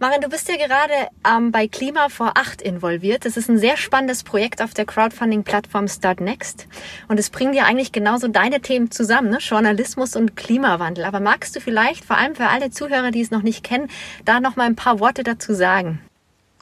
Maren, 0.00 0.20
du 0.20 0.28
bist 0.28 0.48
ja 0.48 0.54
gerade 0.54 1.08
ähm, 1.28 1.50
bei 1.50 1.66
Klima 1.66 2.08
vor 2.08 2.34
Acht 2.36 2.62
involviert. 2.62 3.24
Das 3.24 3.36
ist 3.36 3.50
ein 3.50 3.58
sehr 3.58 3.76
spannendes 3.76 4.22
Projekt 4.22 4.62
auf 4.62 4.72
der 4.72 4.84
Crowdfunding-Plattform 4.84 5.88
Start 5.88 6.20
Next. 6.20 6.68
Und 7.08 7.18
es 7.18 7.30
bringt 7.30 7.56
ja 7.56 7.64
eigentlich 7.64 7.90
genauso 7.90 8.28
deine 8.28 8.60
Themen 8.60 8.92
zusammen, 8.92 9.28
ne? 9.28 9.38
Journalismus 9.38 10.14
und 10.14 10.36
Klimawandel. 10.36 11.04
Aber 11.04 11.18
magst 11.18 11.56
du 11.56 11.60
vielleicht, 11.60 12.04
vor 12.04 12.16
allem 12.16 12.36
für 12.36 12.46
alle 12.46 12.70
Zuhörer, 12.70 13.10
die 13.10 13.22
es 13.22 13.32
noch 13.32 13.42
nicht 13.42 13.64
kennen, 13.64 13.90
da 14.24 14.38
noch 14.38 14.54
mal 14.54 14.66
ein 14.66 14.76
paar 14.76 15.00
Worte 15.00 15.24
dazu 15.24 15.52
sagen? 15.52 16.00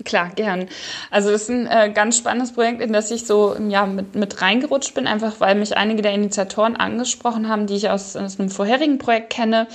Klar, 0.04 0.30
gern. 0.34 0.68
Also 1.10 1.30
das 1.30 1.42
ist 1.42 1.50
ein 1.50 1.66
äh, 1.66 1.90
ganz 1.90 2.18
spannendes 2.18 2.52
Projekt, 2.52 2.82
in 2.82 2.92
das 2.92 3.10
ich 3.10 3.26
so 3.26 3.56
ja, 3.68 3.86
mit, 3.86 4.14
mit 4.14 4.42
reingerutscht 4.42 4.94
bin, 4.94 5.06
einfach 5.06 5.40
weil 5.40 5.54
mich 5.54 5.76
einige 5.76 6.02
der 6.02 6.12
Initiatoren 6.12 6.76
angesprochen 6.76 7.48
haben, 7.48 7.66
die 7.66 7.76
ich 7.76 7.88
aus, 7.88 8.14
aus 8.14 8.38
einem 8.38 8.50
vorherigen 8.50 8.98
Projekt 8.98 9.30
kenne. 9.30 9.66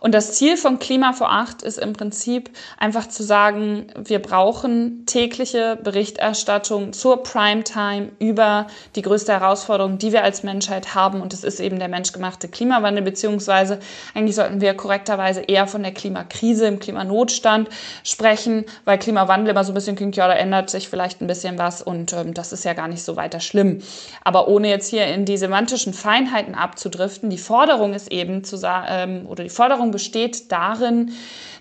Und 0.00 0.14
das 0.14 0.32
Ziel 0.32 0.56
von 0.56 0.78
Klima 0.78 1.12
vor 1.12 1.30
Acht 1.30 1.62
ist 1.62 1.78
im 1.78 1.92
Prinzip 1.92 2.50
einfach 2.78 3.06
zu 3.06 3.22
sagen, 3.22 3.88
wir 4.02 4.18
brauchen 4.18 5.04
tägliche 5.04 5.78
Berichterstattung 5.82 6.94
zur 6.94 7.22
Primetime 7.22 8.08
über 8.18 8.66
die 8.96 9.02
größte 9.02 9.32
Herausforderung, 9.32 9.98
die 9.98 10.12
wir 10.12 10.24
als 10.24 10.42
Menschheit 10.42 10.94
haben. 10.94 11.20
Und 11.20 11.34
das 11.34 11.44
ist 11.44 11.60
eben 11.60 11.78
der 11.78 11.88
menschgemachte 11.88 12.48
Klimawandel, 12.48 13.04
beziehungsweise 13.04 13.78
eigentlich 14.14 14.36
sollten 14.36 14.62
wir 14.62 14.72
korrekterweise 14.72 15.42
eher 15.42 15.66
von 15.66 15.82
der 15.82 15.92
Klimakrise, 15.92 16.66
im 16.66 16.78
Klimanotstand 16.78 17.68
sprechen, 18.02 18.64
weil 18.86 18.98
Klimawandel 18.98 19.50
immer 19.50 19.64
so 19.64 19.72
ein 19.72 19.74
bisschen 19.74 19.96
klingt, 19.96 20.16
ja, 20.16 20.26
da 20.26 20.34
ändert 20.34 20.70
sich 20.70 20.88
vielleicht 20.88 21.20
ein 21.20 21.26
bisschen 21.26 21.58
was 21.58 21.82
und 21.82 22.14
ähm, 22.14 22.32
das 22.32 22.54
ist 22.54 22.64
ja 22.64 22.72
gar 22.72 22.88
nicht 22.88 23.02
so 23.02 23.16
weiter 23.16 23.40
schlimm. 23.40 23.82
Aber 24.24 24.48
ohne 24.48 24.70
jetzt 24.70 24.88
hier 24.88 25.06
in 25.06 25.26
die 25.26 25.36
semantischen 25.36 25.92
Feinheiten 25.92 26.54
abzudriften, 26.54 27.28
die 27.28 27.38
Forderung 27.38 27.92
ist 27.92 28.10
eben 28.10 28.44
zu 28.44 28.56
sagen, 28.56 28.86
ähm, 28.88 29.26
oder 29.26 29.44
die 29.44 29.50
Forderung 29.50 29.89
besteht 29.90 30.50
darin, 30.52 31.12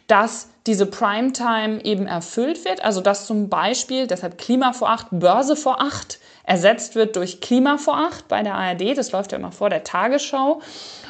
dass 0.07 0.49
diese 0.65 0.85
Primetime 0.85 1.83
eben 1.83 2.07
erfüllt 2.07 2.65
wird. 2.65 2.83
Also 2.83 3.01
dass 3.01 3.25
zum 3.25 3.49
Beispiel, 3.49 4.07
deshalb 4.07 4.37
Klima 4.37 4.73
vor 4.73 4.89
acht, 4.89 5.07
Börse 5.11 5.55
vor 5.55 5.81
acht 5.81 6.19
ersetzt 6.43 6.95
wird 6.95 7.15
durch 7.15 7.41
Klima 7.41 7.77
vor 7.77 7.97
acht 7.97 8.27
bei 8.27 8.41
der 8.41 8.55
ARD. 8.55 8.97
Das 8.97 9.11
läuft 9.11 9.31
ja 9.31 9.37
immer 9.37 9.51
vor 9.51 9.69
der 9.69 9.83
Tagesschau. 9.83 10.61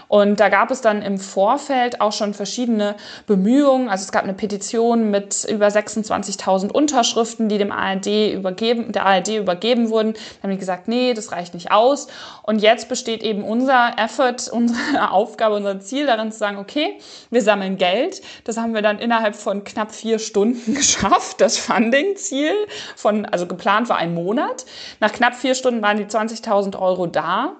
Und 0.09 0.39
da 0.39 0.49
gab 0.49 0.71
es 0.71 0.81
dann 0.81 1.03
im 1.03 1.19
Vorfeld 1.19 2.01
auch 2.01 2.11
schon 2.11 2.33
verschiedene 2.33 2.95
Bemühungen. 3.27 3.89
Also 3.89 4.05
es 4.05 4.11
gab 4.11 4.23
eine 4.23 4.33
Petition 4.33 5.11
mit 5.11 5.45
über 5.45 5.67
26.000 5.67 6.71
Unterschriften, 6.71 7.47
die 7.47 7.59
dem 7.59 7.71
ARD 7.71 8.33
übergeben, 8.33 8.91
der 8.91 9.05
ARD 9.05 9.35
übergeben 9.35 9.91
wurden. 9.91 10.13
Da 10.13 10.43
haben 10.43 10.51
die 10.51 10.57
gesagt, 10.57 10.87
nee, 10.87 11.13
das 11.13 11.31
reicht 11.31 11.53
nicht 11.53 11.71
aus. 11.71 12.07
Und 12.41 12.59
jetzt 12.59 12.89
besteht 12.89 13.21
eben 13.21 13.43
unser 13.43 13.91
Effort, 13.97 14.49
unsere 14.51 15.11
Aufgabe, 15.11 15.55
unser 15.55 15.79
Ziel 15.79 16.07
darin 16.07 16.31
zu 16.31 16.39
sagen, 16.39 16.57
okay, 16.57 16.97
wir 17.29 17.43
sammeln 17.43 17.77
Geld. 17.77 18.21
Das 18.45 18.57
haben 18.57 18.73
wir 18.73 18.81
dann 18.81 18.97
innerhalb 18.97 19.35
von 19.35 19.63
knapp 19.63 19.91
vier 19.91 20.17
Stunden 20.17 20.73
geschafft. 20.73 21.39
Das 21.39 21.59
Funding-Ziel 21.59 22.55
von, 22.95 23.25
also 23.27 23.45
geplant 23.45 23.89
war 23.89 23.97
ein 23.97 24.15
Monat. 24.15 24.65
Nach 24.99 25.11
knapp 25.11 25.35
vier 25.35 25.53
Stunden 25.53 25.83
waren 25.83 25.97
die 25.97 26.05
20.000 26.05 26.79
Euro 26.79 27.05
da 27.05 27.57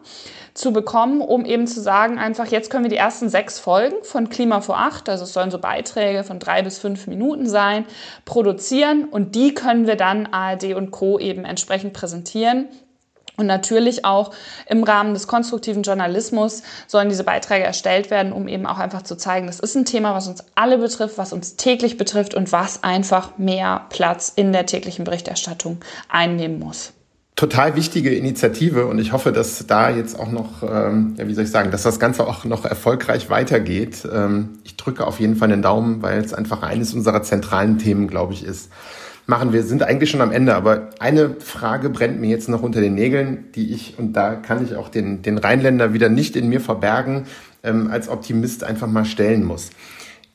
zu 0.59 0.73
bekommen, 0.73 1.21
um 1.21 1.45
eben 1.45 1.67
zu 1.67 1.81
sagen, 1.81 2.19
einfach 2.19 2.47
jetzt 2.47 2.69
können 2.69 2.83
wir 2.83 2.89
die 2.89 2.97
ersten 2.97 3.29
sechs 3.29 3.59
Folgen 3.59 3.95
von 4.03 4.29
Klima 4.29 4.59
vor 4.59 4.77
acht, 4.77 5.07
also 5.07 5.23
es 5.23 5.31
sollen 5.31 5.51
so 5.51 5.57
Beiträge 5.57 6.23
von 6.25 6.37
drei 6.39 6.61
bis 6.61 6.79
fünf 6.79 7.07
Minuten 7.07 7.47
sein, 7.47 7.85
produzieren 8.25 9.05
und 9.05 9.35
die 9.35 9.53
können 9.53 9.87
wir 9.87 9.95
dann 9.95 10.27
ARD 10.27 10.75
und 10.75 10.91
Co. 10.91 11.17
eben 11.17 11.45
entsprechend 11.45 11.93
präsentieren. 11.93 12.67
Und 13.37 13.45
natürlich 13.45 14.03
auch 14.03 14.31
im 14.67 14.83
Rahmen 14.83 15.13
des 15.13 15.25
konstruktiven 15.25 15.83
Journalismus 15.83 16.61
sollen 16.87 17.07
diese 17.07 17.23
Beiträge 17.23 17.63
erstellt 17.63 18.11
werden, 18.11 18.33
um 18.33 18.49
eben 18.49 18.65
auch 18.65 18.79
einfach 18.79 19.03
zu 19.03 19.15
zeigen, 19.15 19.47
das 19.47 19.61
ist 19.61 19.75
ein 19.75 19.85
Thema, 19.85 20.13
was 20.13 20.27
uns 20.27 20.43
alle 20.55 20.77
betrifft, 20.77 21.17
was 21.17 21.31
uns 21.31 21.55
täglich 21.55 21.95
betrifft 21.95 22.33
und 22.33 22.51
was 22.51 22.83
einfach 22.83 23.37
mehr 23.37 23.85
Platz 23.91 24.33
in 24.35 24.51
der 24.51 24.65
täglichen 24.65 25.05
Berichterstattung 25.05 25.77
einnehmen 26.09 26.59
muss 26.59 26.91
total 27.39 27.77
wichtige 27.77 28.13
Initiative 28.13 28.85
und 28.85 28.99
ich 28.99 29.13
hoffe, 29.13 29.31
dass 29.31 29.65
da 29.65 29.89
jetzt 29.89 30.19
auch 30.19 30.29
noch, 30.29 30.61
ähm, 30.61 31.13
ja, 31.17 31.25
wie 31.25 31.33
soll 31.33 31.45
ich 31.45 31.51
sagen, 31.51 31.71
dass 31.71 31.83
das 31.83 31.97
Ganze 31.97 32.27
auch 32.27 32.43
noch 32.43 32.65
erfolgreich 32.65 33.29
weitergeht. 33.29 34.05
Ähm, 34.13 34.59
ich 34.65 34.75
drücke 34.75 35.07
auf 35.07 35.21
jeden 35.21 35.37
Fall 35.37 35.47
den 35.47 35.61
Daumen, 35.61 36.01
weil 36.01 36.19
es 36.19 36.33
einfach 36.33 36.63
eines 36.63 36.93
unserer 36.93 37.23
zentralen 37.23 37.77
Themen, 37.77 38.09
glaube 38.09 38.33
ich, 38.33 38.43
ist. 38.43 38.69
Machen 39.25 39.53
wir 39.53 39.63
sind 39.63 39.83
eigentlich 39.83 40.09
schon 40.09 40.19
am 40.19 40.33
Ende, 40.33 40.53
aber 40.53 40.89
eine 40.99 41.37
Frage 41.39 41.89
brennt 41.89 42.19
mir 42.19 42.29
jetzt 42.29 42.49
noch 42.49 42.61
unter 42.61 42.81
den 42.81 42.95
Nägeln, 42.95 43.45
die 43.55 43.73
ich, 43.73 43.97
und 43.97 44.11
da 44.17 44.35
kann 44.35 44.61
ich 44.65 44.75
auch 44.75 44.89
den, 44.89 45.21
den 45.21 45.37
Rheinländer 45.37 45.93
wieder 45.93 46.09
nicht 46.09 46.35
in 46.35 46.49
mir 46.49 46.59
verbergen, 46.59 47.23
ähm, 47.63 47.89
als 47.89 48.09
Optimist 48.09 48.65
einfach 48.65 48.87
mal 48.87 49.05
stellen 49.05 49.45
muss. 49.45 49.69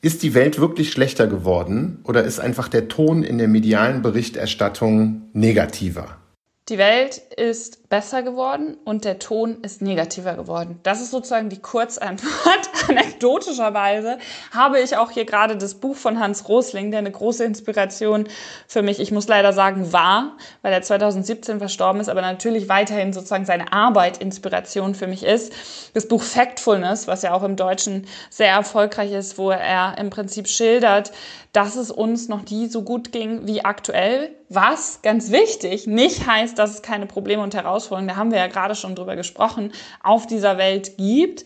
Ist 0.01 0.23
die 0.23 0.33
Welt 0.33 0.59
wirklich 0.59 0.91
schlechter 0.91 1.27
geworden 1.27 1.99
oder 2.03 2.23
ist 2.23 2.39
einfach 2.39 2.67
der 2.67 2.87
Ton 2.87 3.21
in 3.21 3.37
der 3.37 3.47
medialen 3.47 4.01
Berichterstattung 4.01 5.29
negativer? 5.33 6.17
Die 6.67 6.79
Welt 6.79 7.17
ist 7.37 7.84
besser 7.89 8.23
geworden 8.23 8.77
und 8.83 9.05
der 9.05 9.19
Ton 9.19 9.61
ist 9.61 9.81
negativer 9.81 10.33
geworden. 10.33 10.79
Das 10.83 11.01
ist 11.01 11.11
sozusagen 11.11 11.49
die 11.49 11.59
Kurzantwort. 11.59 12.69
Anekdotischerweise 12.89 14.17
habe 14.51 14.79
ich 14.79 14.97
auch 14.97 15.11
hier 15.11 15.25
gerade 15.25 15.57
das 15.57 15.75
Buch 15.75 15.95
von 15.95 16.19
Hans 16.19 16.47
Rosling, 16.47 16.91
der 16.91 16.99
eine 16.99 17.11
große 17.11 17.43
Inspiration 17.43 18.27
für 18.67 18.81
mich, 18.81 18.99
ich 18.99 19.11
muss 19.11 19.27
leider 19.27 19.53
sagen, 19.53 19.93
war, 19.93 20.37
weil 20.61 20.73
er 20.73 20.81
2017 20.81 21.59
verstorben 21.59 22.01
ist, 22.01 22.09
aber 22.09 22.21
natürlich 22.21 22.69
weiterhin 22.69 23.13
sozusagen 23.13 23.45
seine 23.45 23.71
Arbeit 23.71 24.17
Inspiration 24.17 24.95
für 24.95 25.07
mich 25.07 25.23
ist. 25.23 25.53
Das 25.93 26.07
Buch 26.07 26.21
Factfulness, 26.21 27.07
was 27.07 27.21
ja 27.21 27.33
auch 27.33 27.43
im 27.43 27.55
Deutschen 27.55 28.07
sehr 28.29 28.51
erfolgreich 28.51 29.11
ist, 29.11 29.37
wo 29.37 29.51
er 29.51 29.97
im 29.97 30.09
Prinzip 30.09 30.47
schildert, 30.47 31.11
dass 31.55 31.77
es 31.77 31.89
uns 31.89 32.27
noch 32.27 32.43
nie 32.49 32.67
so 32.67 32.81
gut 32.81 33.13
ging 33.13 33.47
wie 33.47 33.63
aktuell, 33.63 34.35
was 34.49 34.99
ganz 35.01 35.31
wichtig 35.31 35.87
nicht 35.87 36.27
heißt, 36.27 36.59
dass 36.59 36.71
es 36.71 36.81
keine 36.81 37.05
Probleme 37.05 37.41
und 37.41 37.55
Herausforderungen, 37.55 37.74
da 38.07 38.15
haben 38.15 38.31
wir 38.31 38.39
ja 38.39 38.47
gerade 38.47 38.75
schon 38.75 38.95
drüber 38.95 39.15
gesprochen, 39.15 39.71
auf 40.03 40.27
dieser 40.27 40.57
Welt 40.57 40.97
gibt 40.97 41.45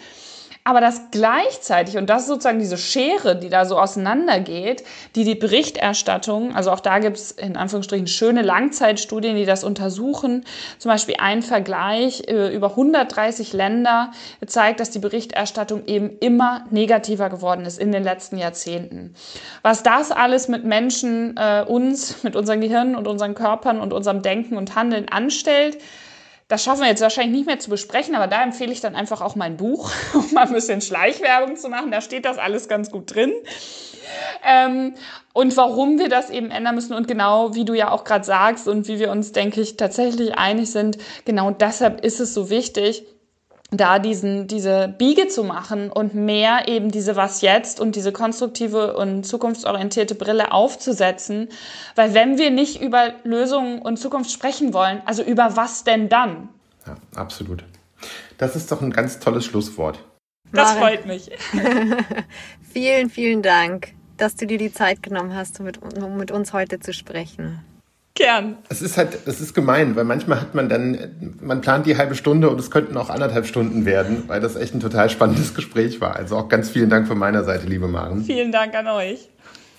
aber 0.70 0.82
dass 0.82 1.10
gleichzeitig, 1.10 1.98
und 1.98 2.12
das 2.12 2.24
ist 2.24 2.28
sozusagen 2.28 2.60
diese 2.60 2.78
Schere, 2.78 3.36
die 3.36 3.50
da 3.50 3.66
so 3.66 3.80
auseinandergeht, 3.80 4.84
die 5.16 5.24
die 5.24 5.34
Berichterstattung, 5.34 6.56
also 6.56 6.70
auch 6.70 6.80
da 6.80 7.00
gibt 7.00 7.18
es 7.18 7.32
in 7.32 7.58
Anführungsstrichen 7.58 8.06
schöne 8.06 8.44
Langzeitstudien, 8.44 9.36
die 9.36 9.46
das 9.46 9.64
untersuchen, 9.64 10.46
zum 10.78 10.92
Beispiel 10.92 11.16
ein 11.18 11.42
Vergleich 11.42 12.28
äh, 12.28 12.54
über 12.54 12.72
130 12.72 13.54
Länder 13.54 14.12
zeigt, 14.46 14.80
dass 14.80 14.92
die 14.92 15.00
Berichterstattung 15.00 15.86
eben 15.88 16.18
immer 16.20 16.66
negativer 16.70 17.30
geworden 17.30 17.66
ist 17.66 17.80
in 17.80 17.92
den 17.92 18.04
letzten 18.04 18.38
Jahrzehnten. 18.38 19.16
Was 19.64 19.82
das 19.82 20.12
alles 20.12 20.50
mit 20.50 20.66
Menschen, 20.66 21.36
äh, 21.38 21.64
uns, 21.68 22.22
mit 22.24 22.36
unseren 22.36 22.62
Gehirnen 22.62 22.96
und 22.96 23.08
unseren 23.08 23.34
Körpern 23.34 23.80
und 23.80 23.92
unserem 23.92 24.22
Denken 24.22 24.56
und 24.56 24.76
Handeln 24.76 25.10
anstellt, 25.10 25.80
das 26.50 26.64
schaffen 26.64 26.82
wir 26.82 26.88
jetzt 26.88 27.02
wahrscheinlich 27.02 27.38
nicht 27.38 27.46
mehr 27.46 27.60
zu 27.60 27.70
besprechen, 27.70 28.16
aber 28.16 28.26
da 28.26 28.42
empfehle 28.42 28.72
ich 28.72 28.82
dann 28.82 28.96
einfach 28.96 29.22
auch 29.22 29.36
mein 29.36 29.56
Buch, 29.56 29.92
um 30.14 30.34
mal 30.34 30.48
ein 30.48 30.54
bisschen 30.54 30.82
Schleichwerbung 30.82 31.56
zu 31.56 31.70
machen. 31.70 31.92
Da 31.92 32.02
steht 32.02 32.26
das 32.26 32.38
alles 32.40 32.68
ganz 32.68 32.92
gut 32.92 33.16
drin. 33.16 33.32
Ähm, 34.44 34.96
und 35.34 35.56
warum 35.56 36.00
wir 36.00 36.10
das 36.10 36.32
eben 36.32 36.50
ändern 36.50 36.74
müssen 36.74 36.94
und 36.94 37.08
genau 37.08 37.54
wie 37.54 37.66
du 37.66 37.76
ja 37.76 37.92
auch 37.92 38.04
gerade 38.04 38.26
sagst 38.26 38.68
und 38.68 38.88
wie 38.88 38.98
wir 38.98 39.12
uns, 39.12 39.32
denke 39.32 39.62
ich, 39.62 39.78
tatsächlich 39.78 40.36
einig 40.36 40.72
sind, 40.72 40.98
genau 41.24 41.52
deshalb 41.52 42.04
ist 42.04 42.20
es 42.20 42.34
so 42.34 42.50
wichtig, 42.50 43.06
da 43.72 44.00
diesen, 44.00 44.48
diese 44.48 44.94
Biege 44.98 45.28
zu 45.28 45.44
machen 45.44 45.92
und 45.92 46.16
mehr 46.16 46.68
eben 46.68 46.90
diese 46.92 47.16
Was 47.16 47.42
jetzt 47.42 47.80
und 47.80 47.96
diese 47.96 48.12
konstruktive 48.12 48.98
und 48.98 49.24
zukunftsorientierte 49.24 50.16
Brille 50.16 50.52
aufzusetzen. 50.52 51.50
Weil 51.96 52.14
wenn 52.14 52.38
wir 52.38 52.50
nicht 52.50 52.82
über 52.82 53.14
Lösungen 53.24 53.80
und 53.80 53.98
Zukunft 53.98 54.32
sprechen 54.32 54.74
wollen, 54.74 55.02
also 55.06 55.24
über 55.24 55.56
was 55.56 55.84
denn 55.84 56.10
dann? 56.10 56.50
Ja, 56.88 56.96
absolut. 57.16 57.64
Das 58.38 58.56
ist 58.56 58.72
doch 58.72 58.82
ein 58.82 58.92
ganz 58.92 59.20
tolles 59.20 59.46
Schlusswort. 59.46 60.00
Das 60.52 60.70
Maren. 60.70 60.80
freut 60.80 61.06
mich. 61.06 61.30
vielen, 62.74 63.10
vielen 63.10 63.44
Dank, 63.44 63.94
dass 64.18 64.36
du 64.36 64.48
dir 64.48 64.58
die 64.58 64.74
Zeit 64.74 65.04
genommen 65.04 65.36
hast, 65.36 65.60
um 65.60 65.66
mit, 65.66 65.78
um 66.02 66.18
mit 66.18 66.32
uns 66.32 66.54
heute 66.54 66.80
zu 66.80 66.92
sprechen. 66.92 67.64
Gern. 68.16 68.58
Es 68.68 68.82
ist 68.82 68.98
halt, 68.98 69.18
es 69.28 69.40
ist 69.40 69.54
gemein, 69.54 69.96
weil 69.96 70.04
manchmal 70.04 70.42
hat 70.42 70.54
man 70.54 70.68
dann, 70.68 70.98
man 71.42 71.62
plant 71.62 71.86
die 71.86 71.96
halbe 71.96 72.16
Stunde 72.16 72.50
und 72.50 72.60
es 72.60 72.70
könnten 72.70 72.98
auch 72.98 73.10
anderthalb 73.10 73.46
Stunden 73.46 73.86
werden, 73.86 74.24
weil 74.28 74.42
das 74.42 74.56
echt 74.56 74.74
ein 74.74 74.82
total 74.82 75.10
spannendes 75.10 75.54
Gespräch 75.54 76.02
war. 76.02 76.16
Also 76.16 76.36
auch 76.36 76.50
ganz 76.50 76.70
vielen 76.70 76.90
Dank 76.90 77.08
von 77.08 77.18
meiner 77.18 77.44
Seite, 77.44 77.68
liebe 77.68 77.88
Maren. 77.88 78.24
Vielen 78.24 78.52
Dank 78.52 78.76
an 78.76 78.88
euch. 78.88 79.30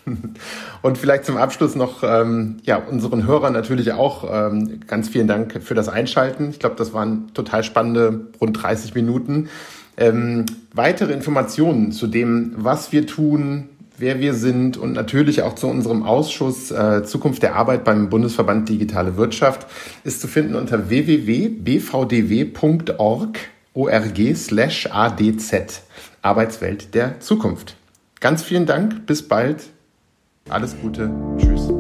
Und 0.82 0.98
vielleicht 0.98 1.24
zum 1.24 1.36
Abschluss 1.36 1.74
noch 1.74 2.02
ähm, 2.02 2.58
ja, 2.64 2.76
unseren 2.76 3.26
Hörern 3.26 3.52
natürlich 3.52 3.92
auch 3.92 4.24
ähm, 4.32 4.80
ganz 4.86 5.08
vielen 5.08 5.28
Dank 5.28 5.62
für 5.62 5.74
das 5.74 5.88
Einschalten. 5.88 6.50
Ich 6.50 6.58
glaube, 6.58 6.76
das 6.76 6.92
waren 6.92 7.32
total 7.34 7.64
spannende 7.64 8.28
rund 8.40 8.62
30 8.62 8.94
Minuten. 8.94 9.48
Ähm, 9.96 10.46
weitere 10.72 11.12
Informationen 11.12 11.92
zu 11.92 12.06
dem, 12.06 12.54
was 12.56 12.92
wir 12.92 13.06
tun, 13.06 13.68
wer 14.00 14.20
wir 14.20 14.34
sind 14.34 14.76
und 14.76 14.92
natürlich 14.92 15.42
auch 15.42 15.54
zu 15.54 15.68
unserem 15.68 16.02
Ausschuss 16.02 16.70
äh, 16.70 17.02
Zukunft 17.04 17.42
der 17.42 17.54
Arbeit 17.54 17.84
beim 17.84 18.10
Bundesverband 18.10 18.68
Digitale 18.68 19.16
Wirtschaft 19.16 19.66
ist 20.04 20.20
zu 20.20 20.28
finden 20.28 20.54
unter 20.54 20.88
www.bvdw.org 20.88 23.38
org 23.72 24.18
slash 24.34 24.88
adz 24.90 25.82
Arbeitswelt 26.22 26.94
der 26.94 27.20
Zukunft. 27.20 27.76
Ganz 28.20 28.42
vielen 28.42 28.66
Dank, 28.66 29.06
bis 29.06 29.26
bald, 29.26 29.70
alles 30.48 30.76
Gute, 30.80 31.10
tschüss. 31.38 31.79